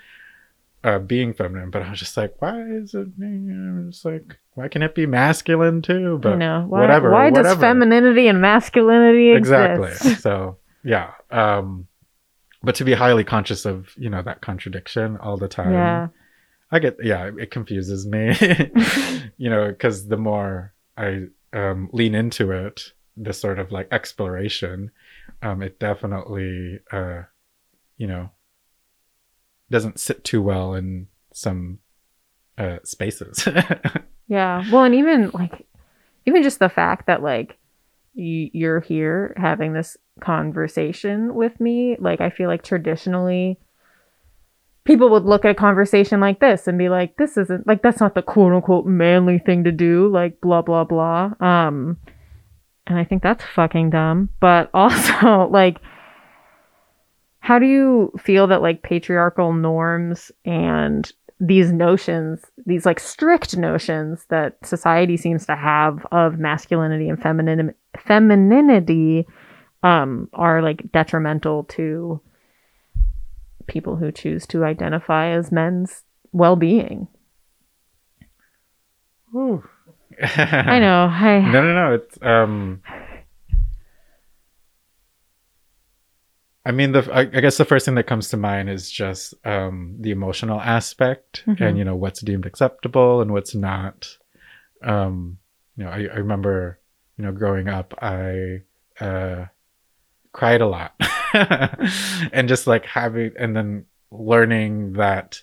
uh, 0.84 0.98
being 0.98 1.32
feminine. 1.32 1.70
But 1.70 1.82
I 1.82 1.90
was 1.90 1.98
just 1.98 2.16
like, 2.16 2.34
why 2.40 2.60
is 2.60 2.94
it? 2.94 3.08
I'm 3.20 3.88
just 3.90 4.04
like, 4.04 4.38
why 4.54 4.68
can 4.68 4.82
it 4.82 4.94
be 4.94 5.06
masculine 5.06 5.82
too? 5.82 6.18
But 6.22 6.36
know. 6.36 6.64
Why, 6.68 6.80
whatever, 6.80 7.10
Why 7.10 7.30
does 7.30 7.56
femininity 7.58 8.28
and 8.28 8.40
masculinity 8.40 9.32
exactly. 9.32 9.90
exist? 9.90 10.22
so 10.22 10.58
yeah. 10.84 11.12
Um, 11.30 11.86
but 12.62 12.74
to 12.76 12.84
be 12.84 12.94
highly 12.94 13.24
conscious 13.24 13.64
of 13.64 13.92
you 13.96 14.10
know 14.10 14.22
that 14.22 14.40
contradiction 14.40 15.16
all 15.18 15.36
the 15.36 15.48
time. 15.48 15.72
Yeah. 15.72 16.08
I 16.70 16.78
get 16.80 16.96
yeah, 17.02 17.30
it 17.38 17.50
confuses 17.50 18.06
me. 18.06 18.34
you 19.38 19.50
know, 19.50 19.68
because 19.68 20.08
the 20.08 20.16
more 20.16 20.74
I 20.96 21.26
um, 21.52 21.88
lean 21.92 22.14
into 22.14 22.50
it, 22.50 22.92
the 23.16 23.32
sort 23.32 23.58
of 23.58 23.72
like 23.72 23.88
exploration, 23.92 24.90
um, 25.42 25.62
it 25.62 25.78
definitely 25.78 26.80
uh, 26.92 27.22
you 27.96 28.06
know 28.06 28.30
doesn't 29.70 30.00
sit 30.00 30.24
too 30.24 30.42
well 30.42 30.74
in 30.74 31.08
some 31.32 31.78
uh, 32.56 32.78
spaces. 32.84 33.46
Yeah. 34.28 34.62
Well, 34.70 34.84
and 34.84 34.94
even 34.94 35.30
like, 35.32 35.66
even 36.26 36.42
just 36.42 36.58
the 36.58 36.68
fact 36.68 37.06
that 37.06 37.22
like 37.22 37.56
you're 38.14 38.80
here 38.80 39.32
having 39.36 39.72
this 39.72 39.96
conversation 40.20 41.34
with 41.34 41.58
me, 41.60 41.96
like 41.98 42.20
I 42.20 42.30
feel 42.30 42.48
like 42.48 42.62
traditionally 42.62 43.58
people 44.84 45.08
would 45.10 45.24
look 45.24 45.44
at 45.44 45.50
a 45.50 45.54
conversation 45.54 46.20
like 46.20 46.40
this 46.40 46.68
and 46.68 46.78
be 46.78 46.88
like, 46.88 47.16
this 47.16 47.36
isn't 47.36 47.66
like 47.66 47.82
that's 47.82 48.00
not 48.00 48.14
the 48.14 48.22
quote 48.22 48.52
unquote 48.52 48.86
manly 48.86 49.38
thing 49.38 49.64
to 49.64 49.72
do, 49.72 50.08
like 50.08 50.40
blah 50.40 50.62
blah 50.62 50.84
blah. 50.84 51.32
Um, 51.40 51.96
and 52.86 52.98
I 52.98 53.04
think 53.04 53.22
that's 53.22 53.44
fucking 53.54 53.90
dumb. 53.90 54.28
But 54.40 54.70
also 54.74 55.48
like. 55.50 55.78
How 57.48 57.58
do 57.58 57.64
you 57.64 58.12
feel 58.18 58.46
that 58.48 58.60
like 58.60 58.82
patriarchal 58.82 59.54
norms 59.54 60.30
and 60.44 61.10
these 61.40 61.72
notions, 61.72 62.42
these 62.66 62.84
like 62.84 63.00
strict 63.00 63.56
notions 63.56 64.26
that 64.28 64.58
society 64.62 65.16
seems 65.16 65.46
to 65.46 65.56
have 65.56 66.04
of 66.12 66.38
masculinity 66.38 67.08
and 67.08 67.18
feminin- 67.18 67.72
femininity 67.98 69.26
um, 69.82 70.28
are 70.34 70.60
like 70.60 70.92
detrimental 70.92 71.64
to 71.64 72.20
people 73.66 73.96
who 73.96 74.12
choose 74.12 74.46
to 74.48 74.62
identify 74.64 75.30
as 75.30 75.50
men's 75.50 76.04
well-being. 76.32 77.08
I 80.20 80.78
know. 80.80 81.04
I 81.10 81.40
no 81.50 81.62
no 81.62 81.74
no 81.74 81.94
it's 81.94 82.18
um 82.20 82.82
i 86.68 86.72
mean 86.72 86.92
the 86.92 87.02
I, 87.12 87.20
I 87.22 87.40
guess 87.44 87.56
the 87.58 87.64
first 87.64 87.84
thing 87.86 87.96
that 87.96 88.06
comes 88.12 88.28
to 88.30 88.36
mind 88.36 88.68
is 88.70 88.90
just 88.90 89.34
um 89.44 89.96
the 90.04 90.10
emotional 90.18 90.60
aspect 90.60 91.42
Mhm. 91.46 91.60
and 91.60 91.78
you 91.78 91.84
know 91.84 91.96
what's 91.96 92.20
deemed 92.20 92.46
acceptable 92.46 93.20
and 93.22 93.32
what's 93.32 93.54
not 93.54 93.98
um 94.82 95.38
you 95.76 95.84
know 95.84 95.90
i, 95.90 96.00
I 96.14 96.18
remember 96.24 96.78
you 97.16 97.24
know 97.24 97.32
growing 97.32 97.68
up 97.78 97.94
i 98.02 98.62
uh 99.00 99.46
cried 100.32 100.60
a 100.60 100.66
lot 100.66 100.92
and 102.32 102.48
just 102.48 102.66
like 102.66 102.84
having 102.86 103.32
and 103.38 103.56
then 103.56 103.84
learning 104.10 104.92
that 104.94 105.42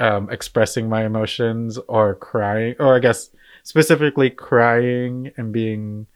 um, 0.00 0.28
expressing 0.30 0.88
my 0.88 1.04
emotions 1.04 1.78
or 1.88 2.14
crying, 2.16 2.74
or 2.78 2.94
I 2.96 2.98
guess 2.98 3.30
specifically 3.62 4.28
crying 4.30 5.30
and 5.36 5.52
being, 5.52 6.06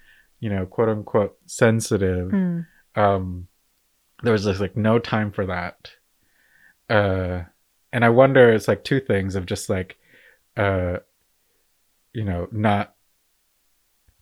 you 0.40 0.50
know, 0.50 0.66
quote 0.66 0.88
unquote 0.88 1.36
sensitive. 1.46 2.28
Mm. 2.30 2.66
Um, 2.96 3.48
there 4.22 4.32
was 4.32 4.44
just 4.44 4.60
like 4.60 4.76
no 4.76 4.98
time 4.98 5.32
for 5.32 5.46
that. 5.46 5.90
Uh, 6.88 7.42
and 7.92 8.04
I 8.04 8.08
wonder, 8.08 8.52
it's 8.52 8.68
like 8.68 8.84
two 8.84 9.00
things 9.00 9.34
of 9.34 9.46
just 9.46 9.68
like, 9.68 9.96
uh, 10.56 10.98
you 12.12 12.24
know, 12.24 12.48
not 12.52 12.94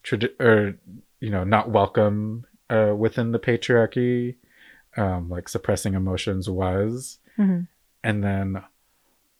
tradi- 0.03 0.39
or 0.39 0.77
you 1.19 1.29
know, 1.29 1.43
not 1.43 1.69
welcome 1.69 2.45
uh, 2.69 2.93
within 2.97 3.31
the 3.31 3.39
patriarchy, 3.39 4.37
um, 4.97 5.29
like 5.29 5.47
suppressing 5.47 5.93
emotions 5.93 6.49
was, 6.49 7.19
Mhm. 7.37 7.67
and 8.03 8.23
then 8.23 8.63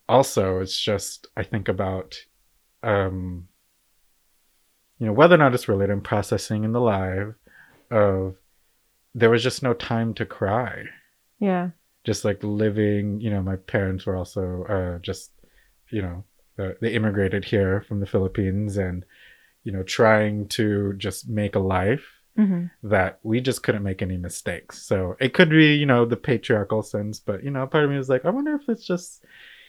also 0.07 0.59
it's 0.59 0.79
just 0.79 1.27
I 1.35 1.43
think 1.43 1.67
about, 1.67 2.25
um, 2.83 3.47
you 4.99 5.07
know, 5.07 5.13
whether 5.13 5.35
or 5.35 5.37
not 5.39 5.53
it's 5.55 5.67
related 5.67 5.93
and 5.93 6.03
processing 6.03 6.63
in 6.63 6.73
the 6.73 6.81
live 6.81 7.35
of 7.89 8.35
there 9.13 9.29
was 9.29 9.43
just 9.43 9.61
no 9.63 9.73
time 9.73 10.13
to 10.15 10.25
cry 10.25 10.85
Yeah. 11.39 11.69
just 12.03 12.23
like 12.25 12.43
living 12.43 13.19
you 13.21 13.29
know 13.29 13.41
my 13.41 13.55
parents 13.55 14.05
were 14.05 14.15
also 14.15 14.63
uh 14.69 14.99
just 14.99 15.31
you 15.89 16.01
know 16.01 16.23
uh, 16.59 16.71
they 16.81 16.93
immigrated 16.93 17.45
here 17.45 17.81
from 17.87 17.99
the 17.99 18.05
philippines 18.05 18.77
and 18.77 19.05
you 19.63 19.71
know 19.71 19.83
trying 19.83 20.47
to 20.49 20.93
just 20.93 21.27
make 21.29 21.55
a 21.55 21.59
life 21.59 22.05
hmm 22.35 22.65
that 22.83 23.19
we 23.21 23.39
just 23.41 23.61
couldn't 23.61 23.83
make 23.83 24.01
any 24.01 24.17
mistakes 24.17 24.81
so 24.81 25.15
it 25.19 25.33
could 25.35 25.49
be 25.51 25.75
you 25.75 25.85
know 25.85 26.03
the 26.05 26.17
patriarchal 26.17 26.81
sense 26.81 27.19
but 27.19 27.43
you 27.43 27.51
know 27.51 27.67
part 27.67 27.83
of 27.83 27.89
me 27.91 27.97
was 27.97 28.09
like 28.09 28.25
i 28.25 28.29
wonder 28.29 28.55
if 28.55 28.67
it's 28.69 28.87
just 28.87 29.23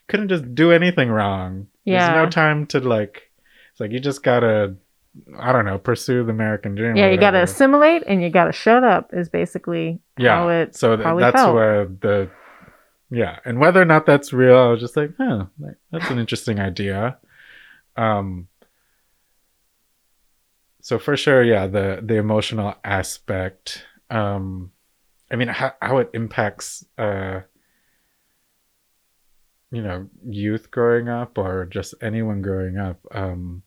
couldn't 0.09 0.29
just 0.29 0.55
do 0.55 0.73
anything 0.73 1.11
wrong 1.11 1.67
Yeah. 1.85 1.99
there's 1.99 2.25
no 2.25 2.31
time 2.31 2.67
to 2.69 2.81
like 2.81 3.31
it's 3.71 3.81
like 3.81 3.91
you 3.91 4.01
just 4.01 4.23
gotta 4.23 4.77
i 5.39 5.53
don't 5.53 5.65
know 5.65 5.79
pursue 5.79 6.25
the 6.25 6.31
american 6.31 6.75
dream 6.75 6.97
Yeah, 6.97 7.11
you 7.11 7.19
gotta 7.19 7.43
assimilate 7.43 8.03
and 8.07 8.23
you 8.23 8.31
gotta 8.31 8.53
shut 8.53 8.83
up 8.85 9.11
is 9.13 9.29
basically 9.29 10.01
yeah 10.17 10.37
how 10.37 10.49
it 10.49 10.75
so 10.75 10.97
th- 10.97 11.07
that's 11.19 11.35
felt. 11.35 11.55
where 11.55 11.87
the 11.87 12.31
yeah 13.11 13.39
and 13.45 13.59
whether 13.59 13.81
or 13.81 13.85
not 13.85 14.07
that's 14.07 14.33
real 14.33 14.57
i 14.57 14.69
was 14.69 14.81
just 14.81 14.97
like 14.97 15.11
huh 15.19 15.47
like, 15.59 15.77
that's 15.91 16.11
an 16.11 16.19
interesting 16.19 16.59
idea 16.61 17.19
um 17.97 18.49
so 20.81 20.99
for 20.99 21.17
sure 21.17 21.43
yeah 21.43 21.67
the 21.67 22.01
the 22.03 22.17
emotional 22.17 22.75
aspect 22.83 23.85
um 24.09 24.73
i 25.31 25.37
mean 25.37 25.49
how, 25.49 25.73
how 25.83 25.99
it 25.99 26.09
impacts 26.15 26.85
uh 26.97 27.41
you 29.71 29.83
know 29.83 30.09
youth 30.27 30.71
growing 30.71 31.09
up 31.09 31.37
or 31.39 31.67
just 31.67 31.95
anyone 32.03 32.41
growing 32.43 32.79
up 32.79 32.99
um 33.13 33.63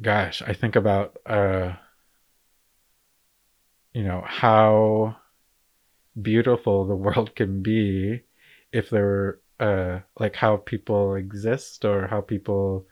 gosh 0.00 0.42
i 0.42 0.52
think 0.52 0.76
about 0.76 1.16
uh 1.26 1.72
you 3.92 4.02
know 4.04 4.22
how 4.26 5.16
beautiful 6.20 6.86
the 6.86 6.94
world 7.04 7.34
can 7.34 7.62
be 7.62 8.22
if 8.72 8.90
there 8.90 9.04
were 9.04 9.40
uh 9.60 10.00
like 10.18 10.36
how 10.36 10.56
people 10.56 11.14
exist 11.14 11.84
or 11.84 12.06
how 12.06 12.20
people 12.20 12.86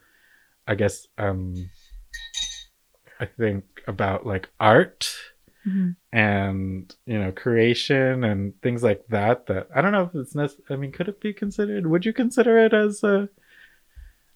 i 0.66 0.74
guess 0.74 1.06
um 1.18 1.54
i 3.20 3.26
think 3.26 3.64
about 3.86 4.26
like 4.26 4.48
art 4.60 5.14
Mhm. 5.66 5.96
and 6.12 6.94
you 7.04 7.18
know 7.18 7.32
creation 7.32 8.22
and 8.24 8.54
things 8.62 8.82
like 8.82 9.04
that 9.08 9.46
that 9.46 9.68
i 9.74 9.80
don't 9.82 9.92
know 9.92 10.04
if 10.04 10.14
it's 10.14 10.34
nec- 10.34 10.70
i 10.70 10.76
mean 10.76 10.92
could 10.92 11.08
it 11.08 11.20
be 11.20 11.32
considered 11.32 11.86
would 11.86 12.06
you 12.06 12.12
consider 12.12 12.56
it 12.58 12.72
as 12.72 13.02
a 13.02 13.28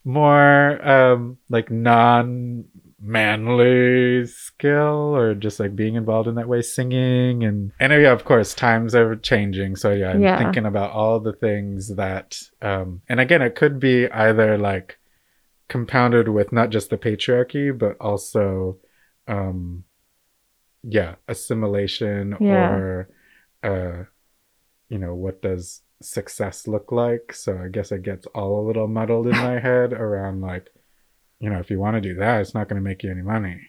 more 0.05 0.85
um 0.87 1.39
like 1.49 1.71
non 1.71 2.65
manly 3.01 4.25
skill 4.27 5.15
or 5.17 5.35
just 5.35 5.59
like 5.59 5.75
being 5.75 5.97
involved 5.97 6.29
in 6.29 6.37
that 6.37 6.49
way 6.49 6.63
singing 6.63 7.43
and 7.45 7.73
and 7.81 7.93
yeah 7.93 8.13
of 8.13 8.25
course 8.25 8.55
times 8.55 8.95
are 8.95 9.17
changing 9.17 9.75
so 9.75 9.91
yeah 9.93 10.11
i'm 10.11 10.23
Yeah. 10.23 10.39
thinking 10.39 10.67
about 10.67 10.93
all 10.93 11.19
the 11.19 11.33
things 11.33 11.97
that 11.97 12.39
um 12.61 13.03
and 13.09 13.19
again 13.19 13.43
it 13.43 13.57
could 13.57 13.81
be 13.81 14.09
either 14.11 14.57
like 14.57 14.99
compounded 15.69 16.29
with 16.29 16.53
not 16.53 16.71
just 16.71 16.91
the 16.91 16.99
patriarchy 16.99 17.77
but 17.77 17.97
also 18.01 18.79
um 19.27 19.83
yeah 20.85 21.17
assimilation 21.27 22.37
Yeah. 22.41 22.69
or 22.69 23.09
uh 23.65 24.05
you 24.89 24.99
know 24.99 25.15
what 25.15 25.43
does 25.43 25.81
success 26.05 26.67
look 26.67 26.91
like 26.93 27.33
so 27.33 27.59
i 27.59 27.69
guess 27.69 27.93
it 27.93 28.03
gets 28.03 28.27
all 28.35 28.61
a 28.61 28.67
little 28.67 28.89
muddled 28.89 29.27
in 29.27 29.33
my 29.37 29.59
head 29.69 29.93
around 29.93 30.41
like 30.41 30.71
you 31.41 31.49
know 31.51 31.59
if 31.59 31.71
you 31.71 31.79
want 31.79 31.95
to 31.97 32.01
do 32.01 32.15
that 32.15 32.41
it's 32.41 32.55
not 32.55 32.69
going 32.69 32.81
to 32.81 32.85
make 32.89 33.03
you 33.03 33.11
any 33.11 33.23
money 33.23 33.61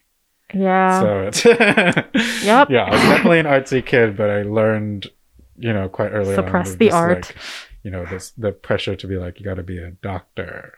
Yeah. 0.54 1.00
so 1.02 1.20
it's 1.28 1.46
Yep. 2.46 2.70
yeah 2.70 2.84
i 2.84 2.92
was 2.92 3.02
definitely 3.02 3.40
an 3.40 3.46
artsy 3.46 3.86
kid 3.86 4.16
but 4.18 4.30
i 4.30 4.42
learned 4.44 5.08
you 5.58 5.74
know 5.74 5.90
quite 5.90 6.10
early 6.12 6.36
Suppress 6.36 6.74
of 6.74 6.80
the 6.80 6.86
just, 6.88 6.96
art. 6.96 7.26
like, 7.28 7.36
you 7.84 7.92
know 7.92 8.06
this 8.06 8.32
the 8.32 8.52
pressure 8.52 8.96
to 8.96 9.08
be 9.08 9.16
like 9.18 9.40
you 9.40 9.46
got 9.46 9.56
to 9.56 9.64
be 9.64 9.78
a 9.78 9.92
doctor 9.92 10.74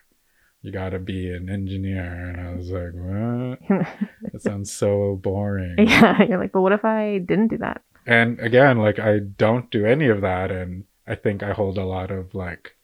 you 0.62 0.72
got 0.72 0.90
to 0.90 1.00
be 1.00 1.32
an 1.32 1.50
engineer 1.50 2.04
and 2.04 2.42
i 2.42 2.54
was 2.56 2.72
like 2.72 2.94
what 2.94 3.88
that 4.34 4.42
sounds 4.42 4.72
so 4.72 5.20
boring 5.22 5.76
yeah. 5.78 6.24
You're 6.28 6.40
like, 6.40 6.52
but 6.52 6.62
what 6.62 6.72
if 6.72 6.84
I 6.84 7.20
didn't 7.20 7.50
do 7.50 7.58
that? 7.60 7.82
and 8.08 8.40
again 8.40 8.78
like 8.78 9.00
i 9.00 9.18
don't 9.20 9.70
do 9.72 9.86
any 9.86 10.08
of 10.08 10.22
that 10.22 10.52
and 10.52 10.84
i 11.08 11.16
think 11.16 11.44
i 11.44 11.52
hold 11.52 11.78
a 11.78 11.86
lot 11.86 12.12
of 12.12 12.34
like 12.36 12.76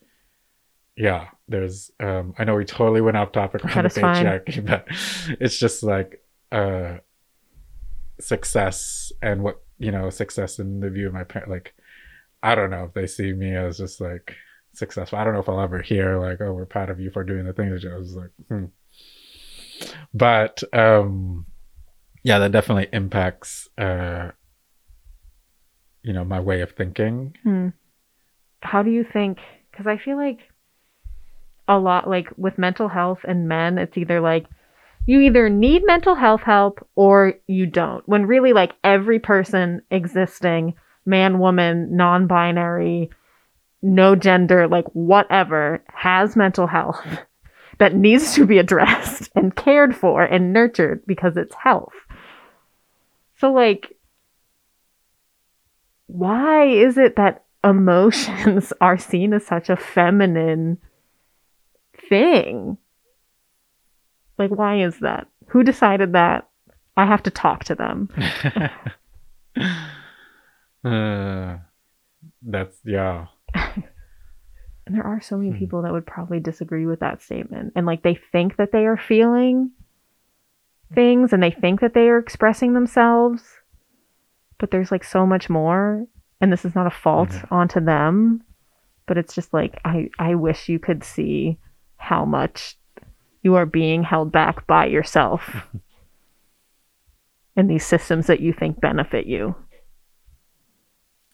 yeah 0.95 1.29
there's 1.47 1.91
um 1.99 2.33
i 2.37 2.43
know 2.43 2.55
we 2.55 2.65
totally 2.65 3.01
went 3.01 3.17
off 3.17 3.31
topic 3.31 3.63
on 3.65 3.83
the 3.83 3.85
is 3.89 3.97
fine. 3.97 4.25
patriarchy 4.25 4.65
but 4.65 4.85
it's 5.39 5.57
just 5.57 5.83
like 5.83 6.23
uh 6.51 6.97
success 8.19 9.11
and 9.21 9.41
what 9.43 9.61
you 9.79 9.91
know 9.91 10.09
success 10.09 10.59
in 10.59 10.79
the 10.79 10.89
view 10.89 11.07
of 11.07 11.13
my 11.13 11.23
parents. 11.23 11.49
like 11.49 11.73
i 12.43 12.53
don't 12.53 12.69
know 12.69 12.83
if 12.83 12.93
they 12.93 13.07
see 13.07 13.33
me 13.33 13.55
as 13.55 13.77
just 13.77 13.99
like 13.99 14.35
successful 14.73 15.17
i 15.17 15.23
don't 15.23 15.33
know 15.33 15.39
if 15.39 15.49
i'll 15.49 15.59
ever 15.59 15.81
hear 15.81 16.19
like 16.19 16.39
oh 16.39 16.53
we're 16.53 16.65
proud 16.65 16.89
of 16.89 16.99
you 16.99 17.09
for 17.09 17.23
doing 17.23 17.45
the 17.45 17.53
things 17.53 17.81
that 17.81 17.91
I 17.91 17.97
was 17.97 18.15
like 18.15 18.31
hmm. 18.47 18.65
but 20.13 20.61
um 20.71 21.45
yeah 22.23 22.39
that 22.39 22.51
definitely 22.51 22.87
impacts 22.93 23.67
uh 23.77 24.31
you 26.03 26.13
know 26.13 26.23
my 26.23 26.39
way 26.39 26.61
of 26.61 26.71
thinking 26.71 27.35
Hmm. 27.43 27.69
How 28.61 28.83
do 28.83 28.89
you 28.89 29.03
think? 29.03 29.39
Because 29.71 29.87
I 29.87 29.97
feel 29.97 30.17
like 30.17 30.39
a 31.67 31.77
lot, 31.77 32.09
like 32.09 32.27
with 32.37 32.57
mental 32.57 32.87
health 32.87 33.19
and 33.27 33.47
men, 33.47 33.77
it's 33.77 33.97
either 33.97 34.19
like 34.19 34.45
you 35.05 35.19
either 35.21 35.49
need 35.49 35.83
mental 35.85 36.15
health 36.15 36.41
help 36.41 36.87
or 36.95 37.33
you 37.47 37.65
don't. 37.65 38.07
When 38.07 38.25
really, 38.25 38.53
like 38.53 38.73
every 38.83 39.19
person 39.19 39.81
existing, 39.89 40.75
man, 41.05 41.39
woman, 41.39 41.95
non 41.95 42.27
binary, 42.27 43.09
no 43.81 44.15
gender, 44.15 44.67
like 44.67 44.85
whatever, 44.93 45.83
has 45.93 46.35
mental 46.35 46.67
health 46.67 47.03
that 47.79 47.95
needs 47.95 48.35
to 48.35 48.45
be 48.45 48.59
addressed 48.59 49.29
and 49.35 49.55
cared 49.55 49.95
for 49.95 50.23
and 50.23 50.53
nurtured 50.53 51.03
because 51.07 51.35
it's 51.35 51.55
health. 51.55 51.93
So, 53.37 53.51
like, 53.51 53.97
why 56.05 56.67
is 56.67 56.97
it 56.97 57.15
that 57.15 57.45
emotions 57.63 58.73
are 58.81 58.97
seen 58.97 59.33
as 59.33 59.45
such 59.45 59.69
a 59.69 59.75
feminine 59.75 60.77
thing? 62.09 62.77
Like, 64.37 64.51
why 64.51 64.81
is 64.81 64.99
that? 64.99 65.27
Who 65.47 65.63
decided 65.63 66.13
that? 66.13 66.47
I 66.97 67.05
have 67.05 67.23
to 67.23 67.31
talk 67.31 67.63
to 67.65 67.75
them. 67.75 68.09
uh, 70.83 71.57
that's 72.41 72.77
yeah 72.85 73.25
And 74.87 74.95
there 74.95 75.05
are 75.05 75.21
so 75.21 75.37
many 75.37 75.51
Hmm. 75.51 75.57
people 75.57 75.81
that 75.83 75.91
would 75.91 76.07
probably 76.07 76.39
disagree 76.39 76.85
with 76.87 76.99
that 77.01 77.21
statement. 77.21 77.73
And 77.75 77.85
like, 77.85 78.01
they 78.01 78.15
think 78.31 78.57
that 78.57 78.71
they 78.71 78.85
are 78.87 78.97
feeling 78.97 79.71
things 80.93 81.31
and 81.31 81.41
they 81.41 81.51
think 81.51 81.81
that 81.81 81.93
they 81.93 82.09
are 82.09 82.17
expressing 82.17 82.73
themselves, 82.73 83.43
but 84.57 84.71
there's 84.71 84.91
like 84.91 85.03
so 85.03 85.25
much 85.25 85.49
more. 85.49 86.07
And 86.41 86.51
this 86.51 86.65
is 86.65 86.73
not 86.75 86.87
a 86.87 86.91
fault 86.91 87.29
Mhm. 87.29 87.51
onto 87.51 87.79
them, 87.79 88.43
but 89.05 89.17
it's 89.17 89.33
just 89.35 89.53
like, 89.53 89.79
I, 89.85 90.09
I 90.19 90.35
wish 90.35 90.67
you 90.69 90.79
could 90.79 91.03
see 91.03 91.59
how 91.97 92.25
much 92.25 92.77
you 93.43 93.55
are 93.55 93.65
being 93.65 94.03
held 94.03 94.31
back 94.31 94.65
by 94.67 94.85
yourself 94.87 95.67
in 97.55 97.67
these 97.67 97.85
systems 97.85 98.27
that 98.27 98.39
you 98.39 98.53
think 98.53 98.79
benefit 98.81 99.25
you. 99.27 99.55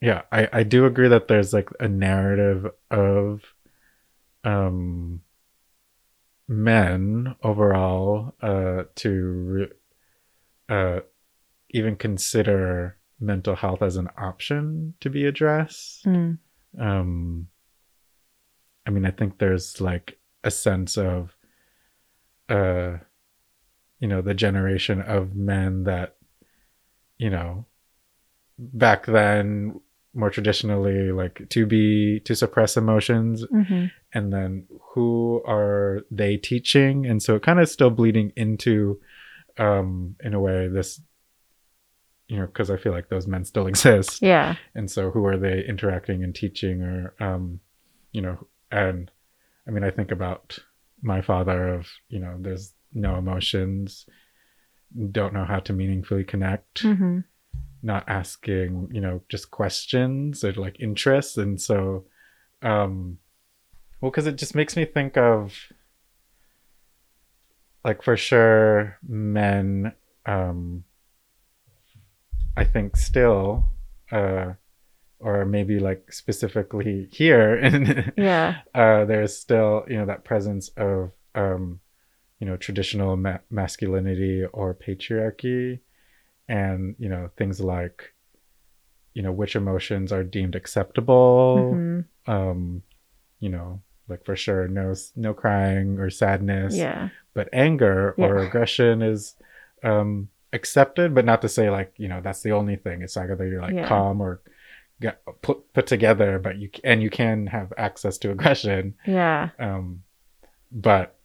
yeah 0.02 0.22
i 0.32 0.48
i 0.54 0.62
do 0.64 0.86
agree 0.86 1.08
that 1.08 1.28
there's 1.28 1.54
like 1.54 1.70
a 1.80 1.88
narrative 1.88 2.70
of 2.92 3.42
um 4.44 5.22
men 6.48 7.36
overall 7.44 8.36
uh 8.42 8.84
to 8.96 9.68
uh 10.70 11.00
even 11.72 11.96
consider 11.96 12.97
mental 13.20 13.56
health 13.56 13.82
as 13.82 13.96
an 13.96 14.10
option 14.18 14.94
to 15.00 15.10
be 15.10 15.26
addressed. 15.26 16.06
Um 16.80 17.48
I 18.86 18.90
mean, 18.90 19.06
I 19.06 19.12
think 19.12 19.38
there's 19.38 19.82
like 19.82 20.18
a 20.46 20.52
sense 20.52 20.98
of, 20.98 21.36
uh, 22.48 22.98
you 24.00 24.08
know, 24.08 24.22
the 24.22 24.34
generation 24.34 25.02
of 25.02 25.36
men 25.36 25.84
that, 25.84 26.16
you 27.18 27.30
know, 27.30 27.66
back 28.58 29.06
then 29.06 29.82
more 30.14 30.30
traditionally 30.30 31.12
like 31.12 31.48
to 31.50 31.66
be 31.66 32.20
to 32.22 32.36
suppress 32.36 32.76
emotions 32.76 33.46
hmm 33.52 33.86
and 34.14 34.32
then 34.32 34.66
who 34.94 35.44
are 35.46 36.02
they 36.10 36.38
teaching? 36.38 37.06
And 37.06 37.22
so 37.22 37.36
it 37.36 37.44
kind 37.44 37.60
of 37.60 37.70
still 37.70 37.90
bleeding 37.90 38.32
into 38.36 39.00
um 39.58 40.16
in 40.24 40.34
a 40.34 40.40
way 40.40 40.70
this 40.70 41.02
you 42.28 42.38
know 42.38 42.46
because 42.46 42.70
i 42.70 42.78
feel 42.78 42.92
like 42.92 43.10
those 43.10 43.28
men 43.28 43.44
still 43.46 43.68
exist. 43.74 44.22
Yeah. 44.22 44.56
and 44.76 44.90
so 44.90 45.12
who 45.12 45.26
are 45.26 45.38
they 45.38 45.64
interacting 45.66 46.24
and 46.24 46.34
teaching 46.36 46.82
or 46.82 47.14
um 47.20 47.60
you 48.12 48.22
know 48.22 48.48
and 48.72 49.12
i 49.68 49.72
mean 49.72 49.84
i 49.84 49.92
think 49.92 50.12
about 50.12 50.60
my 51.02 51.22
father 51.22 51.70
of 51.74 51.88
you 52.10 52.20
know 52.20 52.36
there's 52.40 52.74
no 52.94 53.16
emotions 53.18 54.06
don't 55.12 55.34
know 55.34 55.46
how 55.46 55.60
to 55.60 55.74
meaningfully 55.74 56.24
connect 56.24 56.80
hmm 56.82 57.20
not 57.84 58.04
asking 58.10 58.90
you 58.92 59.00
know 59.00 59.22
just 59.30 59.52
questions 59.52 60.44
or 60.44 60.52
like 60.54 60.80
interests. 60.80 61.38
And 61.38 61.62
so 61.62 62.06
um 62.64 63.20
well 64.02 64.10
because 64.10 64.26
it 64.26 64.36
just 64.36 64.56
makes 64.56 64.76
me 64.76 64.84
think 64.84 65.16
of 65.16 65.54
like 67.86 68.02
for 68.04 68.18
sure 68.18 68.98
men 69.08 69.94
um 70.26 70.84
i 72.58 72.64
think 72.64 72.98
still 72.98 73.64
uh 74.12 74.54
or 75.20 75.46
maybe 75.46 75.80
like 75.80 76.12
specifically 76.12 77.08
here 77.12 77.56
in 77.68 78.12
Yeah. 78.18 78.58
uh 78.76 79.06
there's 79.06 79.38
still 79.38 79.86
you 79.88 79.98
know 79.98 80.06
that 80.08 80.24
presence 80.26 80.70
of 80.78 81.12
um 81.36 81.80
you 82.40 82.48
know 82.48 82.58
traditional 82.58 83.16
ma- 83.18 83.40
masculinity 83.50 84.44
or 84.46 84.76
patriarchy 84.76 85.80
and 86.50 86.96
you 87.00 87.10
know 87.10 87.30
things 87.38 87.60
like 87.60 88.14
you 89.14 89.22
know 89.24 89.32
which 89.32 89.56
emotions 89.56 90.12
are 90.12 90.24
deemed 90.24 90.56
acceptable 90.56 91.72
hmm 91.74 92.00
um 92.32 92.82
you 93.40 93.50
know 93.50 93.82
like 94.10 94.24
for 94.26 94.36
sure 94.36 94.68
no 94.68 94.94
no 95.16 95.34
crying 95.34 95.98
or 96.00 96.10
sadness 96.10 96.76
Yeah. 96.76 97.10
but 97.34 97.50
anger 97.54 98.14
or 98.18 98.38
aggression 98.44 99.02
is 99.02 99.36
um 99.84 100.30
accepted 100.54 101.14
but 101.14 101.26
not 101.26 101.42
to 101.42 101.50
say 101.50 101.70
like 101.70 101.94
you 101.98 102.08
know 102.08 102.22
that's 102.22 102.42
the 102.42 102.52
only 102.52 102.76
thing 102.78 103.02
it's 103.02 103.16
like 103.16 103.30
either 103.30 103.48
you're 103.48 103.62
like 103.62 103.74
Yeah. 103.76 103.88
calm 103.88 104.22
or 104.22 104.42
get 105.02 105.22
put 105.42 105.74
put 105.74 105.88
together 105.88 106.40
but 106.40 106.58
you 106.58 106.70
and 106.84 107.02
you 107.04 107.10
can 107.10 107.48
have 107.48 107.74
access 107.78 108.18
to 108.20 108.32
aggression 108.32 108.96
Yeah. 109.06 109.50
um 109.60 110.04
but 110.72 111.16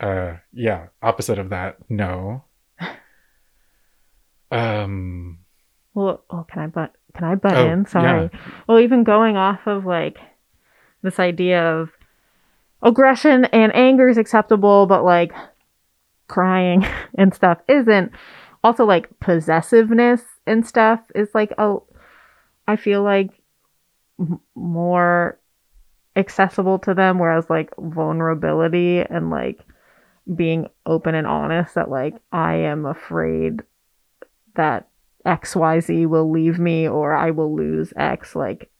uh 0.00 0.34
yeah 0.52 0.88
opposite 1.00 1.38
of 1.38 1.50
that 1.50 1.76
no 1.88 2.44
um 4.50 5.38
Well, 5.94 6.24
oh, 6.30 6.44
can 6.50 6.62
I 6.62 6.66
butt? 6.66 6.94
Can 7.14 7.24
I 7.24 7.34
butt 7.34 7.56
Oh, 7.56 7.68
in? 7.70 7.86
Sorry. 7.86 8.30
Well, 8.66 8.80
even 8.80 9.04
going 9.04 9.36
off 9.36 9.60
of 9.66 9.84
like 9.84 10.18
this 11.02 11.18
idea 11.18 11.62
of 11.62 11.90
aggression 12.82 13.44
and 13.46 13.74
anger 13.74 14.08
is 14.08 14.18
acceptable, 14.18 14.86
but 14.86 15.04
like 15.04 15.32
crying 16.28 16.84
and 17.18 17.34
stuff 17.34 17.58
isn't. 17.68 18.12
Also, 18.64 18.84
like 18.84 19.18
possessiveness 19.20 20.22
and 20.46 20.66
stuff 20.66 21.00
is 21.14 21.28
like 21.34 21.52
a. 21.58 21.76
I 22.68 22.76
feel 22.76 23.02
like 23.02 23.30
m- 24.20 24.40
more 24.54 25.38
accessible 26.16 26.78
to 26.80 26.94
them, 26.94 27.18
whereas 27.18 27.50
like 27.50 27.70
vulnerability 27.78 29.00
and 29.00 29.30
like 29.30 29.60
being 30.34 30.68
open 30.86 31.14
and 31.14 31.26
honest 31.26 31.74
that 31.74 31.90
like 31.90 32.14
I 32.30 32.54
am 32.54 32.86
afraid 32.86 33.62
that 34.54 34.88
XYZ 35.26 36.06
will 36.06 36.30
leave 36.30 36.58
me 36.58 36.88
or 36.88 37.14
I 37.14 37.30
will 37.30 37.54
lose 37.54 37.92
X. 37.96 38.34
Like, 38.34 38.70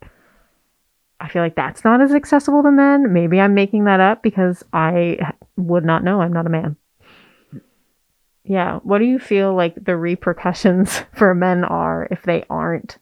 I 1.20 1.28
feel 1.28 1.42
like 1.42 1.54
that's 1.54 1.84
not 1.84 2.00
as 2.00 2.12
accessible 2.12 2.62
to 2.62 2.70
men. 2.70 3.12
Maybe 3.12 3.40
I'm 3.40 3.54
making 3.54 3.84
that 3.84 4.00
up 4.00 4.22
because 4.22 4.64
i 4.72 5.32
would 5.56 5.84
not 5.84 6.02
know. 6.02 6.20
I'm 6.20 6.32
not 6.32 6.46
a 6.46 6.50
man. 6.50 6.76
Yeah. 8.44 8.80
What 8.82 8.98
do 8.98 9.04
you 9.04 9.18
feel 9.18 9.54
like 9.54 9.74
the 9.76 9.96
repercussions 9.96 10.98
for 11.14 11.34
men 11.34 11.64
are 11.64 12.08
if 12.10 12.22
they 12.22 12.44
aren't 12.50 12.98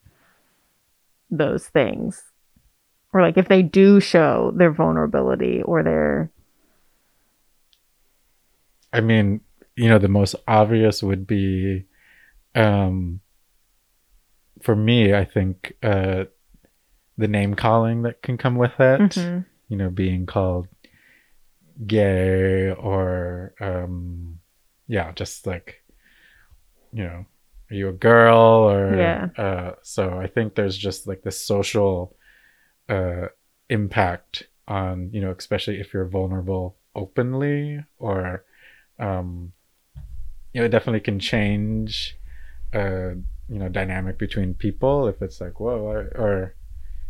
those 1.31 1.67
things? 1.69 2.23
Or 3.13 3.23
like 3.23 3.37
if 3.39 3.49
they 3.49 3.63
do 3.63 4.01
show 4.01 4.53
their 4.55 4.71
vulnerability 4.73 5.63
or 5.63 5.83
their. 5.83 6.31
i 8.93 9.01
mean 9.01 9.41
you 9.77 9.89
know 9.89 9.99
the 9.99 10.09
most 10.09 10.35
obvious 10.49 11.01
would 11.03 11.25
be 11.27 11.87
um 12.57 13.21
for 14.63 14.75
me 14.75 15.15
i 15.15 15.25
think 15.25 15.75
uh 15.85 16.25
the 17.17 17.29
name 17.29 17.55
calling 17.55 18.03
that 18.03 18.21
can 18.23 18.37
come 18.37 18.57
with 18.57 18.73
it 18.81 19.01
Mhm. 19.01 19.45
you 19.69 19.77
know 19.77 19.91
being 19.91 20.27
called 20.27 20.67
gay 21.87 22.71
or 22.73 23.55
um 23.61 24.40
yeah 24.91 25.13
just 25.13 25.47
like 25.47 25.83
you 26.93 27.05
know 27.05 27.25
are 27.71 27.75
you 27.75 27.89
a 27.89 27.93
girl 27.93 28.69
or 28.69 28.97
Yeah. 28.97 29.29
uh 29.39 29.73
so 29.83 30.19
i 30.19 30.27
think 30.27 30.55
there's 30.57 30.77
just 30.77 31.07
like 31.07 31.23
this 31.23 31.41
social 31.41 32.17
uh 32.89 33.27
impact 33.69 34.43
on 34.67 35.11
you 35.13 35.21
know 35.21 35.31
especially 35.39 35.79
if 35.81 35.95
you're 35.95 36.07
vulnerable 36.09 36.77
openly 36.97 37.85
or 37.99 38.45
um 38.99 39.53
you 40.53 40.61
know 40.61 40.67
it 40.67 40.71
definitely 40.71 41.01
can 41.01 41.21
change 41.21 42.17
uh 42.75 43.15
you 43.49 43.59
know 43.61 43.69
dynamic 43.69 44.19
between 44.19 44.55
people 44.55 45.07
if 45.07 45.23
it's 45.23 45.41
like 45.41 45.61
whoa 45.61 45.79
or, 45.93 46.01
or 46.19 46.55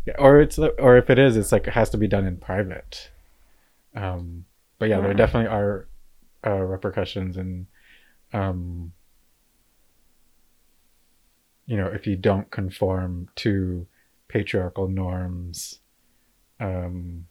yeah, 0.05 0.13
or 0.19 0.39
it's 0.39 0.59
or 0.59 0.97
if 0.97 1.09
it 1.09 1.17
is 1.17 1.35
it's 1.35 1.51
like 1.51 1.65
it 1.67 1.73
has 1.73 1.89
to 1.89 1.97
be 1.97 2.07
done 2.07 2.25
in 2.27 2.37
private 2.37 3.09
um 3.95 4.45
but 4.77 4.89
yeah, 4.89 4.99
there 4.99 5.13
definitely 5.13 5.47
are 5.47 5.87
uh 6.45 6.51
repercussions 6.61 7.37
and 7.37 7.67
um 8.33 8.91
you 11.65 11.77
know 11.77 11.87
if 11.87 12.07
you 12.07 12.15
don't 12.15 12.49
conform 12.51 13.29
to 13.35 13.85
patriarchal 14.27 14.87
norms 14.87 15.79
um 16.59 17.25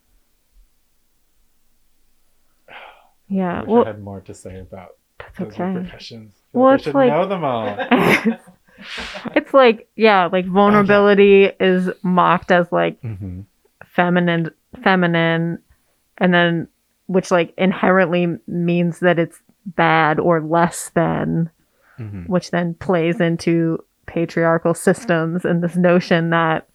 I 2.69 2.73
Yeah. 3.29 3.61
wish 3.61 3.69
Well, 3.69 3.85
I 3.85 3.87
had 3.89 4.03
more 4.03 4.21
to 4.23 4.35
say 4.35 4.59
about 4.61 4.97
that's 5.19 5.39
those 5.39 5.49
okay. 5.53 5.63
repercussions. 5.75 6.35
Well, 6.53 6.71
I 6.71 6.75
it's 6.75 6.85
should 6.85 6.95
like- 6.95 7.11
know 7.13 7.27
them 7.29 7.45
all. 7.45 7.77
it's 9.37 9.55
like, 9.55 9.89
yeah, 9.97 10.27
like 10.33 10.47
vulnerability 10.61 11.45
is 11.61 11.91
mocked 12.03 12.51
as 12.51 12.71
like 12.73 13.01
hmm 13.01 13.41
feminine 13.87 14.51
feminine 14.85 15.59
and 16.19 16.33
then 16.35 16.69
which 17.11 17.31
like 17.33 17.53
inherently 17.59 18.39
means 18.47 19.01
that 19.01 19.19
it's 19.19 19.41
bad 19.67 20.21
or 20.21 20.41
less 20.41 20.91
than 20.95 21.51
hmm 21.97 22.23
which 22.27 22.51
then 22.53 22.75
plays 22.75 23.21
into 23.21 23.79
patriarchal 24.07 24.75
systems 24.75 25.45
and 25.45 25.63
this 25.63 25.77
notion 25.77 26.31
that 26.31 26.69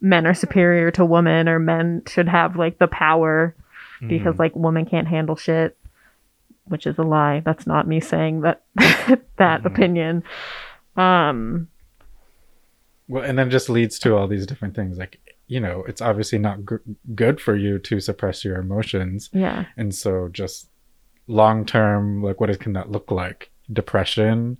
men 0.00 0.26
are 0.26 0.34
superior 0.34 0.90
to 0.90 1.04
women 1.04 1.48
or 1.48 1.58
men 1.58 2.02
should 2.06 2.28
have 2.28 2.56
like 2.56 2.78
the 2.78 2.86
power 2.86 3.54
because 4.08 4.38
like 4.38 4.54
women 4.54 4.84
can't 4.84 5.08
handle 5.08 5.36
shit 5.36 5.76
which 6.64 6.86
is 6.86 6.98
a 6.98 7.02
lie 7.02 7.40
that's 7.44 7.66
not 7.66 7.86
me 7.88 7.98
saying 8.00 8.42
that 8.42 8.62
that 9.36 9.62
Mhm. 9.62 9.66
opinion 9.66 10.22
um 10.96 11.68
Well, 13.08 13.24
and 13.24 13.38
then 13.38 13.50
just 13.50 13.68
leads 13.68 13.98
to 14.00 14.14
all 14.16 14.26
these 14.28 14.46
different 14.46 14.74
things. 14.74 14.96
Like, 14.96 15.18
you 15.46 15.60
know, 15.60 15.84
it's 15.88 16.00
obviously 16.00 16.38
not 16.38 16.58
g- 16.68 16.76
good 17.14 17.40
for 17.40 17.56
you 17.56 17.78
to 17.78 18.00
suppress 18.00 18.44
your 18.44 18.56
emotions. 18.58 19.28
yeah 19.32 19.66
And 19.76 19.94
so, 19.94 20.28
just 20.28 20.68
long 21.26 21.64
term, 21.64 22.22
like, 22.22 22.40
what 22.40 22.50
is, 22.50 22.56
can 22.56 22.72
that 22.74 22.90
look 22.90 23.10
like? 23.10 23.50
Depression, 23.72 24.58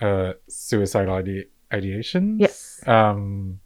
uh, 0.00 0.34
suicidal 0.48 1.14
ide- 1.14 1.48
ideations. 1.72 2.36
yes 2.40 2.80
Um, 2.86 3.60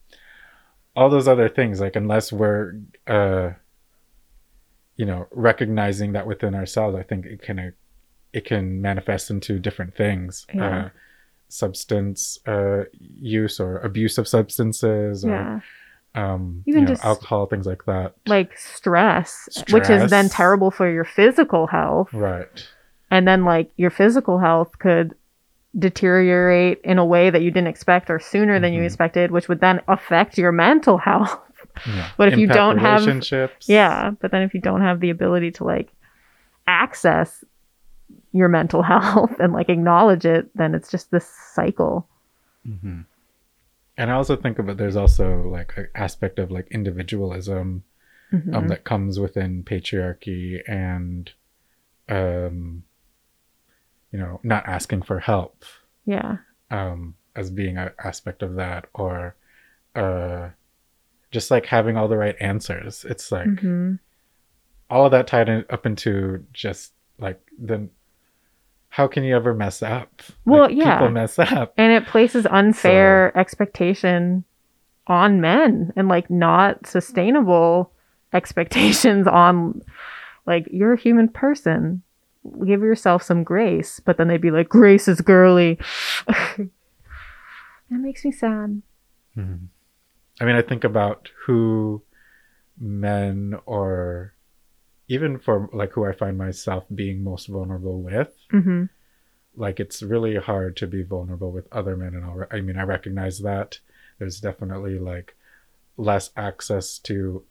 all 0.97 1.11
those 1.11 1.29
other 1.29 1.49
things. 1.49 1.81
Like, 1.81 1.97
unless 1.97 2.33
we're, 2.33 2.75
uh, 3.07 3.51
you 4.97 5.07
know, 5.07 5.27
recognizing 5.33 6.13
that 6.13 6.27
within 6.27 6.55
ourselves, 6.55 6.97
I 6.97 7.03
think 7.03 7.27
it 7.27 7.43
can, 7.43 7.59
uh, 7.59 7.71
it 8.33 8.45
can 8.45 8.81
manifest 8.83 9.31
into 9.31 9.59
different 9.59 9.97
things. 9.97 10.47
Yeah. 10.55 10.87
Uh, 10.87 10.89
substance 11.49 12.39
uh, 12.47 12.85
use 13.01 13.59
or 13.59 13.79
abuse 13.79 14.19
of 14.19 14.29
substances 14.29 15.25
or 15.25 15.31
yeah 15.31 15.61
um, 16.15 16.63
Even 16.67 16.81
you 16.83 16.87
know, 16.89 16.93
just- 16.95 17.05
alcohol, 17.05 17.47
things 17.47 17.67
like 17.67 17.85
that. 17.87 18.15
like 18.27 18.57
stress, 18.59 19.49
which 19.71 19.89
is 19.91 20.11
then 20.11 20.29
terrible 20.29 20.71
for 20.71 20.91
your 20.91 21.05
physical 21.05 21.67
health 21.69 22.13
Right. 22.13 22.69
and 23.11 23.27
then 23.29 23.45
like 23.45 23.71
your 23.77 23.91
physical 23.91 24.39
health 24.39 24.79
could 24.79 25.15
deteriorate 25.79 26.81
in 26.83 26.99
a 26.99 27.05
way 27.05 27.31
that 27.31 27.43
you 27.43 27.51
didn't 27.53 27.69
expect 27.69 28.11
or 28.11 28.19
sooner 28.19 28.59
than 28.59 28.73
you 28.73 28.83
Mhm. 28.83 28.87
expected 28.87 29.31
which 29.31 29.49
would 29.49 29.61
then 29.61 29.81
affect 29.87 30.37
your 30.37 30.51
mental 30.53 30.99
health 31.09 31.39
Yeah. 31.87 32.09
But 32.17 32.33
if 32.33 32.39
you 32.39 32.49
don't 32.49 32.79
have- 32.79 33.07
Yeah, 33.67 34.11
but 34.21 34.33
then 34.33 34.43
if 34.43 34.53
you 34.55 34.61
don't 34.61 34.81
have 34.81 34.99
the 34.99 35.11
ability 35.11 35.53
to 35.53 35.65
like 35.65 35.93
access 36.67 37.45
your 38.33 38.49
mental 38.49 38.83
health 38.93 39.39
and 39.39 39.53
like 39.53 39.69
acknowledge 39.69 40.25
it, 40.25 40.51
then 40.57 40.75
it's 40.75 40.91
just 40.91 41.11
this 41.13 41.27
cycle. 41.55 42.09
hmm 42.67 43.03
And 44.01 44.11
I 44.11 44.15
also 44.15 44.35
think 44.35 44.59
of 44.59 44.67
it. 44.71 44.79
There's 44.79 44.97
also 44.97 45.43
like 45.43 45.75
an 45.77 45.89
aspect 45.95 46.39
of 46.39 46.51
like 46.51 46.67
individualism 46.71 47.85
Mhm. 48.33 48.55
um, 48.55 48.69
that 48.69 48.85
comes 48.85 49.21
within 49.21 49.63
patriarchy 49.63 50.63
and, 50.67 51.31
um, 52.09 52.85
you 54.11 54.19
know, 54.19 54.41
not 54.43 54.67
asking 54.67 55.03
for 55.03 55.21
help 55.21 55.67
yeah. 56.07 56.39
um, 56.71 57.15
as 57.37 57.51
being 57.51 57.77
an 57.77 57.91
aspect 58.03 58.43
of 58.43 58.55
that, 58.55 58.87
or 58.95 59.37
uh, 59.95 60.49
just 61.31 61.51
like 61.51 61.67
having 61.67 61.99
all 61.99 62.09
the 62.09 62.17
right 62.17 62.37
answers. 62.41 63.05
It's 63.05 63.31
like 63.31 63.61
hmm 63.61 63.97
all 64.89 65.05
of 65.05 65.13
that 65.13 65.27
tied 65.27 65.49
in, 65.49 65.65
up 65.69 65.85
into 65.85 66.45
just 66.53 66.95
like 67.19 67.41
the 67.63 67.89
how 68.91 69.07
can 69.07 69.25
you 69.25 69.35
ever 69.35 69.55
mess 69.55 69.83
up? 69.83 70.23
Well, 70.45 70.63
Like, 70.65 70.77
yeah. 70.77 70.97
people 70.99 71.11
mess 71.11 71.39
up. 71.39 71.73
And 71.79 71.93
it 71.93 72.07
places 72.07 72.47
unfair 72.51 73.37
expectation 73.39 74.45
on 75.07 75.41
men 75.41 75.93
and 75.97 76.09
like 76.09 76.29
not 76.31 76.87
sustainable 76.87 77.93
expectations 78.33 79.27
on 79.27 79.81
like 80.47 80.67
you're 80.71 80.93
a 80.95 81.01
human 81.01 81.29
person. 81.29 82.03
Give 82.67 82.81
yourself 82.83 83.23
some 83.23 83.43
grace. 83.45 84.01
But 84.01 84.17
then 84.17 84.29
they'd 84.29 84.41
be 84.41 84.51
like, 84.51 84.69
Grace 84.69 85.09
is 85.09 85.21
girly. 85.21 85.79
that 86.27 86.69
makes 87.91 88.25
me 88.25 88.33
sad. 88.33 88.83
Mhm. 89.37 89.67
I 90.41 90.45
mean, 90.45 90.57
I 90.57 90.63
think 90.63 90.85
about 90.85 91.29
who 91.47 92.03
men 92.79 93.55
or 93.67 94.33
even 95.11 95.39
for 95.41 95.69
like 95.73 95.91
who 95.93 96.07
I 96.07 96.13
find 96.13 96.39
myself 96.39 96.85
being 96.95 97.25
most 97.25 97.49
vulnerable 97.49 98.01
with. 98.01 98.33
hmm 98.51 98.85
Like 99.57 99.81
it's 99.81 100.03
really 100.05 100.37
hard 100.37 100.77
to 100.77 100.87
be 100.87 101.03
vulnerable 101.03 101.51
with 101.51 101.67
other 101.73 101.97
men, 101.97 102.15
and 102.15 102.25
I'll, 102.25 102.47
I 102.51 102.61
mean, 102.61 102.79
I 102.79 102.85
recognize 102.85 103.41
that 103.41 103.81
there's 104.19 104.41
definitely 104.41 104.99
like 105.01 105.37
less 105.97 106.31
access 106.37 106.99
to, 107.01 107.43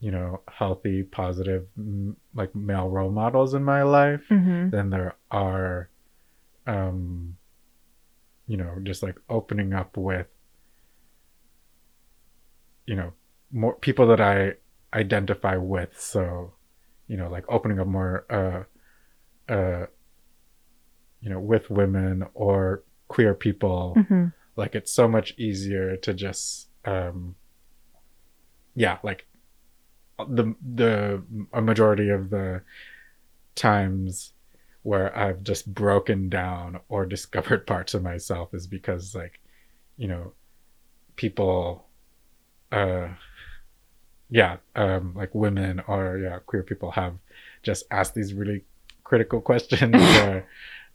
you 0.00 0.10
know, 0.10 0.40
healthy, 0.48 1.04
positive, 1.04 1.66
m- 1.78 2.16
like 2.34 2.52
male 2.54 2.88
role 2.90 3.12
models 3.12 3.54
in 3.54 3.62
my 3.62 3.82
life 3.84 4.24
hmm 4.28 4.70
than 4.70 4.90
there 4.90 5.14
are, 5.30 5.88
um, 6.66 7.36
you 8.48 8.56
know, 8.56 8.74
just 8.82 9.04
like 9.04 9.16
opening 9.28 9.72
up 9.72 9.96
with, 9.96 10.26
you 12.86 12.96
know, 12.96 13.12
more 13.52 13.74
people 13.76 14.08
that 14.08 14.20
I 14.20 14.54
identify 14.92 15.56
with. 15.56 15.98
So, 16.00 16.54
you 17.08 17.16
know, 17.16 17.28
like 17.28 17.44
opening 17.48 17.78
up 17.80 17.86
more, 17.86 18.24
uh, 18.30 19.52
uh, 19.52 19.86
you 21.20 21.30
know, 21.30 21.40
with 21.40 21.70
women 21.70 22.24
or 22.34 22.82
queer 23.08 23.34
people. 23.34 23.94
hmm 24.08 24.26
Like 24.56 24.74
it's 24.74 24.92
so 24.92 25.08
much 25.08 25.34
easier 25.36 25.96
to 25.98 26.14
just, 26.14 26.68
um, 26.84 27.34
yeah, 28.74 28.98
like 29.02 29.26
the 30.18 30.54
the 30.74 31.22
a 31.52 31.60
majority 31.60 32.08
of 32.08 32.30
the 32.30 32.62
times 33.54 34.32
where 34.82 35.16
I've 35.16 35.42
just 35.42 35.72
broken 35.72 36.28
down 36.28 36.80
or 36.88 37.06
discovered 37.16 37.66
parts 37.66 37.94
of 37.94 38.02
myself 38.02 38.54
is 38.54 38.66
because 38.66 39.14
like 39.14 39.40
you 39.96 40.08
know 40.08 40.32
people 41.16 41.86
uh 42.72 43.08
yeah 44.30 44.56
um 44.74 45.12
like 45.14 45.34
women 45.34 45.80
or 45.86 46.18
yeah 46.18 46.38
queer 46.46 46.62
people 46.62 46.92
have 46.92 47.14
just 47.62 47.84
asked 47.90 48.14
these 48.14 48.32
really 48.34 48.64
critical 49.04 49.40
questions 49.40 49.94
or 50.22 50.46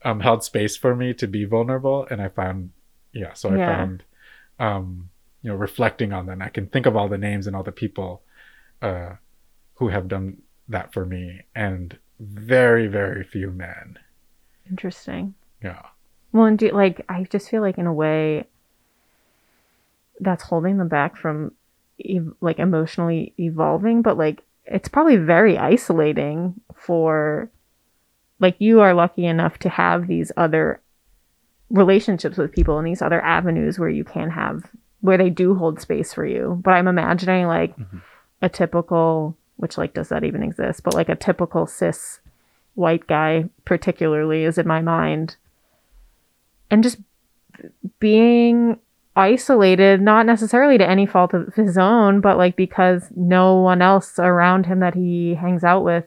um 0.03 0.19
held 0.19 0.43
space 0.43 0.75
for 0.75 0.95
me 0.95 1.13
to 1.13 1.27
be 1.27 1.45
vulnerable 1.45 2.07
and 2.09 2.21
I 2.21 2.29
found 2.29 2.71
yeah 3.13 3.33
so 3.33 3.49
I 3.49 3.57
Yeah. 3.57 3.65
found 3.77 4.03
um 4.59 5.09
you 5.43 5.49
know 5.49 5.55
reflecting 5.55 6.11
on 6.13 6.25
them 6.25 6.41
I 6.41 6.49
can 6.49 6.67
think 6.67 6.85
of 6.85 6.95
all 6.95 7.07
the 7.07 7.17
names 7.17 7.47
and 7.47 7.55
all 7.55 7.63
the 7.63 7.71
people 7.71 8.21
uh 8.81 9.11
who 9.75 9.89
have 9.89 10.07
done 10.07 10.41
that 10.67 10.93
for 10.93 11.05
me 11.05 11.41
and 11.55 11.97
very 12.19 12.87
very 12.87 13.23
few 13.23 13.51
men 13.51 13.97
Interesting. 14.69 15.33
yeah 15.63 15.81
Well, 16.31 16.45
and 16.45 16.59
do, 16.59 16.69
like 16.71 17.03
I 17.09 17.23
just 17.23 17.49
feel 17.49 17.61
like 17.61 17.77
in 17.77 17.87
a 17.87 17.93
way 17.93 18.45
that's 20.19 20.43
holding 20.43 20.77
them 20.77 20.89
back 20.89 21.15
from 21.15 21.53
ev- 22.07 22.33
like 22.41 22.59
emotionally 22.59 23.33
evolving, 23.39 24.01
but 24.01 24.17
like 24.17 24.41
it's 24.65 24.89
probably 24.89 25.17
very 25.17 25.57
isolating 25.57 26.59
for 26.75 27.49
like 28.39 28.55
you 28.59 28.81
are 28.81 28.93
lucky 28.93 29.25
enough 29.25 29.57
to 29.59 29.69
have 29.69 30.07
these 30.07 30.31
other 30.37 30.81
relationships 31.69 32.37
with 32.37 32.51
people 32.51 32.77
and 32.77 32.87
these 32.87 33.01
other 33.01 33.21
avenues 33.21 33.77
where 33.77 33.89
you 33.89 34.03
can 34.03 34.29
have 34.31 34.63
where 35.01 35.17
they 35.17 35.29
do 35.29 35.55
hold 35.55 35.79
space 35.79 36.13
for 36.13 36.25
you. 36.25 36.59
But 36.63 36.71
I'm 36.71 36.87
imagining 36.87 37.47
like 37.47 37.75
Mhm. 37.77 38.01
a 38.41 38.49
typical 38.49 39.35
which 39.57 39.77
like 39.77 39.93
does 39.93 40.07
that 40.09 40.23
even 40.23 40.41
exist? 40.41 40.83
But 40.83 40.93
like 40.93 41.09
a 41.09 41.15
typical 41.15 41.65
cis 41.67 42.21
white 42.75 43.07
guy 43.07 43.49
particularly 43.65 44.43
is 44.45 44.57
in 44.57 44.65
my 44.67 44.81
mind 44.81 45.35
and 46.71 46.81
just 46.81 46.97
being 47.99 48.79
isolated 49.19 50.01
not 50.01 50.25
necessarily 50.25 50.77
to 50.77 50.89
any 50.89 51.05
fault 51.05 51.33
of 51.33 51.53
his 51.55 51.77
own 51.77 52.21
but 52.21 52.37
like 52.37 52.55
because 52.55 53.09
no 53.15 53.55
one 53.55 53.81
else 53.81 54.17
around 54.17 54.65
him 54.65 54.79
that 54.79 54.95
he 54.95 55.35
hangs 55.35 55.63
out 55.63 55.83
with 55.83 56.05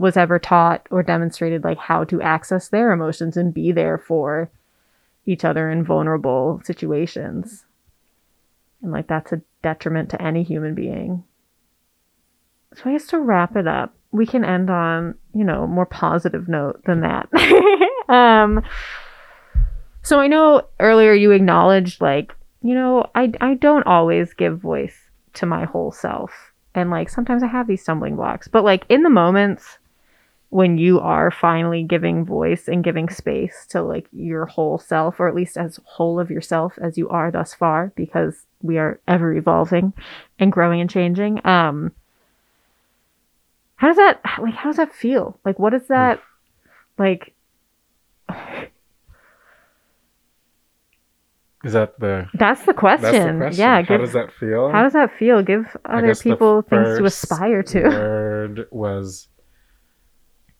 was 0.00 0.16
ever 0.16 0.38
taught 0.38 0.86
or 0.90 1.02
demonstrated 1.02 1.62
like 1.62 1.76
how 1.76 2.04
to 2.04 2.22
access 2.22 2.68
their 2.68 2.90
emotions 2.90 3.36
and 3.36 3.52
be 3.52 3.70
there 3.70 3.98
for 3.98 4.50
each 5.26 5.44
other 5.44 5.70
in 5.70 5.84
vulnerable 5.84 6.58
situations. 6.64 7.66
And 8.80 8.92
like 8.92 9.08
that's 9.08 9.30
a 9.30 9.42
detriment 9.62 10.08
to 10.10 10.22
any 10.22 10.42
human 10.42 10.74
being. 10.74 11.22
So 12.74 12.82
i 12.86 12.92
guess 12.92 13.08
to 13.08 13.18
wrap 13.18 13.56
it 13.56 13.66
up 13.66 13.94
we 14.12 14.26
can 14.26 14.44
end 14.44 14.70
on 14.70 15.16
you 15.34 15.44
know 15.44 15.66
more 15.66 15.86
positive 15.86 16.48
note 16.48 16.82
than 16.84 17.02
that. 17.02 17.28
Um 18.08 18.64
so 20.02 20.20
I 20.20 20.26
know 20.26 20.62
earlier 20.78 21.12
you 21.12 21.30
acknowledged 21.30 22.00
like, 22.00 22.34
you 22.62 22.74
know, 22.74 23.10
I 23.14 23.32
I 23.40 23.54
don't 23.54 23.86
always 23.86 24.32
give 24.32 24.58
voice 24.58 24.96
to 25.34 25.46
my 25.46 25.64
whole 25.64 25.92
self. 25.92 26.52
And 26.74 26.90
like 26.90 27.10
sometimes 27.10 27.42
I 27.42 27.48
have 27.48 27.66
these 27.66 27.82
stumbling 27.82 28.16
blocks. 28.16 28.48
But 28.48 28.64
like 28.64 28.84
in 28.88 29.02
the 29.02 29.10
moments 29.10 29.78
when 30.50 30.78
you 30.78 30.98
are 30.98 31.30
finally 31.30 31.84
giving 31.84 32.24
voice 32.24 32.66
and 32.66 32.82
giving 32.82 33.08
space 33.08 33.66
to 33.70 33.80
like 33.80 34.08
your 34.12 34.46
whole 34.46 34.78
self 34.78 35.20
or 35.20 35.28
at 35.28 35.34
least 35.34 35.56
as 35.56 35.78
whole 35.84 36.18
of 36.18 36.28
yourself 36.30 36.76
as 36.82 36.98
you 36.98 37.08
are 37.08 37.30
thus 37.30 37.54
far 37.54 37.92
because 37.94 38.46
we 38.60 38.76
are 38.76 38.98
ever 39.06 39.32
evolving 39.32 39.92
and 40.40 40.50
growing 40.50 40.80
and 40.80 40.90
changing. 40.90 41.44
Um 41.46 41.92
how 43.76 43.88
does 43.88 43.96
that 43.96 44.20
like 44.40 44.54
how 44.54 44.70
does 44.70 44.76
that 44.76 44.92
feel? 44.92 45.38
Like 45.44 45.58
what 45.58 45.72
is 45.72 45.86
that 45.86 46.20
like 46.98 47.32
is 51.64 51.72
that 51.74 51.98
the 52.00 52.26
That's 52.34 52.64
the 52.64 52.72
question. 52.74 53.12
that's 53.12 53.26
the 53.26 53.38
question 53.38 53.60
Yeah. 53.60 53.82
how 53.82 53.88
Give, 53.88 54.00
does 54.00 54.12
that 54.14 54.32
feel 54.32 54.70
how 54.70 54.82
does 54.82 54.92
that 54.94 55.10
feel? 55.18 55.42
Give 55.42 55.64
other 55.84 56.14
people 56.14 56.62
things 56.62 56.98
to 56.98 57.04
aspire 57.04 57.62
to. 57.64 57.82
word 57.88 58.66
was 58.70 59.28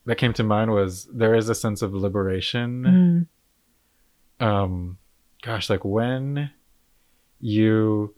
that 0.05 0.15
came 0.17 0.33
to 0.33 0.43
mind 0.43 0.71
was 0.71 1.07
there 1.13 1.35
is 1.35 1.49
a 1.49 1.55
sense 1.55 1.81
of 1.81 1.93
liberation 1.93 3.27
Mm, 4.41 4.45
um 4.47 4.97
gosh 5.43 5.69
like 5.69 5.85
when 5.85 6.51
you 7.39 8.13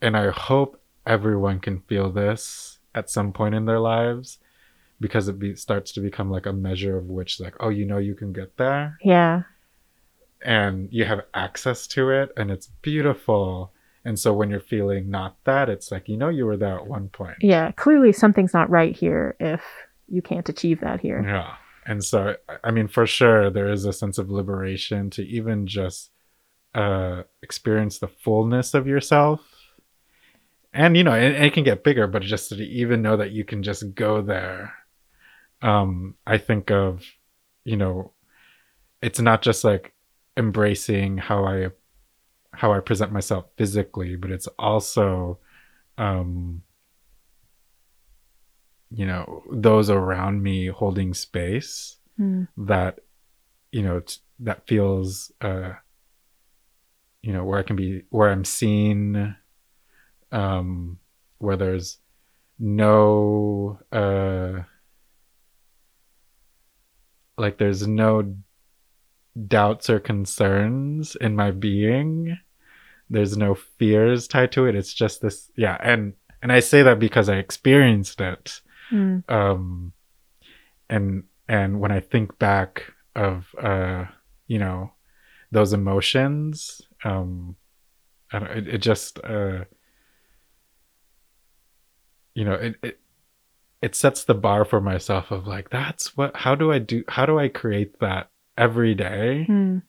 and 0.00 0.16
i 0.16 0.30
hope 0.30 0.80
everyone 1.06 1.58
can 1.60 1.80
feel 1.80 2.10
this 2.10 2.78
at 2.94 3.10
some 3.10 3.32
point 3.32 3.54
in 3.54 3.64
their 3.64 3.78
lives 3.80 4.38
because 5.00 5.26
it 5.28 5.38
be, 5.38 5.54
starts 5.56 5.90
to 5.92 6.00
become 6.00 6.30
like 6.30 6.46
a 6.46 6.52
measure 6.52 6.96
of 6.96 7.06
which 7.06 7.40
like 7.40 7.54
oh 7.60 7.68
you 7.68 7.84
know 7.84 7.98
you 7.98 8.14
can 8.14 8.32
get 8.32 8.56
there 8.56 8.98
yeah. 9.02 9.42
And 10.44 10.88
you 10.92 11.04
have 11.04 11.20
access 11.34 11.86
to 11.86 12.10
it 12.10 12.30
and 12.36 12.50
it's 12.50 12.66
beautiful 12.82 13.72
and 14.04 14.18
so 14.18 14.32
when 14.32 14.50
you're 14.50 14.60
feeling 14.60 15.10
not 15.10 15.36
that 15.44 15.68
it's 15.68 15.90
like 15.92 16.08
you 16.08 16.16
know 16.16 16.28
you 16.28 16.44
were 16.44 16.56
there 16.56 16.76
at 16.76 16.86
one 16.86 17.08
point 17.08 17.36
Yeah. 17.40 17.70
Clearly 17.72 18.12
something's 18.12 18.52
not 18.54 18.68
right 18.70 18.94
here 18.96 19.36
if 19.38 19.62
you 20.08 20.20
can't 20.22 20.48
achieve 20.48 20.80
that 20.80 21.00
here. 21.00 21.22
Yeah. 21.24 21.54
And 21.86 22.04
so, 22.04 22.36
I- 22.62 22.70
mean, 22.70 22.86
for 22.86 23.06
sure, 23.06 23.50
there 23.50 23.68
is 23.68 23.84
a 23.86 23.92
sense 23.92 24.18
of 24.18 24.30
liberation 24.30 25.08
to 25.10 25.22
even 25.26 25.66
just 25.66 26.10
uh, 26.74 27.22
experience 27.42 27.98
the 27.98 28.08
fullness 28.08 28.74
of 28.74 28.86
yourself. 28.86 29.40
And, 30.74 30.96
you 30.96 31.04
know, 31.04 31.14
it, 31.14 31.32
it 31.32 31.52
can 31.54 31.64
get 31.64 31.82
bigger, 31.84 32.06
but 32.06 32.22
just 32.22 32.50
to 32.50 32.56
even 32.56 33.02
know 33.02 33.16
that 33.16 33.32
you 33.32 33.44
can 33.44 33.62
just 33.62 33.94
go 33.94 34.22
there. 34.22 34.74
Um, 35.60 36.14
I 36.26 36.38
think 36.38 36.70
of, 36.70 37.04
you 37.64 37.76
know, 37.76 38.12
it's 39.00 39.20
not 39.20 39.42
just 39.42 39.64
like 39.64 39.92
embracing 40.36 41.18
how 41.18 41.44
I 41.44 41.68
how 42.52 42.72
I 42.72 42.80
present 42.80 43.12
myself 43.12 43.46
physically, 43.56 44.16
but 44.16 44.30
it's 44.30 44.48
also 44.58 45.38
um 45.98 46.62
you 48.90 49.06
know 49.06 49.42
those 49.50 49.88
around 49.90 50.42
me 50.42 50.66
holding 50.66 51.14
space 51.14 51.96
Mm. 52.20 52.46
that 52.58 52.98
you 53.70 53.82
know 53.82 54.00
t- 54.00 54.18
that 54.40 54.66
feels 54.66 55.32
uh 55.40 55.72
you 57.22 57.32
know 57.32 57.42
where 57.42 57.58
i 57.58 57.62
can 57.62 57.74
be 57.74 58.02
where 58.10 58.30
i'm 58.30 58.44
seen 58.44 59.34
um 60.30 60.98
where 61.38 61.56
there's 61.56 61.98
no 62.58 63.78
uh 63.92 64.60
like 67.38 67.56
there's 67.56 67.86
no 67.86 68.34
doubts 69.48 69.88
or 69.88 70.00
concerns 70.00 71.16
in 71.16 71.36
my 71.36 71.50
being. 71.50 72.38
There's 73.08 73.36
no 73.36 73.54
fears 73.54 74.28
tied 74.28 74.52
to 74.52 74.66
it. 74.66 74.74
It's 74.74 74.94
just 74.94 75.20
this 75.20 75.50
yeah. 75.56 75.76
And 75.80 76.14
and 76.42 76.52
i 76.52 76.60
say 76.60 76.82
that 76.82 76.98
because 76.98 77.28
i 77.28 77.36
experienced 77.36 78.20
it. 78.20 78.60
Mm. 78.90 79.30
um 79.30 79.92
and 80.90 81.24
and 81.48 81.80
when 81.80 81.92
i 81.92 82.00
think 82.00 82.38
back 82.38 82.92
of 83.16 83.46
uh 83.62 84.04
you 84.48 84.58
know 84.58 84.92
those 85.50 85.72
emotions 85.72 86.82
um 87.04 87.56
I 88.32 88.38
don't, 88.38 88.50
it, 88.50 88.68
it 88.68 88.78
just 88.78 89.18
uh 89.24 89.64
you 92.34 92.44
know 92.44 92.54
it, 92.54 92.74
it 92.82 93.00
it 93.80 93.94
sets 93.94 94.24
the 94.24 94.34
bar 94.34 94.64
for 94.64 94.80
myself 94.80 95.30
of 95.30 95.46
like 95.46 95.70
that's 95.70 96.16
what 96.16 96.36
how 96.36 96.54
do 96.54 96.70
i 96.72 96.78
do 96.78 97.04
how 97.08 97.24
do 97.24 97.38
i 97.38 97.48
create 97.48 97.98
that 98.00 98.28
every 98.62 98.94
day. 98.94 99.46
Mm. 99.48 99.82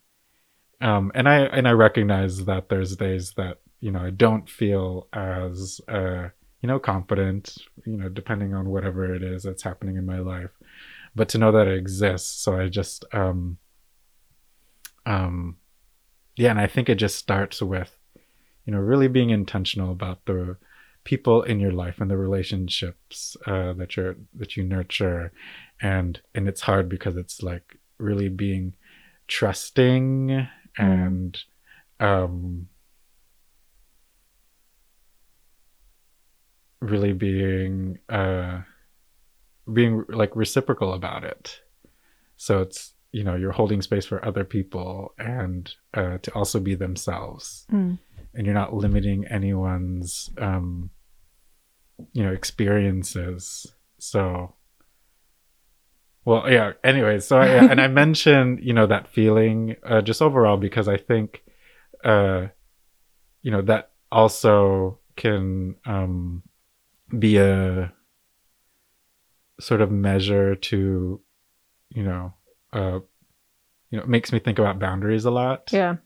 um 0.81 1.11
and 1.15 1.27
i 1.29 1.37
and 1.57 1.67
i 1.67 1.71
recognize 1.71 2.45
that 2.45 2.69
there's 2.69 2.95
days 2.95 3.33
that 3.39 3.55
you 3.79 3.91
know 3.91 4.03
i 4.09 4.09
don't 4.09 4.47
feel 4.49 5.07
as 5.13 5.79
uh 5.87 6.23
you 6.61 6.67
know 6.69 6.79
confident 6.79 7.57
you 7.85 7.97
know 7.97 8.09
depending 8.09 8.53
on 8.53 8.69
whatever 8.69 9.13
it 9.13 9.23
is 9.33 9.43
that's 9.43 9.63
happening 9.63 9.95
in 9.97 10.05
my 10.05 10.19
life. 10.19 10.53
But 11.15 11.29
to 11.29 11.37
know 11.37 11.51
that 11.51 11.67
it 11.67 11.77
exists 11.77 12.43
so 12.43 12.49
i 12.61 12.67
just 12.69 13.05
um 13.13 13.57
um 15.05 15.57
yeah 16.35 16.49
and 16.49 16.59
i 16.59 16.67
think 16.73 16.89
it 16.89 16.95
just 17.05 17.17
starts 17.17 17.61
with 17.61 17.91
you 18.65 18.71
know 18.73 18.79
really 18.91 19.07
being 19.07 19.29
intentional 19.29 19.91
about 19.91 20.19
the 20.25 20.57
people 21.03 21.43
in 21.43 21.59
your 21.59 21.71
life 21.71 21.99
and 21.99 22.09
the 22.09 22.17
relationships 22.17 23.35
uh, 23.45 23.73
that 23.73 23.95
you're 23.95 24.15
that 24.35 24.55
you 24.55 24.63
nurture. 24.63 25.31
And 25.81 26.21
and 26.33 26.47
it's 26.47 26.61
hard 26.61 26.89
because 26.89 27.17
it's 27.17 27.43
like 27.43 27.77
really 28.03 28.29
being 28.29 28.73
trusting 29.27 30.47
and 30.77 31.39
um 31.99 32.67
really 36.81 37.13
being 37.13 37.97
uh 38.09 38.61
being 39.71 40.03
like 40.09 40.35
reciprocal 40.35 40.93
about 40.93 41.23
it. 41.23 41.61
So 42.35 42.61
it's 42.61 42.93
you 43.11 43.23
know 43.23 43.35
you're 43.35 43.51
holding 43.53 43.81
space 43.81 44.05
for 44.05 44.23
other 44.25 44.43
people 44.43 45.13
and 45.17 45.73
uh 45.93 46.17
to 46.17 46.33
also 46.33 46.59
be 46.59 46.75
themselves. 46.75 47.65
Mm. 47.71 47.97
and 48.33 48.45
you're 48.45 48.55
not 48.55 48.73
limiting 48.73 49.25
anyone's 49.27 50.29
um 50.37 50.89
you 52.11 52.23
know 52.23 52.33
experiences. 52.33 53.73
So 53.99 54.53
well 56.25 56.49
yeah 56.51 56.73
anyway 56.83 57.19
so 57.19 57.37
I, 57.37 57.47
and 57.47 57.79
i 57.81 57.87
mentioned 58.03 58.59
you 58.61 58.73
know 58.73 58.87
that 58.87 59.07
feeling 59.07 59.75
uh 59.85 60.01
just 60.01 60.21
overall 60.21 60.57
because 60.57 60.87
i 60.87 60.97
think 60.97 61.43
uh 62.03 62.47
you 63.41 63.51
know 63.51 63.61
that 63.63 63.91
also 64.11 64.99
can 65.15 65.75
um 65.85 66.43
be 67.17 67.37
a 67.37 67.91
sort 69.59 69.81
of 69.81 69.91
measure 69.91 70.55
to 70.55 71.21
you 71.89 72.03
know 72.03 72.33
uh 72.73 72.99
you 73.89 73.97
know 73.97 74.03
it 74.03 74.09
makes 74.09 74.31
me 74.31 74.39
think 74.39 74.59
about 74.59 74.79
boundaries 74.79 75.25
a 75.25 75.31
lot 75.31 75.69
Yeah. 75.71 75.97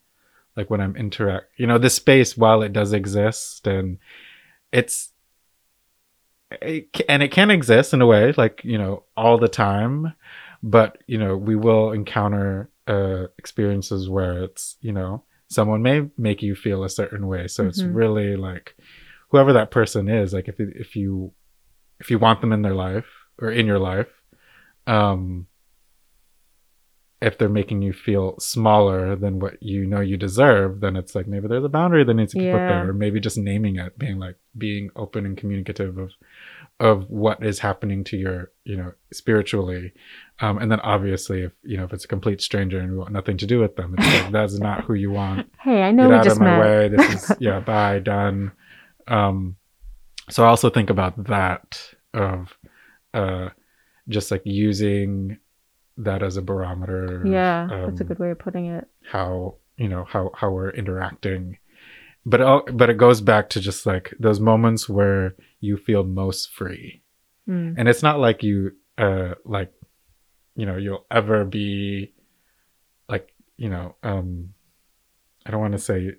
like 0.56 0.70
when 0.70 0.82
i'm 0.82 0.96
interact 0.96 1.46
you 1.58 1.66
know 1.66 1.78
this 1.78 1.96
space 1.96 2.36
while 2.38 2.62
it 2.62 2.74
does 2.74 2.92
exist 2.94 3.66
and 3.68 4.00
it's 4.72 5.14
it, 6.52 6.90
and 7.10 7.22
it 7.24 7.32
can 7.32 7.50
exist 7.52 7.94
in 7.94 8.02
a 8.02 8.06
way 8.06 8.34
like 8.38 8.62
you 8.64 8.78
know 8.78 9.04
all 9.16 9.38
the 9.38 9.48
time 9.48 10.14
but 10.64 10.98
you 11.08 11.18
know 11.18 11.36
we 11.38 11.56
will 11.56 11.92
encounter 11.92 12.70
uh 12.88 13.26
experiences 13.38 14.10
where 14.10 14.44
it's 14.44 14.78
you 14.82 14.92
know 14.92 15.24
someone 15.50 15.82
may 15.82 16.10
make 16.18 16.42
you 16.42 16.56
feel 16.56 16.84
a 16.84 16.90
certain 16.90 17.28
way 17.28 17.48
so 17.48 17.68
it's 17.68 17.82
Mhm. 17.82 17.96
really 17.96 18.36
like 18.38 18.76
whoever 19.30 19.54
that 19.54 19.72
person 19.72 20.08
is 20.08 20.34
like 20.34 20.48
if 20.48 20.60
if 20.60 20.96
you 20.96 21.34
if 22.00 22.10
you 22.12 22.20
want 22.20 22.42
them 22.42 22.54
in 22.54 22.62
their 22.62 22.76
life 22.76 23.08
or 23.40 23.52
in 23.52 23.66
your 23.66 23.80
life 23.80 24.08
um 24.88 25.48
if 27.28 27.38
they're 27.38 27.50
making 27.50 27.82
you 27.82 27.94
feel 27.94 28.40
smaller 28.40 29.16
than 29.16 29.40
what 29.40 29.62
you 29.62 29.86
know 29.86 30.00
you 30.00 30.18
deserve, 30.18 30.80
then 30.80 30.96
it's 30.96 31.14
like 31.16 31.28
maybe 31.28 31.48
there's 31.48 31.64
a 31.66 31.70
boundary 31.70 32.04
that 32.04 32.14
needs 32.14 32.32
to 32.34 32.40
be 32.40 32.46
put 32.46 32.58
there, 32.58 32.90
or 32.90 32.94
maybe 32.94 33.20
just 33.20 33.38
naming 33.38 33.76
it, 33.76 33.98
being 34.00 34.18
like 34.18 34.36
being 34.58 34.90
open 34.96 35.26
and 35.26 35.38
communicative 35.38 35.98
of 35.98 36.12
of 36.80 37.10
what 37.10 37.44
is 37.44 37.60
happening 37.60 38.04
to 38.04 38.18
your, 38.18 38.52
you 38.64 38.78
know, 38.78 38.92
spiritually. 39.12 39.92
Um, 40.40 40.60
and 40.60 40.72
then 40.72 40.80
obviously, 40.82 41.42
if 41.42 41.52
you 41.64 41.78
know, 41.78 41.84
if 41.84 41.94
it's 41.94 42.06
a 42.06 42.08
complete 42.08 42.42
stranger 42.42 42.80
and 42.80 42.92
we 42.92 42.98
want 42.98 43.12
nothing 43.12 43.38
to 43.38 43.46
do 43.48 43.60
with 43.60 43.76
them, 43.76 43.96
it's 43.98 44.08
like 44.24 44.32
that's 44.32 44.58
not 44.60 44.84
who 44.86 44.94
you 44.94 45.12
want. 45.12 45.52
Hey, 45.60 45.82
I 45.84 45.92
know 45.92 46.04
get 46.04 46.10
we 46.10 46.16
out 46.16 46.24
just 46.24 46.36
of 46.38 46.42
my 46.42 46.58
met. 46.58 46.60
way. 46.60 46.88
This 46.90 47.30
is 47.30 47.38
yeah 47.40 47.60
bye 47.60 48.00
done. 48.00 48.52
Um 49.08 49.58
so 50.30 50.44
i 50.44 50.48
also 50.48 50.70
think 50.70 50.90
about 50.90 51.24
that 51.26 51.82
of 52.14 52.58
uh 53.14 53.48
just 54.10 54.30
like 54.30 54.42
using 54.46 55.38
that 55.98 56.22
as 56.24 56.38
a 56.38 56.42
barometer 56.42 57.22
of, 57.22 57.26
Yeah, 57.28 57.68
that's 57.70 58.00
a 58.02 58.04
um, 58.04 58.08
good 58.08 58.20
way 58.20 58.32
of 58.32 58.40
putting 58.40 58.68
it. 58.68 58.88
how 59.12 59.56
you 59.78 59.88
know 59.88 60.04
how 60.06 60.32
how 60.36 60.50
we're 60.52 60.70
interacting 60.72 61.58
but 62.26 62.42
all- 62.42 62.66
but 62.74 62.90
it 62.90 62.98
goes 62.98 63.22
back 63.22 63.50
to 63.50 63.60
just 63.62 63.86
like 63.86 64.14
those 64.20 64.40
moments 64.40 64.90
where 64.90 65.36
you 65.60 65.78
feel 65.78 66.04
most 66.04 66.52
free 66.52 67.02
Mm. 67.48 67.76
and 67.78 67.88
it's 67.88 68.04
not 68.04 68.20
like 68.20 68.44
you 68.44 68.72
uh 68.98 69.36
like 69.46 69.72
you 70.56 70.66
know 70.66 70.76
you'll 70.76 71.06
ever 71.10 71.46
be 71.46 72.14
like 73.08 73.34
you 73.56 73.70
know 73.70 73.96
um 74.04 74.54
i 75.46 75.52
don't 75.52 75.62
want 75.62 75.72
to 75.74 75.80
say 75.80 76.12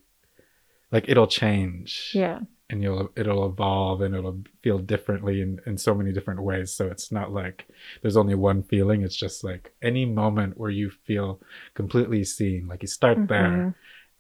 like 0.91 1.05
it'll 1.09 1.27
change 1.27 2.13
Yeah. 2.15 2.41
And 2.71 2.83
you'll 2.83 3.11
it'll 3.17 3.47
evolve 3.47 4.03
and 4.03 4.15
it'll 4.15 4.43
feel 4.63 4.79
differently 4.79 5.41
in 5.41 5.61
in 5.67 5.79
so 5.79 5.95
many 5.95 6.13
different 6.13 6.43
ways. 6.43 6.73
So 6.73 6.87
it's 6.87 7.11
not 7.11 7.33
like 7.33 7.67
there's 8.03 8.17
only 8.17 8.35
one 8.35 8.63
feeling. 8.63 9.03
It's 9.03 9.17
just 9.17 9.43
like 9.43 9.73
any 9.83 10.05
moment 10.05 10.59
where 10.59 10.71
you 10.71 10.91
feel 10.91 11.41
completely 11.75 12.25
seen 12.25 12.67
like 12.69 12.83
you 12.83 12.89
start 12.89 13.27
there 13.29 13.49
Mhm. 13.49 13.75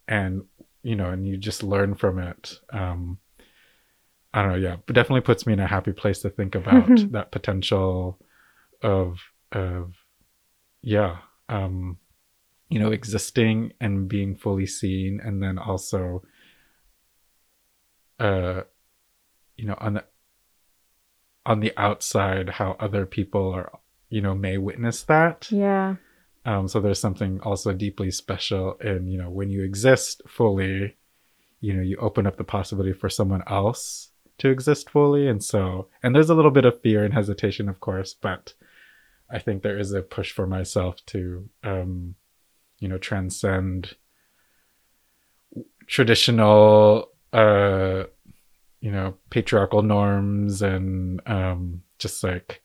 and 0.08 0.42
you 0.82 0.96
know 0.96 1.10
and 1.10 1.26
you 1.28 1.36
just 1.36 1.62
learn 1.62 1.94
from 1.94 2.18
it. 2.18 2.58
Um 2.72 3.18
i 4.34 4.42
don't 4.42 4.52
know. 4.52 4.58
Yeah 4.68 4.76
but 4.86 4.94
definitely 4.94 5.22
puts 5.22 5.46
me 5.46 5.52
in 5.54 5.60
a 5.60 5.66
happy 5.66 5.92
place 5.92 6.20
to 6.20 6.30
think 6.30 6.54
about 6.54 6.88
that 7.12 7.30
potential 7.32 8.18
of 8.82 9.18
of 9.52 9.92
yeah 10.82 11.16
um 11.48 11.96
you 12.68 12.78
know 12.78 12.90
existing 12.92 13.72
and 13.80 14.08
being 14.08 14.36
fully 14.36 14.66
seen 14.66 15.20
and 15.24 15.42
then 15.42 15.58
also 15.58 16.22
uh 18.18 18.62
you 19.56 19.66
know 19.66 19.76
on 19.78 19.94
the 19.94 20.04
on 21.46 21.60
the 21.60 21.72
outside 21.76 22.48
how 22.50 22.76
other 22.78 23.06
people 23.06 23.50
are 23.52 23.78
you 24.10 24.20
know 24.20 24.34
may 24.34 24.58
witness 24.58 25.02
that 25.04 25.50
Yeah. 25.50 25.96
um, 26.44 26.68
so 26.68 26.80
there's 26.80 27.00
something 27.00 27.40
also 27.40 27.72
deeply 27.72 28.10
special 28.10 28.74
in, 28.80 29.06
you 29.08 29.18
know, 29.18 29.28
when 29.30 29.50
you 29.50 29.62
exist 29.62 30.22
fully, 30.26 30.96
you 31.60 31.74
know, 31.74 31.82
you 31.82 31.96
open 31.98 32.26
up 32.26 32.36
the 32.36 32.44
possibility 32.44 32.92
for 32.92 33.10
someone 33.10 33.42
else 33.48 34.10
to 34.38 34.48
exist 34.48 34.88
fully. 34.88 35.28
And 35.28 35.42
so, 35.44 35.88
and 36.02 36.14
there's 36.14 36.30
a 36.30 36.34
little 36.34 36.50
bit 36.50 36.64
of 36.64 36.80
fear 36.80 37.04
and 37.04 37.12
hesitation, 37.12 37.68
of 37.68 37.80
course, 37.80 38.14
but 38.14 38.54
I 39.30 39.38
think 39.40 39.62
there 39.62 39.78
is 39.78 39.92
a 39.92 40.00
push 40.00 40.32
for 40.32 40.46
myself 40.46 41.04
to, 41.06 41.48
um, 41.64 42.14
you 42.78 42.88
know, 42.88 42.98
transcend 42.98 43.96
traditional, 45.86 47.10
uh, 47.32 48.04
you 48.80 48.90
know, 48.90 49.14
patriarchal 49.30 49.82
norms 49.82 50.62
and, 50.62 51.20
um, 51.26 51.82
just 51.98 52.22
like, 52.22 52.62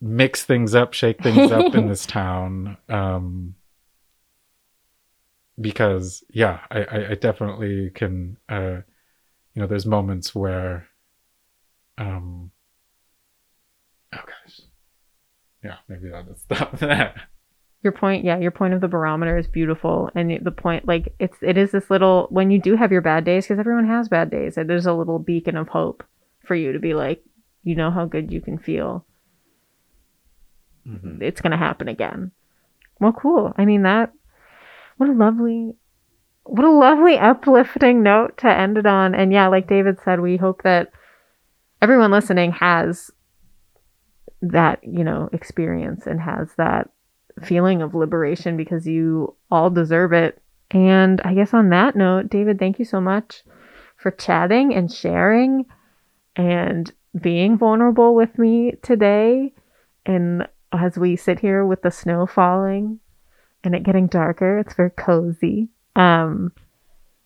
mix 0.00 0.44
things 0.44 0.74
up, 0.74 0.92
shake 0.92 1.22
things 1.22 1.50
up 1.50 1.74
in 1.74 1.88
this 1.88 2.06
town. 2.06 2.76
Um, 2.88 3.54
because 5.60 6.22
yeah, 6.30 6.60
I, 6.70 6.78
I, 6.84 7.10
I 7.10 7.14
definitely 7.14 7.90
can, 7.90 8.36
uh, 8.48 8.82
you 9.54 9.62
know, 9.62 9.66
there's 9.66 9.86
moments 9.86 10.34
where, 10.34 10.86
um, 11.96 12.50
oh 14.14 14.20
gosh, 14.24 14.60
yeah, 15.64 15.76
maybe 15.88 16.10
stop 16.36 16.78
there. 16.78 17.28
Your 17.82 17.92
point 17.92 18.24
yeah 18.24 18.38
your 18.38 18.50
point 18.50 18.74
of 18.74 18.80
the 18.80 18.88
barometer 18.88 19.36
is 19.38 19.46
beautiful 19.46 20.10
and 20.14 20.44
the 20.44 20.50
point 20.50 20.86
like 20.86 21.14
it's 21.18 21.36
it 21.42 21.56
is 21.56 21.70
this 21.70 21.90
little 21.90 22.26
when 22.30 22.50
you 22.50 22.60
do 22.60 22.76
have 22.76 22.90
your 22.90 23.00
bad 23.00 23.24
days 23.24 23.44
because 23.46 23.58
everyone 23.58 23.86
has 23.86 24.08
bad 24.08 24.30
days 24.30 24.56
there's 24.56 24.86
a 24.86 24.92
little 24.92 25.18
beacon 25.18 25.56
of 25.56 25.68
hope 25.68 26.02
for 26.44 26.54
you 26.54 26.72
to 26.72 26.78
be 26.78 26.94
like 26.94 27.22
you 27.62 27.74
know 27.74 27.90
how 27.90 28.04
good 28.04 28.32
you 28.32 28.40
can 28.40 28.58
feel. 28.58 29.04
Mhm. 30.86 31.20
it's 31.20 31.40
gonna 31.40 31.56
happen 31.58 31.86
again. 31.88 32.30
Well 32.98 33.12
cool. 33.12 33.52
I 33.56 33.64
mean 33.64 33.82
that 33.82 34.12
what 34.96 35.10
a 35.10 35.12
lovely 35.12 35.74
what 36.44 36.64
a 36.64 36.70
lovely 36.70 37.18
uplifting 37.18 38.02
note 38.02 38.38
to 38.38 38.48
end 38.48 38.78
it 38.78 38.86
on. 38.86 39.14
And 39.14 39.32
yeah 39.32 39.48
like 39.48 39.68
david 39.68 39.98
said 40.04 40.20
we 40.20 40.36
hope 40.36 40.62
that 40.62 40.90
everyone 41.82 42.10
listening 42.10 42.52
has 42.52 43.10
that 44.40 44.80
you 44.82 45.04
know 45.04 45.28
experience 45.32 46.06
and 46.06 46.20
has 46.20 46.48
that 46.56 46.88
feeling 47.38 47.82
of 47.82 47.94
liberation 47.94 48.56
because 48.56 48.86
you 48.86 49.34
all 49.50 49.70
deserve 49.70 50.12
it. 50.12 50.40
And 50.70 51.20
i 51.22 51.32
guess 51.32 51.54
on 51.54 51.70
that 51.70 51.96
note 51.96 52.28
david 52.28 52.58
thank 52.58 52.78
you 52.78 52.84
so 52.84 53.00
much 53.00 53.42
for 53.96 54.10
chatting 54.10 54.74
and 54.74 54.92
sharing 54.92 55.64
and 56.36 56.92
being 57.20 57.58
vulnerable 57.58 58.14
with 58.14 58.38
me 58.38 58.72
today 58.82 59.52
and 60.06 60.46
as 60.72 60.98
we 60.98 61.16
sit 61.16 61.40
here 61.40 61.64
with 61.64 61.82
the 61.82 61.90
snow 61.90 62.26
falling 62.26 63.00
and 63.64 63.74
it 63.74 63.82
getting 63.82 64.06
darker 64.06 64.58
it's 64.58 64.74
very 64.74 64.90
cozy. 64.90 65.68
Um 65.96 66.52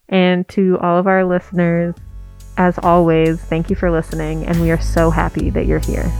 and 0.08 0.48
to 0.48 0.78
all 0.80 0.98
of 0.98 1.06
our 1.06 1.24
listeners 1.24 1.94
as 2.56 2.78
always 2.78 3.40
thank 3.40 3.70
you 3.70 3.76
for 3.76 3.90
listening 3.90 4.46
and 4.46 4.60
we 4.60 4.70
are 4.70 4.80
so 4.80 5.10
happy 5.10 5.50
that 5.50 5.66
you're 5.66 5.78
here 5.78 6.10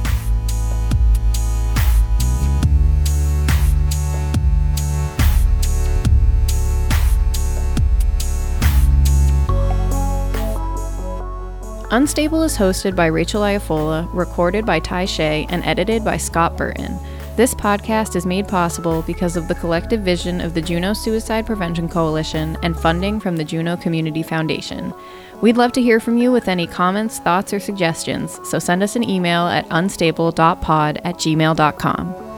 Unstable 11.92 12.42
is 12.42 12.56
hosted 12.56 12.96
by 12.96 13.04
Rachel 13.04 13.42
Iafola, 13.42 14.08
recorded 14.14 14.64
by 14.64 14.80
Ty 14.80 15.04
Shea, 15.04 15.46
and 15.50 15.62
edited 15.62 16.02
by 16.02 16.16
Scott 16.16 16.56
Burton. 16.56 16.98
This 17.36 17.54
podcast 17.54 18.16
is 18.16 18.24
made 18.24 18.48
possible 18.48 19.02
because 19.02 19.36
of 19.36 19.46
the 19.46 19.54
collective 19.54 20.00
vision 20.00 20.40
of 20.40 20.54
the 20.54 20.62
Juneau 20.62 20.94
Suicide 20.94 21.44
Prevention 21.44 21.90
Coalition 21.90 22.56
and 22.62 22.80
funding 22.80 23.20
from 23.20 23.36
the 23.36 23.44
Juneau 23.44 23.76
Community 23.76 24.22
Foundation. 24.22 24.94
We'd 25.42 25.58
love 25.58 25.72
to 25.72 25.82
hear 25.82 26.00
from 26.00 26.16
you 26.16 26.32
with 26.32 26.48
any 26.48 26.66
comments, 26.66 27.18
thoughts, 27.18 27.52
or 27.52 27.60
suggestions, 27.60 28.40
so 28.48 28.58
send 28.58 28.82
us 28.82 28.96
an 28.96 29.06
email 29.06 29.46
at 29.48 29.68
unstable.pod 29.68 30.98
at 31.04 31.16
gmail.com. 31.16 32.31